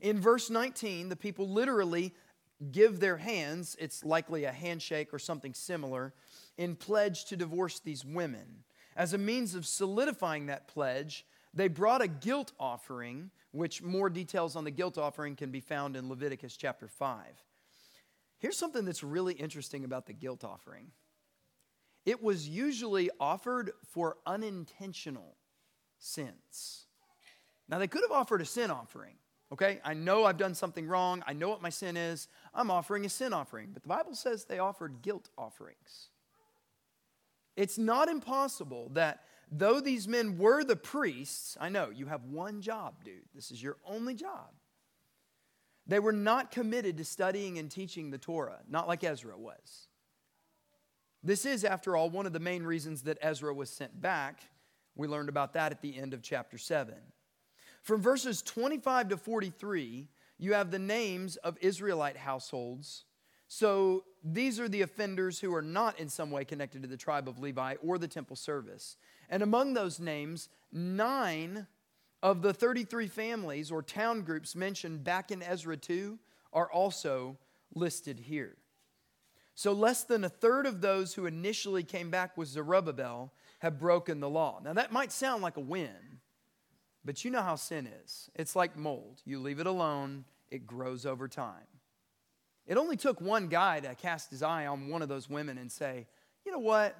In 0.00 0.20
verse 0.20 0.48
19, 0.48 1.10
the 1.10 1.16
people 1.16 1.50
literally 1.50 2.14
give 2.70 3.00
their 3.00 3.16
hands, 3.16 3.76
it's 3.78 4.04
likely 4.04 4.44
a 4.44 4.52
handshake 4.52 5.12
or 5.12 5.18
something 5.18 5.54
similar, 5.54 6.12
in 6.56 6.76
pledge 6.76 7.24
to 7.26 7.36
divorce 7.36 7.80
these 7.80 8.04
women. 8.04 8.64
As 8.96 9.12
a 9.12 9.18
means 9.18 9.54
of 9.54 9.66
solidifying 9.66 10.46
that 10.46 10.68
pledge, 10.68 11.24
they 11.54 11.68
brought 11.68 12.02
a 12.02 12.08
guilt 12.08 12.52
offering, 12.58 13.30
which 13.52 13.82
more 13.82 14.10
details 14.10 14.56
on 14.56 14.64
the 14.64 14.70
guilt 14.70 14.98
offering 14.98 15.36
can 15.36 15.50
be 15.50 15.60
found 15.60 15.96
in 15.96 16.08
Leviticus 16.08 16.56
chapter 16.56 16.88
5. 16.88 17.24
Here's 18.38 18.56
something 18.56 18.84
that's 18.84 19.02
really 19.02 19.34
interesting 19.34 19.84
about 19.84 20.06
the 20.06 20.12
guilt 20.12 20.44
offering 20.44 20.92
it 22.04 22.22
was 22.22 22.48
usually 22.48 23.10
offered 23.20 23.72
for 23.84 24.16
unintentional 24.26 25.36
sins. 25.98 26.86
Now, 27.68 27.78
they 27.78 27.86
could 27.86 28.02
have 28.02 28.12
offered 28.12 28.40
a 28.40 28.46
sin 28.46 28.70
offering. 28.70 29.16
Okay, 29.50 29.80
I 29.82 29.94
know 29.94 30.24
I've 30.24 30.36
done 30.36 30.54
something 30.54 30.86
wrong. 30.86 31.22
I 31.26 31.32
know 31.32 31.48
what 31.48 31.62
my 31.62 31.70
sin 31.70 31.96
is. 31.96 32.28
I'm 32.54 32.70
offering 32.70 33.06
a 33.06 33.08
sin 33.08 33.32
offering. 33.32 33.70
But 33.72 33.82
the 33.82 33.88
Bible 33.88 34.14
says 34.14 34.44
they 34.44 34.58
offered 34.58 35.00
guilt 35.00 35.30
offerings. 35.38 36.10
It's 37.56 37.78
not 37.78 38.08
impossible 38.08 38.90
that 38.90 39.24
though 39.50 39.80
these 39.80 40.06
men 40.06 40.38
were 40.38 40.64
the 40.64 40.76
priests, 40.76 41.56
I 41.60 41.70
know 41.70 41.90
you 41.90 42.06
have 42.06 42.24
one 42.24 42.60
job, 42.60 43.02
dude. 43.04 43.24
This 43.34 43.50
is 43.50 43.62
your 43.62 43.78
only 43.86 44.14
job. 44.14 44.50
They 45.86 45.98
were 45.98 46.12
not 46.12 46.50
committed 46.50 46.98
to 46.98 47.04
studying 47.04 47.58
and 47.58 47.70
teaching 47.70 48.10
the 48.10 48.18
Torah, 48.18 48.60
not 48.68 48.86
like 48.86 49.02
Ezra 49.02 49.36
was. 49.38 49.88
This 51.22 51.46
is, 51.46 51.64
after 51.64 51.96
all, 51.96 52.10
one 52.10 52.26
of 52.26 52.34
the 52.34 52.38
main 52.38 52.62
reasons 52.62 53.02
that 53.02 53.18
Ezra 53.22 53.52
was 53.54 53.70
sent 53.70 53.98
back. 54.00 54.42
We 54.94 55.08
learned 55.08 55.30
about 55.30 55.54
that 55.54 55.72
at 55.72 55.80
the 55.80 55.96
end 55.96 56.12
of 56.12 56.22
chapter 56.22 56.58
7. 56.58 56.94
From 57.88 58.02
verses 58.02 58.42
25 58.42 59.08
to 59.08 59.16
43, 59.16 60.08
you 60.36 60.52
have 60.52 60.70
the 60.70 60.78
names 60.78 61.36
of 61.36 61.56
Israelite 61.62 62.18
households. 62.18 63.06
So 63.46 64.04
these 64.22 64.60
are 64.60 64.68
the 64.68 64.82
offenders 64.82 65.40
who 65.40 65.54
are 65.54 65.62
not 65.62 65.98
in 65.98 66.10
some 66.10 66.30
way 66.30 66.44
connected 66.44 66.82
to 66.82 66.88
the 66.88 66.98
tribe 66.98 67.30
of 67.30 67.38
Levi 67.38 67.76
or 67.82 67.96
the 67.96 68.06
temple 68.06 68.36
service. 68.36 68.98
And 69.30 69.42
among 69.42 69.72
those 69.72 69.98
names, 70.00 70.50
nine 70.70 71.66
of 72.22 72.42
the 72.42 72.52
33 72.52 73.06
families 73.06 73.70
or 73.70 73.82
town 73.82 74.20
groups 74.20 74.54
mentioned 74.54 75.02
back 75.02 75.30
in 75.30 75.42
Ezra 75.42 75.78
2 75.78 76.18
are 76.52 76.70
also 76.70 77.38
listed 77.74 78.20
here. 78.20 78.58
So, 79.54 79.72
less 79.72 80.04
than 80.04 80.24
a 80.24 80.28
third 80.28 80.66
of 80.66 80.82
those 80.82 81.14
who 81.14 81.24
initially 81.24 81.84
came 81.84 82.10
back 82.10 82.36
with 82.36 82.48
Zerubbabel 82.48 83.32
have 83.60 83.80
broken 83.80 84.20
the 84.20 84.28
law. 84.28 84.60
Now, 84.62 84.74
that 84.74 84.92
might 84.92 85.10
sound 85.10 85.42
like 85.42 85.56
a 85.56 85.60
win, 85.60 86.07
but 87.04 87.24
you 87.24 87.30
know 87.30 87.42
how 87.42 87.56
sin 87.56 87.88
is 88.04 88.30
it's 88.34 88.56
like 88.56 88.76
mold. 88.76 89.22
You 89.24 89.38
leave 89.38 89.60
it 89.60 89.66
alone, 89.66 90.24
it 90.50 90.66
grows 90.66 91.06
over 91.06 91.28
time. 91.28 91.66
It 92.66 92.76
only 92.76 92.96
took 92.96 93.20
one 93.20 93.48
guy 93.48 93.80
to 93.80 93.94
cast 93.94 94.30
his 94.30 94.42
eye 94.42 94.66
on 94.66 94.88
one 94.88 95.00
of 95.00 95.08
those 95.08 95.28
women 95.30 95.56
and 95.56 95.72
say, 95.72 96.06
you 96.44 96.52
know 96.52 96.58
what? 96.58 96.94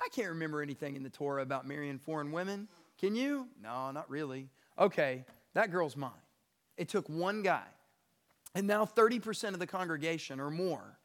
I 0.00 0.08
can't 0.08 0.30
remember 0.30 0.60
anything 0.60 0.96
in 0.96 1.04
the 1.04 1.10
Torah 1.10 1.42
about 1.42 1.66
marrying 1.66 1.98
foreign 1.98 2.32
women. 2.32 2.66
Can 2.98 3.14
you? 3.14 3.46
No, 3.62 3.92
not 3.92 4.10
really. 4.10 4.48
Okay, 4.78 5.24
that 5.54 5.70
girl's 5.70 5.96
mine. 5.96 6.10
It 6.76 6.88
took 6.88 7.08
one 7.08 7.42
guy. 7.42 7.62
And 8.54 8.66
now 8.66 8.84
30% 8.84 9.54
of 9.54 9.60
the 9.60 9.66
congregation 9.66 10.40
or 10.40 10.50
more 10.50 10.98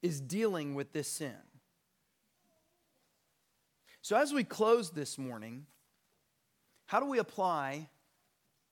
is 0.00 0.20
dealing 0.20 0.74
with 0.74 0.92
this 0.92 1.08
sin. 1.08 1.34
So, 4.00 4.16
as 4.16 4.32
we 4.32 4.44
close 4.44 4.90
this 4.90 5.18
morning, 5.18 5.66
how 6.88 7.00
do 7.00 7.06
we 7.06 7.18
apply 7.18 7.86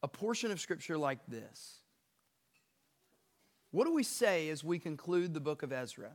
a 0.02 0.08
portion 0.08 0.50
of 0.50 0.58
Scripture 0.58 0.96
like 0.96 1.18
this? 1.28 1.80
What 3.72 3.84
do 3.84 3.92
we 3.92 4.04
say 4.04 4.48
as 4.48 4.64
we 4.64 4.78
conclude 4.78 5.34
the 5.34 5.40
book 5.40 5.62
of 5.62 5.70
Ezra? 5.70 6.12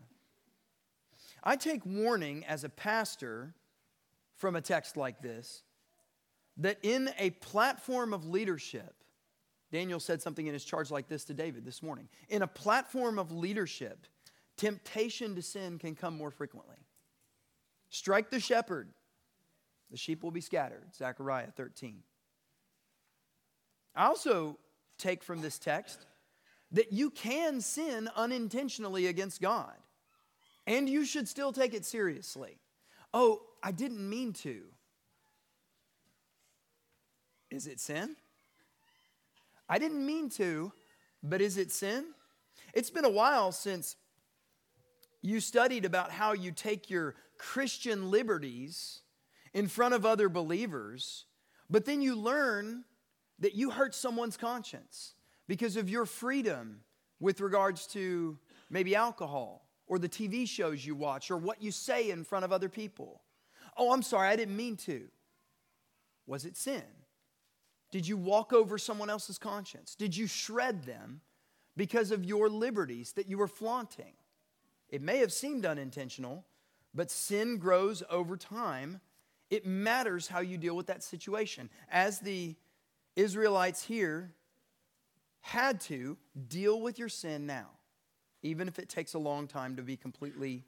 I 1.43 1.55
take 1.55 1.85
warning 1.85 2.43
as 2.45 2.63
a 2.63 2.69
pastor 2.69 3.53
from 4.35 4.55
a 4.55 4.61
text 4.61 4.97
like 4.97 5.21
this 5.21 5.61
that 6.57 6.79
in 6.81 7.11
a 7.19 7.29
platform 7.29 8.15
of 8.15 8.25
leadership, 8.25 8.95
Daniel 9.71 9.99
said 9.99 10.23
something 10.23 10.47
in 10.47 10.53
his 10.53 10.65
charge 10.65 10.89
like 10.89 11.07
this 11.07 11.23
to 11.25 11.35
David 11.35 11.63
this 11.63 11.83
morning. 11.83 12.09
In 12.29 12.41
a 12.41 12.47
platform 12.47 13.19
of 13.19 13.31
leadership, 13.31 14.07
temptation 14.57 15.35
to 15.35 15.43
sin 15.43 15.77
can 15.77 15.93
come 15.93 16.17
more 16.17 16.31
frequently. 16.31 16.77
Strike 17.91 18.31
the 18.31 18.39
shepherd, 18.39 18.89
the 19.91 19.97
sheep 19.97 20.23
will 20.23 20.31
be 20.31 20.41
scattered. 20.41 20.83
Zechariah 20.95 21.51
13. 21.51 21.97
I 23.93 24.05
also 24.05 24.57
take 24.97 25.21
from 25.23 25.41
this 25.41 25.59
text 25.59 26.05
that 26.71 26.93
you 26.93 27.09
can 27.09 27.59
sin 27.59 28.09
unintentionally 28.15 29.07
against 29.07 29.41
God, 29.41 29.75
and 30.65 30.87
you 30.87 31.05
should 31.05 31.27
still 31.27 31.51
take 31.51 31.73
it 31.73 31.85
seriously. 31.85 32.57
Oh, 33.13 33.41
I 33.61 33.71
didn't 33.71 34.07
mean 34.09 34.31
to. 34.33 34.61
Is 37.49 37.67
it 37.67 37.81
sin? 37.81 38.15
I 39.67 39.77
didn't 39.77 40.05
mean 40.05 40.29
to, 40.31 40.71
but 41.21 41.41
is 41.41 41.57
it 41.57 41.71
sin? 41.71 42.05
It's 42.73 42.89
been 42.89 43.05
a 43.05 43.09
while 43.09 43.51
since 43.51 43.97
you 45.21 45.41
studied 45.41 45.83
about 45.83 46.11
how 46.11 46.31
you 46.31 46.51
take 46.51 46.89
your 46.89 47.15
Christian 47.37 48.09
liberties 48.09 49.01
in 49.53 49.67
front 49.67 49.93
of 49.93 50.05
other 50.05 50.29
believers, 50.29 51.25
but 51.69 51.85
then 51.85 52.01
you 52.01 52.15
learn 52.15 52.83
that 53.39 53.55
you 53.55 53.71
hurt 53.71 53.93
someone's 53.95 54.37
conscience 54.37 55.15
because 55.47 55.75
of 55.75 55.89
your 55.89 56.05
freedom 56.05 56.81
with 57.19 57.41
regards 57.41 57.87
to 57.87 58.37
maybe 58.69 58.95
alcohol 58.95 59.67
or 59.87 59.99
the 59.99 60.09
TV 60.09 60.47
shows 60.47 60.85
you 60.85 60.95
watch 60.95 61.29
or 61.29 61.37
what 61.37 61.61
you 61.61 61.71
say 61.71 62.09
in 62.09 62.23
front 62.23 62.45
of 62.45 62.51
other 62.51 62.69
people. 62.69 63.21
Oh, 63.77 63.93
I'm 63.93 64.01
sorry, 64.01 64.29
I 64.29 64.35
didn't 64.35 64.55
mean 64.55 64.77
to. 64.77 65.07
Was 66.25 66.45
it 66.45 66.55
sin? 66.55 66.83
Did 67.91 68.07
you 68.07 68.15
walk 68.15 68.53
over 68.53 68.77
someone 68.77 69.09
else's 69.09 69.37
conscience? 69.37 69.95
Did 69.95 70.15
you 70.15 70.27
shred 70.27 70.85
them 70.85 71.21
because 71.75 72.11
of 72.11 72.23
your 72.23 72.47
liberties 72.47 73.11
that 73.13 73.27
you 73.27 73.37
were 73.37 73.47
flaunting? 73.47 74.13
It 74.87 75.01
may 75.01 75.17
have 75.17 75.33
seemed 75.33 75.65
unintentional, 75.65 76.45
but 76.93 77.11
sin 77.11 77.57
grows 77.57 78.03
over 78.09 78.37
time. 78.37 79.01
It 79.51 79.65
matters 79.65 80.27
how 80.27 80.39
you 80.39 80.57
deal 80.57 80.75
with 80.75 80.87
that 80.87 81.03
situation. 81.03 81.69
As 81.91 82.19
the 82.19 82.55
Israelites 83.15 83.83
here 83.83 84.33
had 85.41 85.81
to 85.81 86.17
deal 86.47 86.81
with 86.81 86.97
your 86.97 87.09
sin 87.09 87.45
now, 87.45 87.67
even 88.41 88.67
if 88.67 88.79
it 88.79 88.89
takes 88.89 89.13
a 89.13 89.19
long 89.19 89.47
time 89.47 89.75
to 89.75 89.83
be 89.83 89.97
completely 89.97 90.63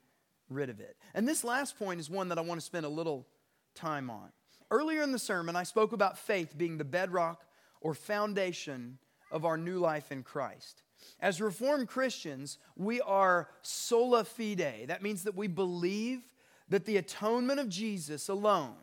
rid 0.50 0.68
of 0.68 0.80
it. 0.80 0.96
And 1.14 1.26
this 1.26 1.42
last 1.42 1.78
point 1.78 1.98
is 1.98 2.10
one 2.10 2.28
that 2.28 2.38
I 2.38 2.42
want 2.42 2.60
to 2.60 2.64
spend 2.64 2.84
a 2.84 2.90
little 2.90 3.26
time 3.74 4.10
on. 4.10 4.30
Earlier 4.70 5.02
in 5.02 5.12
the 5.12 5.18
sermon, 5.18 5.56
I 5.56 5.62
spoke 5.62 5.92
about 5.92 6.18
faith 6.18 6.56
being 6.56 6.76
the 6.76 6.84
bedrock 6.84 7.44
or 7.80 7.94
foundation 7.94 8.98
of 9.30 9.44
our 9.44 9.56
new 9.56 9.78
life 9.78 10.12
in 10.12 10.22
Christ. 10.22 10.82
As 11.20 11.40
Reformed 11.40 11.88
Christians, 11.88 12.58
we 12.76 13.00
are 13.00 13.48
sola 13.62 14.24
fide. 14.24 14.86
That 14.88 15.02
means 15.02 15.24
that 15.24 15.34
we 15.34 15.48
believe 15.48 16.22
that 16.68 16.84
the 16.84 16.96
atonement 16.96 17.60
of 17.60 17.68
Jesus 17.68 18.28
alone, 18.28 18.76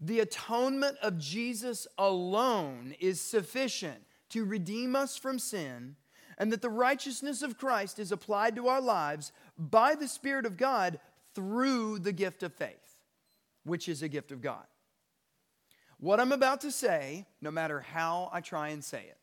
the 0.00 0.20
atonement 0.20 0.96
of 1.02 1.18
Jesus 1.18 1.86
alone 1.96 2.94
is 3.00 3.20
sufficient 3.20 4.04
to 4.30 4.44
redeem 4.44 4.94
us 4.94 5.16
from 5.16 5.38
sin, 5.38 5.96
and 6.36 6.52
that 6.52 6.62
the 6.62 6.70
righteousness 6.70 7.42
of 7.42 7.58
Christ 7.58 7.98
is 7.98 8.12
applied 8.12 8.54
to 8.56 8.68
our 8.68 8.80
lives 8.80 9.32
by 9.58 9.94
the 9.94 10.06
Spirit 10.06 10.46
of 10.46 10.56
God 10.56 11.00
through 11.34 11.98
the 11.98 12.12
gift 12.12 12.42
of 12.42 12.52
faith, 12.52 12.96
which 13.64 13.88
is 13.88 14.02
a 14.02 14.08
gift 14.08 14.30
of 14.30 14.40
God. 14.40 14.64
What 15.98 16.20
I'm 16.20 16.30
about 16.30 16.60
to 16.60 16.70
say, 16.70 17.26
no 17.40 17.50
matter 17.50 17.80
how 17.80 18.30
I 18.32 18.40
try 18.40 18.68
and 18.68 18.84
say 18.84 19.00
it, 19.00 19.18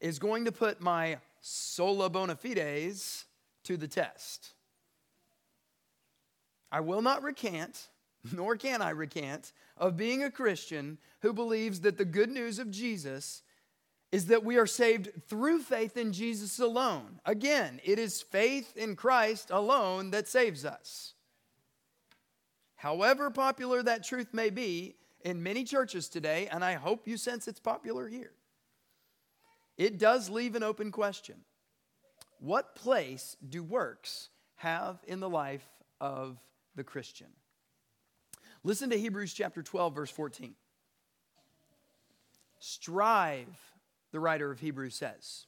is 0.00 0.18
going 0.18 0.46
to 0.46 0.52
put 0.52 0.80
my 0.80 1.18
sola 1.40 2.10
bona 2.10 2.34
fides 2.34 3.26
to 3.64 3.76
the 3.76 3.88
test. 3.88 4.54
I 6.70 6.80
will 6.80 7.02
not 7.02 7.22
recant, 7.22 7.88
nor 8.32 8.56
can 8.56 8.82
I 8.82 8.90
recant, 8.90 9.52
of 9.76 9.96
being 9.96 10.22
a 10.22 10.30
Christian 10.30 10.98
who 11.20 11.32
believes 11.32 11.80
that 11.80 11.98
the 11.98 12.04
good 12.04 12.30
news 12.30 12.58
of 12.58 12.70
Jesus 12.70 13.42
is 14.10 14.26
that 14.26 14.44
we 14.44 14.56
are 14.56 14.66
saved 14.66 15.10
through 15.28 15.60
faith 15.60 15.96
in 15.96 16.12
Jesus 16.12 16.58
alone. 16.58 17.20
Again, 17.26 17.80
it 17.84 17.98
is 17.98 18.22
faith 18.22 18.76
in 18.76 18.96
Christ 18.96 19.50
alone 19.50 20.10
that 20.12 20.28
saves 20.28 20.64
us. 20.64 21.14
However 22.76 23.30
popular 23.30 23.82
that 23.82 24.04
truth 24.04 24.32
may 24.32 24.50
be 24.50 24.96
in 25.24 25.42
many 25.42 25.64
churches 25.64 26.08
today, 26.08 26.48
and 26.50 26.64
I 26.64 26.74
hope 26.74 27.06
you 27.06 27.16
sense 27.16 27.48
it's 27.48 27.60
popular 27.60 28.08
here, 28.08 28.32
it 29.76 29.98
does 29.98 30.30
leave 30.30 30.54
an 30.54 30.62
open 30.62 30.90
question. 30.90 31.36
What 32.40 32.74
place 32.74 33.36
do 33.46 33.62
works 33.62 34.30
have 34.56 34.98
in 35.06 35.20
the 35.20 35.28
life 35.28 35.68
of 36.00 36.38
the 36.78 36.84
Christian? 36.84 37.26
Listen 38.64 38.88
to 38.90 38.98
Hebrews 38.98 39.34
chapter 39.34 39.62
12, 39.62 39.94
verse 39.94 40.10
14. 40.10 40.54
Strive 42.58 43.58
the 44.12 44.20
writer 44.20 44.50
of 44.50 44.60
Hebrews 44.60 44.94
says. 44.94 45.46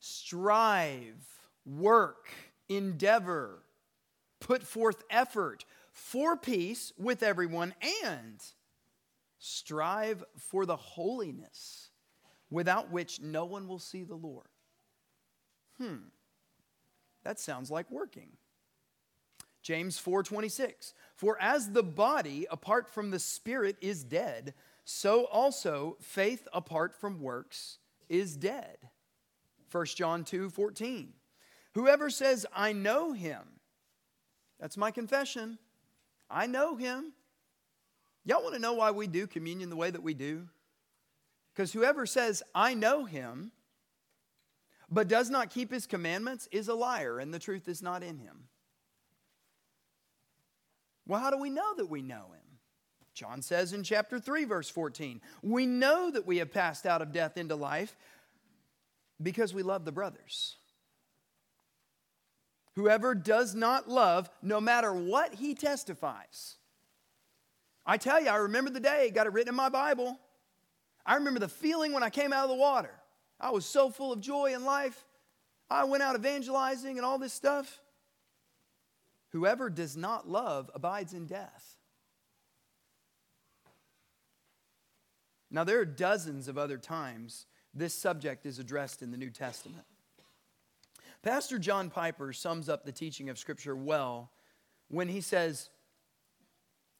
Strive, 0.00 1.24
work, 1.64 2.30
endeavor, 2.68 3.62
put 4.40 4.62
forth 4.62 5.04
effort 5.10 5.64
for 5.92 6.36
peace 6.36 6.92
with 6.98 7.22
everyone, 7.22 7.74
and 8.04 8.40
strive 9.38 10.24
for 10.36 10.66
the 10.66 10.76
holiness 10.76 11.90
without 12.50 12.90
which 12.90 13.20
no 13.20 13.44
one 13.44 13.68
will 13.68 13.78
see 13.78 14.02
the 14.02 14.14
Lord. 14.14 14.48
Hmm, 15.78 16.08
that 17.24 17.38
sounds 17.38 17.70
like 17.70 17.90
working. 17.90 18.30
James 19.68 20.00
4:26 20.00 20.94
For 21.14 21.38
as 21.38 21.72
the 21.72 21.82
body 21.82 22.46
apart 22.50 22.88
from 22.88 23.10
the 23.10 23.18
spirit 23.18 23.76
is 23.82 24.02
dead 24.02 24.54
so 24.82 25.26
also 25.26 25.98
faith 26.00 26.48
apart 26.54 26.94
from 26.94 27.20
works 27.20 27.76
is 28.08 28.38
dead. 28.38 28.78
1 29.70 29.84
John 29.94 30.24
2:14. 30.24 31.12
Whoever 31.74 32.08
says, 32.08 32.46
I 32.50 32.72
know 32.72 33.12
him, 33.12 33.60
that's 34.58 34.78
my 34.78 34.90
confession. 34.90 35.58
I 36.30 36.46
know 36.46 36.76
him. 36.76 37.12
Y'all 38.24 38.42
want 38.42 38.54
to 38.54 38.60
know 38.60 38.72
why 38.72 38.90
we 38.90 39.06
do 39.06 39.26
communion 39.26 39.68
the 39.68 39.76
way 39.76 39.90
that 39.90 40.02
we 40.02 40.14
do? 40.14 40.48
Because 41.52 41.74
whoever 41.74 42.06
says, 42.06 42.42
I 42.54 42.72
know 42.72 43.04
him, 43.04 43.52
but 44.88 45.08
does 45.08 45.28
not 45.28 45.50
keep 45.50 45.70
his 45.70 45.86
commandments 45.86 46.48
is 46.50 46.68
a 46.68 46.74
liar, 46.74 47.18
and 47.18 47.34
the 47.34 47.38
truth 47.38 47.68
is 47.68 47.82
not 47.82 48.02
in 48.02 48.16
him. 48.16 48.48
Well, 51.08 51.20
how 51.20 51.30
do 51.30 51.38
we 51.38 51.50
know 51.50 51.74
that 51.76 51.90
we 51.90 52.02
know 52.02 52.26
him? 52.32 52.58
John 53.14 53.42
says 53.42 53.72
in 53.72 53.82
chapter 53.82 54.20
3, 54.20 54.44
verse 54.44 54.70
14, 54.70 55.20
we 55.42 55.66
know 55.66 56.10
that 56.12 56.26
we 56.26 56.36
have 56.36 56.52
passed 56.52 56.86
out 56.86 57.02
of 57.02 57.10
death 57.10 57.36
into 57.36 57.56
life 57.56 57.96
because 59.20 59.52
we 59.52 59.64
love 59.64 59.84
the 59.84 59.90
brothers. 59.90 60.54
Whoever 62.76 63.16
does 63.16 63.56
not 63.56 63.88
love, 63.88 64.30
no 64.40 64.60
matter 64.60 64.92
what 64.92 65.34
he 65.34 65.54
testifies. 65.54 66.56
I 67.84 67.96
tell 67.96 68.22
you, 68.22 68.28
I 68.28 68.36
remember 68.36 68.70
the 68.70 68.78
day, 68.78 69.10
got 69.12 69.26
it 69.26 69.32
written 69.32 69.48
in 69.48 69.56
my 69.56 69.70
Bible. 69.70 70.16
I 71.04 71.14
remember 71.14 71.40
the 71.40 71.48
feeling 71.48 71.92
when 71.92 72.04
I 72.04 72.10
came 72.10 72.32
out 72.32 72.44
of 72.44 72.50
the 72.50 72.56
water. 72.56 72.92
I 73.40 73.50
was 73.50 73.64
so 73.64 73.90
full 73.90 74.12
of 74.12 74.20
joy 74.20 74.54
in 74.54 74.64
life. 74.64 75.06
I 75.70 75.84
went 75.84 76.02
out 76.02 76.14
evangelizing 76.14 76.98
and 76.98 77.04
all 77.04 77.18
this 77.18 77.32
stuff. 77.32 77.80
Whoever 79.30 79.70
does 79.70 79.96
not 79.96 80.28
love 80.28 80.70
abides 80.74 81.12
in 81.12 81.26
death. 81.26 81.76
Now, 85.50 85.64
there 85.64 85.80
are 85.80 85.84
dozens 85.84 86.48
of 86.48 86.58
other 86.58 86.76
times 86.76 87.46
this 87.74 87.94
subject 87.94 88.44
is 88.44 88.58
addressed 88.58 89.02
in 89.02 89.10
the 89.10 89.16
New 89.16 89.30
Testament. 89.30 89.84
Pastor 91.22 91.58
John 91.58 91.90
Piper 91.90 92.32
sums 92.32 92.68
up 92.68 92.84
the 92.84 92.92
teaching 92.92 93.28
of 93.28 93.38
Scripture 93.38 93.76
well 93.76 94.30
when 94.88 95.08
he 95.08 95.20
says, 95.20 95.70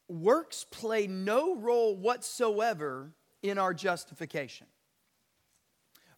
Works 0.09 0.65
play 0.65 1.07
no 1.07 1.57
role 1.57 1.95
whatsoever 1.95 3.13
in 3.43 3.59
our 3.59 3.75
justification, 3.75 4.67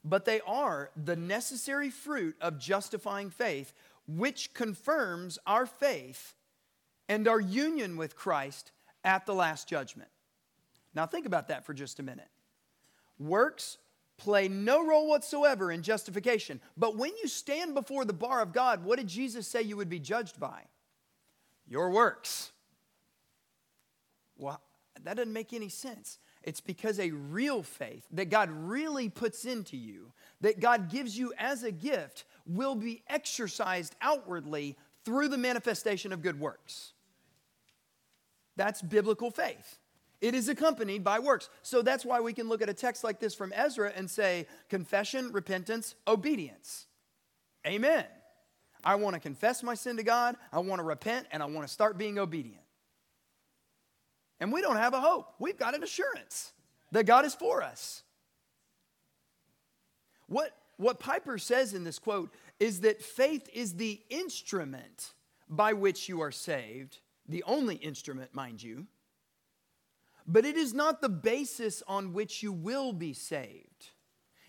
but 0.05 0.25
they 0.25 0.41
are 0.47 0.91
the 0.97 1.17
necessary 1.17 1.91
fruit 1.91 2.37
of 2.41 2.59
justifying 2.59 3.31
faith, 3.31 3.75
which 4.17 4.55
confirms 4.55 5.39
our 5.47 5.67
faith 5.67 6.35
and 7.09 7.27
our 7.29 7.41
union 7.41 7.97
with 7.97 8.17
Christ 8.17 8.73
at 9.05 9.27
the 9.27 9.35
last 9.35 9.69
judgment. 9.69 10.11
Now, 10.95 11.07
think 11.07 11.27
about 11.27 11.49
that 11.49 11.65
for 11.65 11.75
just 11.75 12.01
a 12.01 12.03
minute. 12.03 12.29
Works 13.19 13.79
play 14.17 14.49
no 14.49 14.85
role 14.87 15.09
whatsoever 15.09 15.73
in 15.73 15.83
justification. 15.83 16.61
But 16.77 16.97
when 16.97 17.13
you 17.23 17.29
stand 17.29 17.75
before 17.75 18.05
the 18.05 18.13
bar 18.13 18.43
of 18.43 18.53
God, 18.53 18.85
what 18.85 18.99
did 18.99 19.09
Jesus 19.09 19.47
say 19.47 19.63
you 19.63 19.77
would 19.77 19.89
be 19.89 19.99
judged 19.99 20.39
by? 20.39 20.63
Your 21.67 21.91
works. 21.91 22.53
Well, 24.37 24.61
that 25.05 25.17
doesn't 25.17 25.33
make 25.33 25.53
any 25.53 25.69
sense. 25.69 26.19
It's 26.43 26.61
because 26.61 26.99
a 26.99 27.11
real 27.11 27.63
faith 27.63 28.07
that 28.13 28.31
God 28.31 28.51
really 28.51 29.09
puts 29.09 29.45
into 29.45 29.77
you, 29.77 30.13
that 30.41 30.61
God 30.61 30.91
gives 30.91 31.17
you 31.17 31.33
as 31.39 31.63
a 31.63 31.73
gift, 31.73 32.25
will 32.51 32.75
be 32.75 33.03
exercised 33.09 33.95
outwardly 34.01 34.77
through 35.05 35.29
the 35.29 35.39
manifestation 35.39 36.13
of 36.13 36.23
good 36.23 36.39
works. 36.39 36.93
That's 38.57 38.83
biblical 38.83 39.31
faith. 39.31 39.79
It 40.21 40.35
is 40.35 40.49
accompanied 40.49 41.03
by 41.03 41.19
works. 41.19 41.49
So 41.63 41.81
that's 41.81 42.05
why 42.05 42.21
we 42.21 42.33
can 42.33 42.49
look 42.49 42.61
at 42.61 42.69
a 42.69 42.75
text 42.75 43.05
like 43.05 43.21
this 43.21 43.35
from 43.35 43.53
Ezra 43.55 43.93
and 43.95 44.11
say, 44.11 44.47
confession, 44.69 45.33
repentance, 45.33 45.95
obedience. 46.07 46.87
Amen. 47.67 48.05
I 48.85 48.97
want 48.97 49.15
to 49.15 49.21
confess 49.21 49.63
my 49.63 49.75
sin 49.75 49.97
to 49.97 50.03
God, 50.03 50.37
I 50.53 50.59
want 50.59 50.81
to 50.81 50.85
repent, 50.85 51.27
and 51.31 51.43
I 51.43 51.47
want 51.47 51.67
to 51.67 51.73
start 51.73 51.99
being 51.99 52.19
obedient. 52.19 52.63
And 54.41 54.53
we 54.53 54.63
don't 54.63 54.77
have 54.77 54.95
a 54.95 55.01
hope. 55.01 55.35
We've 55.39 55.59
got 55.59 55.75
an 55.75 55.83
assurance 55.83 56.53
that 56.93 57.05
God 57.05 57.25
is 57.27 57.35
for 57.35 57.63
us. 57.63 58.03
What, 60.29 60.57
what 60.81 60.99
Piper 60.99 61.37
says 61.37 61.74
in 61.74 61.85
this 61.85 61.99
quote 61.99 62.33
is 62.59 62.81
that 62.81 63.03
faith 63.03 63.49
is 63.53 63.74
the 63.74 64.01
instrument 64.09 65.12
by 65.49 65.74
which 65.74 66.09
you 66.09 66.22
are 66.22 66.33
saved, 66.33 67.01
the 67.28 67.43
only 67.43 67.76
instrument, 67.76 68.35
mind 68.35 68.62
you, 68.62 68.87
but 70.26 70.47
it 70.47 70.57
is 70.57 70.72
not 70.72 71.01
the 71.01 71.09
basis 71.09 71.83
on 71.87 72.14
which 72.14 72.43
you 72.43 72.53
will 72.53 72.93
be 72.93 73.12
saved. 73.12 73.91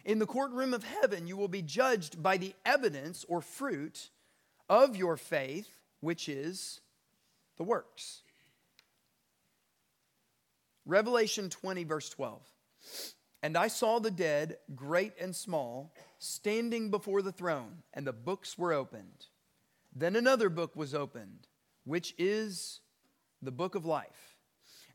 In 0.05 0.19
the 0.19 0.25
courtroom 0.25 0.73
of 0.73 0.83
heaven, 0.83 1.27
you 1.27 1.35
will 1.35 1.47
be 1.47 1.61
judged 1.61 2.23
by 2.23 2.37
the 2.37 2.53
evidence 2.65 3.25
or 3.27 3.41
fruit 3.41 4.09
of 4.69 4.95
your 4.95 5.17
faith, 5.17 5.79
which 5.99 6.29
is 6.29 6.79
the 7.57 7.63
works. 7.63 8.21
Revelation 10.85 11.49
20, 11.49 11.83
verse 11.83 12.09
12. 12.09 12.41
And 13.43 13.57
I 13.57 13.67
saw 13.67 13.99
the 13.99 14.11
dead, 14.11 14.57
great 14.75 15.13
and 15.19 15.35
small, 15.35 15.91
standing 16.23 16.91
before 16.91 17.23
the 17.23 17.31
throne, 17.31 17.81
and 17.95 18.05
the 18.05 18.13
books 18.13 18.55
were 18.55 18.71
opened. 18.71 19.25
Then 19.93 20.15
another 20.15 20.49
book 20.49 20.75
was 20.75 20.93
opened, 20.93 21.47
which 21.83 22.13
is 22.19 22.79
the 23.41 23.51
book 23.51 23.73
of 23.73 23.85
life. 23.85 24.37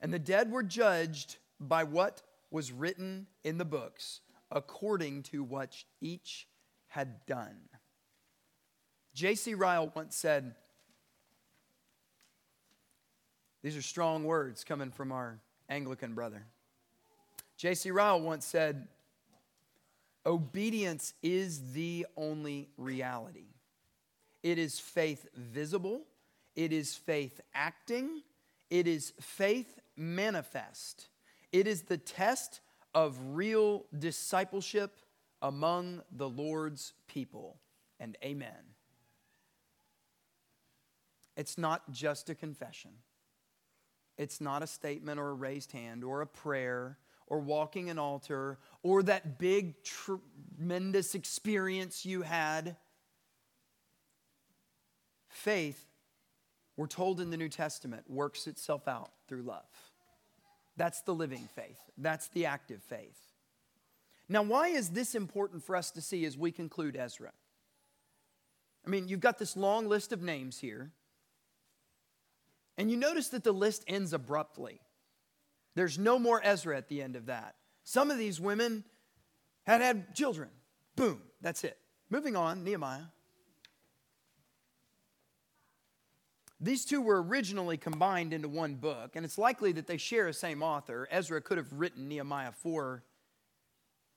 And 0.00 0.14
the 0.14 0.20
dead 0.20 0.52
were 0.52 0.62
judged 0.62 1.38
by 1.58 1.82
what 1.82 2.22
was 2.52 2.70
written 2.70 3.26
in 3.42 3.58
the 3.58 3.64
books, 3.64 4.20
according 4.52 5.24
to 5.24 5.42
what 5.42 5.74
each 6.00 6.46
had 6.86 7.26
done. 7.26 7.58
J.C. 9.12 9.54
Ryle 9.54 9.90
once 9.96 10.14
said, 10.14 10.54
These 13.64 13.76
are 13.76 13.82
strong 13.82 14.22
words 14.22 14.62
coming 14.62 14.92
from 14.92 15.10
our 15.10 15.40
Anglican 15.68 16.14
brother. 16.14 16.46
J.C. 17.56 17.90
Ryle 17.90 18.20
once 18.20 18.46
said, 18.46 18.86
Obedience 20.26 21.14
is 21.22 21.72
the 21.72 22.04
only 22.16 22.68
reality. 22.76 23.54
It 24.42 24.58
is 24.58 24.80
faith 24.80 25.26
visible, 25.34 26.02
it 26.56 26.72
is 26.72 26.96
faith 26.96 27.40
acting, 27.54 28.22
it 28.68 28.88
is 28.88 29.12
faith 29.20 29.78
manifest. 29.96 31.08
It 31.52 31.66
is 31.66 31.82
the 31.82 31.96
test 31.96 32.60
of 32.94 33.16
real 33.34 33.86
discipleship 33.96 34.96
among 35.40 36.02
the 36.10 36.28
Lord's 36.28 36.92
people. 37.08 37.60
And 38.00 38.16
amen. 38.22 38.74
It's 41.36 41.56
not 41.56 41.90
just 41.90 42.28
a 42.30 42.34
confession. 42.34 42.90
It's 44.18 44.40
not 44.40 44.62
a 44.62 44.66
statement 44.66 45.20
or 45.20 45.28
a 45.28 45.34
raised 45.34 45.72
hand 45.72 46.02
or 46.02 46.20
a 46.20 46.26
prayer 46.26 46.98
or 47.26 47.38
walking 47.40 47.90
an 47.90 47.98
altar 47.98 48.58
or 48.82 49.02
that 49.02 49.38
big, 49.38 49.74
tremendous 49.82 51.14
experience 51.14 52.06
you 52.06 52.22
had. 52.22 52.76
Faith, 55.28 55.84
we're 56.76 56.86
told 56.86 57.20
in 57.20 57.30
the 57.30 57.36
New 57.36 57.48
Testament, 57.48 58.04
works 58.08 58.46
itself 58.46 58.86
out 58.88 59.10
through 59.28 59.42
love. 59.42 59.64
That's 60.76 61.00
the 61.02 61.14
living 61.14 61.48
faith, 61.54 61.80
that's 61.98 62.28
the 62.28 62.46
active 62.46 62.82
faith. 62.82 63.32
Now, 64.28 64.42
why 64.42 64.68
is 64.68 64.90
this 64.90 65.14
important 65.14 65.62
for 65.62 65.76
us 65.76 65.92
to 65.92 66.00
see 66.00 66.24
as 66.24 66.36
we 66.36 66.50
conclude 66.50 66.96
Ezra? 66.96 67.32
I 68.84 68.90
mean, 68.90 69.08
you've 69.08 69.20
got 69.20 69.38
this 69.38 69.56
long 69.56 69.88
list 69.88 70.12
of 70.12 70.22
names 70.22 70.58
here. 70.58 70.90
And 72.76 72.90
you 72.90 72.96
notice 72.96 73.28
that 73.28 73.44
the 73.44 73.52
list 73.52 73.84
ends 73.88 74.12
abruptly. 74.12 74.80
There's 75.76 75.98
no 75.98 76.18
more 76.18 76.40
Ezra 76.42 76.76
at 76.76 76.88
the 76.88 77.00
end 77.02 77.14
of 77.14 77.26
that. 77.26 77.54
Some 77.84 78.10
of 78.10 78.18
these 78.18 78.40
women 78.40 78.82
had 79.64 79.80
had 79.80 80.14
children. 80.16 80.48
Boom, 80.96 81.22
that's 81.40 81.62
it. 81.62 81.78
Moving 82.10 82.34
on, 82.34 82.64
Nehemiah. 82.64 83.02
These 86.58 86.86
two 86.86 87.02
were 87.02 87.22
originally 87.22 87.76
combined 87.76 88.32
into 88.32 88.48
one 88.48 88.76
book, 88.76 89.14
and 89.14 89.24
it's 89.24 89.36
likely 89.36 89.72
that 89.72 89.86
they 89.86 89.98
share 89.98 90.26
a 90.26 90.32
same 90.32 90.62
author. 90.62 91.06
Ezra 91.10 91.42
could 91.42 91.58
have 91.58 91.70
written 91.72 92.08
Nehemiah 92.08 92.52
for 92.52 93.04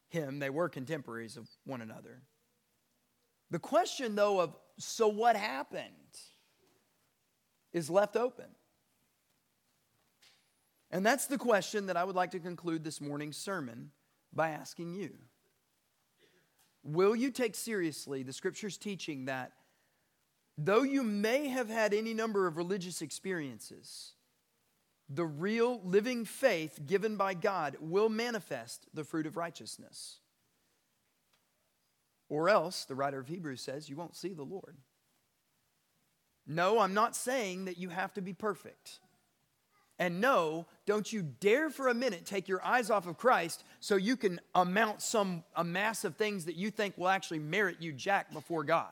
him, 0.07 0.39
they 0.39 0.49
were 0.49 0.70
contemporaries 0.70 1.38
of 1.38 1.47
one 1.66 1.82
another. 1.82 2.22
The 3.51 3.60
question, 3.60 4.16
though, 4.16 4.39
of 4.39 4.55
so 4.78 5.07
what 5.07 5.36
happened 5.36 5.84
is 7.74 7.89
left 7.89 8.16
open. 8.16 8.45
And 10.92 11.06
that's 11.06 11.28
the 11.28 11.38
question 11.38 11.86
that 11.88 11.98
I 11.98 12.04
would 12.04 12.16
like 12.16 12.32
to 12.32 12.40
conclude 12.40 12.84
this 12.84 13.00
morning's 13.00 13.38
sermon 13.38 13.92
by 14.34 14.50
asking 14.50 14.94
you. 14.94 15.12
Will 16.84 17.16
you 17.16 17.32
take 17.32 17.56
seriously 17.56 18.24
the 18.24 18.34
scripture's 18.34 18.78
teaching 18.78 19.26
that 19.26 19.52
though 20.58 20.84
you 20.84 21.04
may 21.04 21.48
have 21.48 21.70
had 21.70 21.94
any 21.94 22.14
number 22.14 22.48
of 22.48 22.58
religious 22.58 23.02
experiences, 23.02 24.14
the 25.10 25.26
real 25.26 25.82
living 25.84 26.26
faith 26.26 26.80
given 26.86 27.18
by 27.18 27.34
God 27.34 27.78
will 27.80 28.10
manifest 28.10 28.88
the 28.94 29.04
fruit 29.04 29.26
of 29.26 29.38
righteousness? 29.38 30.20
Or 32.30 32.48
else, 32.48 32.86
the 32.86 32.96
writer 32.96 33.20
of 33.20 33.28
Hebrews 33.28 33.62
says, 33.62 33.90
you 33.90 33.96
won't 33.96 34.16
see 34.16 34.34
the 34.34 34.44
Lord. 34.44 34.78
No, 36.46 36.80
I'm 36.80 36.94
not 36.94 37.16
saying 37.16 37.66
that 37.66 37.78
you 37.78 37.90
have 37.90 38.14
to 38.14 38.22
be 38.22 38.34
perfect. 38.34 39.00
And 40.00 40.22
no, 40.22 40.66
don't 40.86 41.12
you 41.12 41.22
dare 41.22 41.70
for 41.70 41.89
a 41.89 41.93
minute 41.93 42.26
take 42.26 42.47
your 42.47 42.64
eyes 42.66 42.89
off 42.89 43.06
of 43.06 43.18
Christ 43.18 43.66
so 43.82 43.97
you 43.97 44.16
can 44.16 44.39
amount 44.56 45.02
some 45.02 45.43
a 45.56 45.64
mass 45.64 46.06
of 46.06 46.16
things 46.16 46.45
that 46.45 46.56
you 46.56 46.72
think 46.72 46.97
will 46.97 47.10
actually 47.10 47.39
merit 47.39 47.78
you 47.82 47.91
jack 47.91 48.32
before 48.32 48.64
God. 48.64 48.88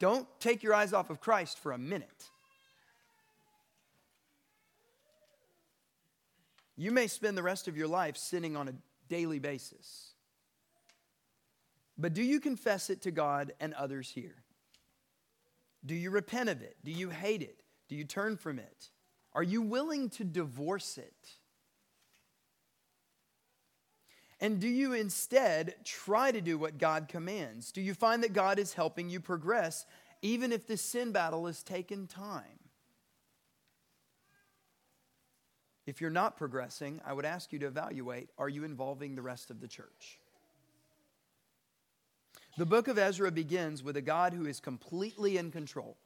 Don't 0.00 0.26
take 0.40 0.64
your 0.64 0.74
eyes 0.74 0.92
off 0.92 1.10
of 1.10 1.20
Christ 1.20 1.58
for 1.58 1.72
a 1.72 1.78
minute. 1.78 2.24
You 6.76 6.90
may 6.90 7.06
spend 7.06 7.36
the 7.36 7.42
rest 7.42 7.68
of 7.68 7.76
your 7.76 7.88
life 7.88 8.16
sinning 8.16 8.56
on 8.56 8.68
a 8.68 8.74
daily 9.08 9.38
basis. 9.38 10.12
But 11.96 12.14
do 12.14 12.22
you 12.22 12.40
confess 12.40 12.90
it 12.90 13.02
to 13.02 13.10
God 13.10 13.52
and 13.60 13.74
others 13.74 14.10
here? 14.10 14.36
Do 15.84 15.94
you 15.94 16.10
repent 16.10 16.48
of 16.48 16.62
it? 16.62 16.76
Do 16.84 16.92
you 16.92 17.10
hate 17.10 17.42
it? 17.42 17.62
Do 17.88 17.96
you 17.96 18.04
turn 18.04 18.36
from 18.36 18.58
it? 18.58 18.90
Are 19.34 19.42
you 19.42 19.62
willing 19.62 20.10
to 20.10 20.24
divorce 20.24 20.98
it? 20.98 21.14
And 24.40 24.60
do 24.60 24.68
you 24.68 24.92
instead 24.92 25.74
try 25.84 26.30
to 26.30 26.40
do 26.40 26.58
what 26.58 26.78
God 26.78 27.08
commands? 27.08 27.72
Do 27.72 27.80
you 27.80 27.92
find 27.94 28.22
that 28.22 28.32
God 28.32 28.58
is 28.58 28.72
helping 28.72 29.08
you 29.10 29.20
progress 29.20 29.84
even 30.22 30.52
if 30.52 30.66
this 30.66 30.82
sin 30.82 31.12
battle 31.12 31.46
has 31.46 31.62
taken 31.62 32.06
time? 32.06 32.58
If 35.86 36.00
you're 36.00 36.10
not 36.10 36.36
progressing, 36.36 37.00
I 37.04 37.14
would 37.14 37.24
ask 37.24 37.52
you 37.52 37.58
to 37.60 37.66
evaluate 37.66 38.28
are 38.38 38.48
you 38.48 38.62
involving 38.64 39.14
the 39.14 39.22
rest 39.22 39.50
of 39.50 39.60
the 39.60 39.68
church? 39.68 40.18
The 42.58 42.66
book 42.66 42.88
of 42.88 42.98
Ezra 42.98 43.30
begins 43.30 43.82
with 43.82 43.96
a 43.96 44.02
God 44.02 44.32
who 44.34 44.46
is 44.46 44.60
completely 44.60 45.36
in 45.36 45.50
control 45.50 45.96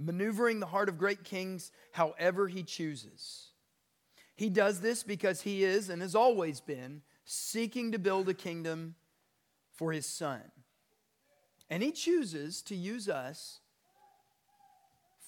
maneuvering 0.00 0.60
the 0.60 0.66
heart 0.66 0.88
of 0.88 0.98
great 0.98 1.24
kings 1.24 1.70
however 1.92 2.48
he 2.48 2.62
chooses. 2.62 3.48
He 4.34 4.48
does 4.48 4.80
this 4.80 5.02
because 5.02 5.42
he 5.42 5.62
is 5.62 5.90
and 5.90 6.00
has 6.00 6.14
always 6.14 6.60
been 6.60 7.02
seeking 7.24 7.92
to 7.92 7.98
build 7.98 8.28
a 8.28 8.34
kingdom 8.34 8.94
for 9.74 9.92
his 9.92 10.06
son. 10.06 10.40
And 11.68 11.82
he 11.82 11.92
chooses 11.92 12.62
to 12.62 12.74
use 12.74 13.08
us, 13.08 13.60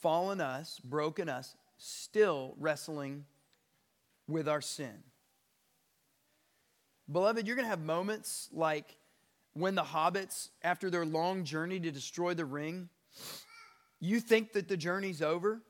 fallen 0.00 0.40
us, 0.40 0.80
broken 0.82 1.28
us, 1.28 1.54
still 1.76 2.54
wrestling 2.58 3.26
with 4.26 4.48
our 4.48 4.60
sin. 4.60 5.02
Beloved, 7.10 7.46
you're 7.46 7.56
going 7.56 7.66
to 7.66 7.70
have 7.70 7.80
moments 7.82 8.48
like 8.52 8.96
when 9.52 9.74
the 9.74 9.82
hobbits, 9.82 10.48
after 10.62 10.88
their 10.88 11.04
long 11.04 11.44
journey 11.44 11.78
to 11.78 11.90
destroy 11.90 12.32
the 12.32 12.46
ring, 12.46 12.88
you 14.02 14.18
think 14.18 14.52
that 14.54 14.66
the 14.66 14.76
journey's 14.76 15.22
over, 15.22 15.62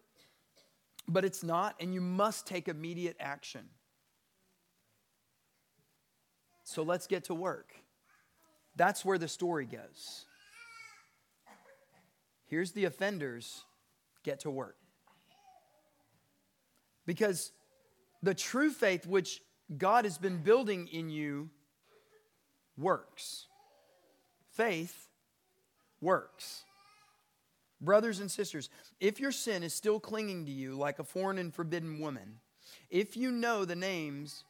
but 1.07 1.23
it's 1.23 1.45
not, 1.45 1.75
and 1.79 1.93
you 1.93 2.01
must 2.01 2.47
take 2.47 2.67
immediate 2.67 3.15
action. 3.21 3.69
So 6.65 6.83
let's 6.83 7.07
get 7.07 7.25
to 7.25 7.35
work. 7.35 7.75
That's 8.75 9.05
where 9.05 9.19
the 9.19 9.29
story 9.29 9.67
goes. 9.67 10.25
Here's 12.47 12.73
the 12.73 12.87
offenders 12.87 13.65
get 14.23 14.41
to 14.41 14.51
work. 14.51 14.79
Because 17.05 17.53
the 18.23 18.33
true 18.33 18.71
faith 18.71 19.07
which 19.07 19.43
God 19.77 20.07
has 20.07 20.17
been 20.17 20.39
building 20.39 20.89
in 20.89 21.11
you 21.11 21.51
works. 22.79 23.47
Faith 24.53 25.09
works. 26.01 26.65
Brothers 27.83 28.21
and 28.21 28.31
sisters, 28.31 28.71
if 29.01 29.19
your 29.19 29.33
sin 29.33 29.65
is 29.65 29.75
still 29.75 29.99
clinging 29.99 30.47
to 30.47 30.53
you 30.53 30.77
like 30.77 31.01
a 31.01 31.05
foreign 31.05 31.37
and 31.37 31.53
forbidden 31.53 31.99
woman, 31.99 32.39
if 32.89 33.17
you 33.17 33.33
know 33.33 33.65
the 33.65 33.77
names, 33.77 34.45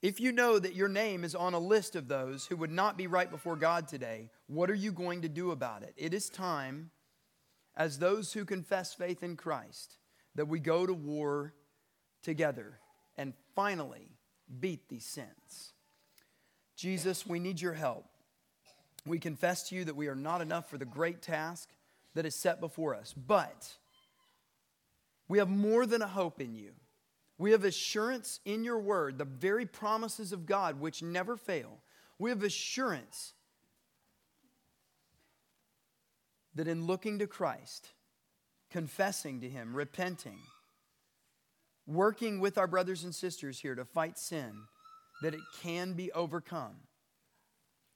if 0.00 0.18
you 0.18 0.32
know 0.32 0.58
that 0.58 0.74
your 0.74 0.88
name 0.88 1.22
is 1.22 1.34
on 1.34 1.52
a 1.52 1.58
list 1.58 1.94
of 1.94 2.08
those 2.08 2.46
who 2.46 2.56
would 2.56 2.70
not 2.70 2.96
be 2.96 3.06
right 3.06 3.30
before 3.30 3.56
God 3.56 3.86
today, 3.86 4.30
what 4.46 4.70
are 4.70 4.74
you 4.74 4.90
going 4.90 5.20
to 5.22 5.28
do 5.28 5.50
about 5.50 5.82
it? 5.82 5.92
It 5.98 6.14
is 6.14 6.30
time 6.30 6.90
as 7.76 7.98
those 7.98 8.32
who 8.32 8.44
confess 8.46 8.94
faith 8.94 9.22
in 9.22 9.36
Christ, 9.36 9.98
that 10.34 10.48
we 10.48 10.60
go 10.60 10.86
to 10.86 10.94
war 10.94 11.52
together 12.22 12.78
and 13.18 13.34
finally 13.54 14.08
beat 14.60 14.88
these 14.88 15.04
sins. 15.04 15.74
Jesus, 16.76 17.26
we 17.26 17.38
need 17.38 17.60
your 17.60 17.74
help. 17.74 18.06
We 19.06 19.18
confess 19.18 19.68
to 19.68 19.74
you 19.74 19.84
that 19.84 19.96
we 19.96 20.08
are 20.08 20.14
not 20.14 20.40
enough 20.40 20.68
for 20.70 20.78
the 20.78 20.84
great 20.84 21.20
task 21.20 21.68
that 22.14 22.26
is 22.26 22.34
set 22.34 22.60
before 22.60 22.94
us, 22.94 23.12
but 23.14 23.76
we 25.28 25.38
have 25.38 25.48
more 25.48 25.86
than 25.86 26.02
a 26.02 26.08
hope 26.08 26.40
in 26.40 26.54
you. 26.54 26.72
We 27.38 27.52
have 27.52 27.64
assurance 27.64 28.40
in 28.44 28.64
your 28.64 28.78
word, 28.78 29.16
the 29.16 29.24
very 29.24 29.64
promises 29.64 30.32
of 30.32 30.44
God 30.44 30.80
which 30.80 31.02
never 31.02 31.36
fail. 31.36 31.78
We 32.18 32.30
have 32.30 32.42
assurance 32.42 33.32
that 36.54 36.68
in 36.68 36.86
looking 36.86 37.18
to 37.20 37.26
Christ, 37.26 37.90
confessing 38.70 39.40
to 39.40 39.48
Him, 39.48 39.74
repenting, 39.74 40.38
working 41.86 42.40
with 42.40 42.58
our 42.58 42.66
brothers 42.66 43.04
and 43.04 43.14
sisters 43.14 43.60
here 43.60 43.74
to 43.74 43.84
fight 43.84 44.18
sin, 44.18 44.52
that 45.22 45.34
it 45.34 45.40
can 45.62 45.94
be 45.94 46.12
overcome 46.12 46.76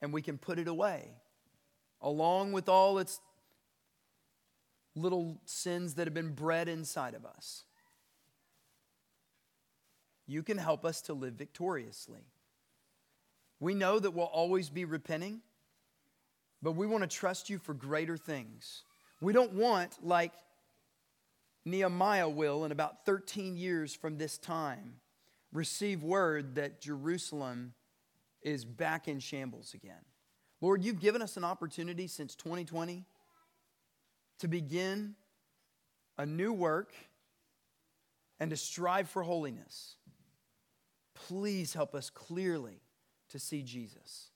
and 0.01 0.13
we 0.13 0.23
can 0.23 0.39
put 0.39 0.59
it 0.59 0.69
away 0.69 1.11
along 2.01 2.53
with 2.53 2.69
all 2.69 2.99
its 2.99 3.21
little 4.95 5.41
sins 5.45 5.95
that 5.95 6.07
have 6.07 6.15
been 6.15 6.35
bred 6.35 6.69
inside 6.69 7.15
of 7.15 7.25
us. 7.25 7.65
You 10.27 10.43
can 10.43 10.59
help 10.59 10.85
us 10.85 11.03
to 11.03 11.15
live 11.15 11.35
victoriously. 11.35 12.27
We 13.61 13.75
know 13.75 13.99
that 13.99 14.13
we'll 14.13 14.27
always 14.27 14.71
be 14.71 14.85
repenting, 14.85 15.41
but 16.63 16.73
we 16.73 16.87
want 16.87 17.03
to 17.03 17.09
trust 17.09 17.51
you 17.51 17.59
for 17.59 17.75
greater 17.75 18.17
things. 18.17 18.83
We 19.21 19.33
don't 19.33 19.53
want, 19.53 19.99
like 20.03 20.33
Nehemiah 21.65 22.29
will 22.29 22.65
in 22.65 22.73
about 22.73 23.05
13 23.05 23.57
years 23.57 23.95
from 23.95 24.19
this 24.19 24.39
time, 24.39 24.95
receive 25.53 26.03
word 26.03 26.57
that 26.57 26.81
Jerusalem 26.81 27.75
is 28.43 28.65
back 28.65 29.09
in 29.09 29.19
shambles 29.21 29.75
again. 29.75 30.05
Lord, 30.61 30.85
you've 30.85 31.01
given 31.01 31.23
us 31.23 31.37
an 31.37 31.45
opportunity 31.45 32.07
since 32.07 32.35
2020 32.35 33.05
to 34.39 34.49
begin 34.49 35.15
a 36.19 36.27
new 36.27 36.53
work 36.53 36.95
and 38.41 38.51
to 38.51 38.57
strive 38.57 39.09
for 39.09 39.23
holiness. 39.23 39.97
Please 41.15 41.75
help 41.75 41.95
us 41.95 42.11
clearly 42.11 42.83
to 43.31 43.39
see 43.39 43.63
Jesus, 43.63 44.31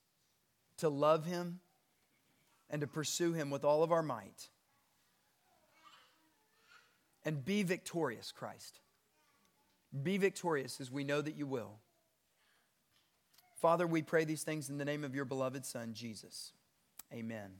to 0.78 0.88
love 0.88 1.26
him, 1.26 1.60
and 2.70 2.80
to 2.80 2.86
pursue 2.86 3.32
him 3.32 3.50
with 3.50 3.64
all 3.64 3.82
of 3.82 3.92
our 3.92 4.02
might. 4.02 4.48
And 7.24 7.44
be 7.44 7.62
victorious, 7.62 8.32
Christ. 8.32 8.80
Be 10.02 10.18
victorious 10.18 10.80
as 10.80 10.90
we 10.90 11.04
know 11.04 11.20
that 11.20 11.36
you 11.36 11.46
will. 11.46 11.78
Father, 13.60 13.86
we 13.86 14.02
pray 14.02 14.24
these 14.24 14.44
things 14.44 14.68
in 14.68 14.78
the 14.78 14.84
name 14.84 15.02
of 15.02 15.14
your 15.14 15.24
beloved 15.24 15.66
Son, 15.66 15.92
Jesus. 15.92 16.52
Amen. 17.12 17.50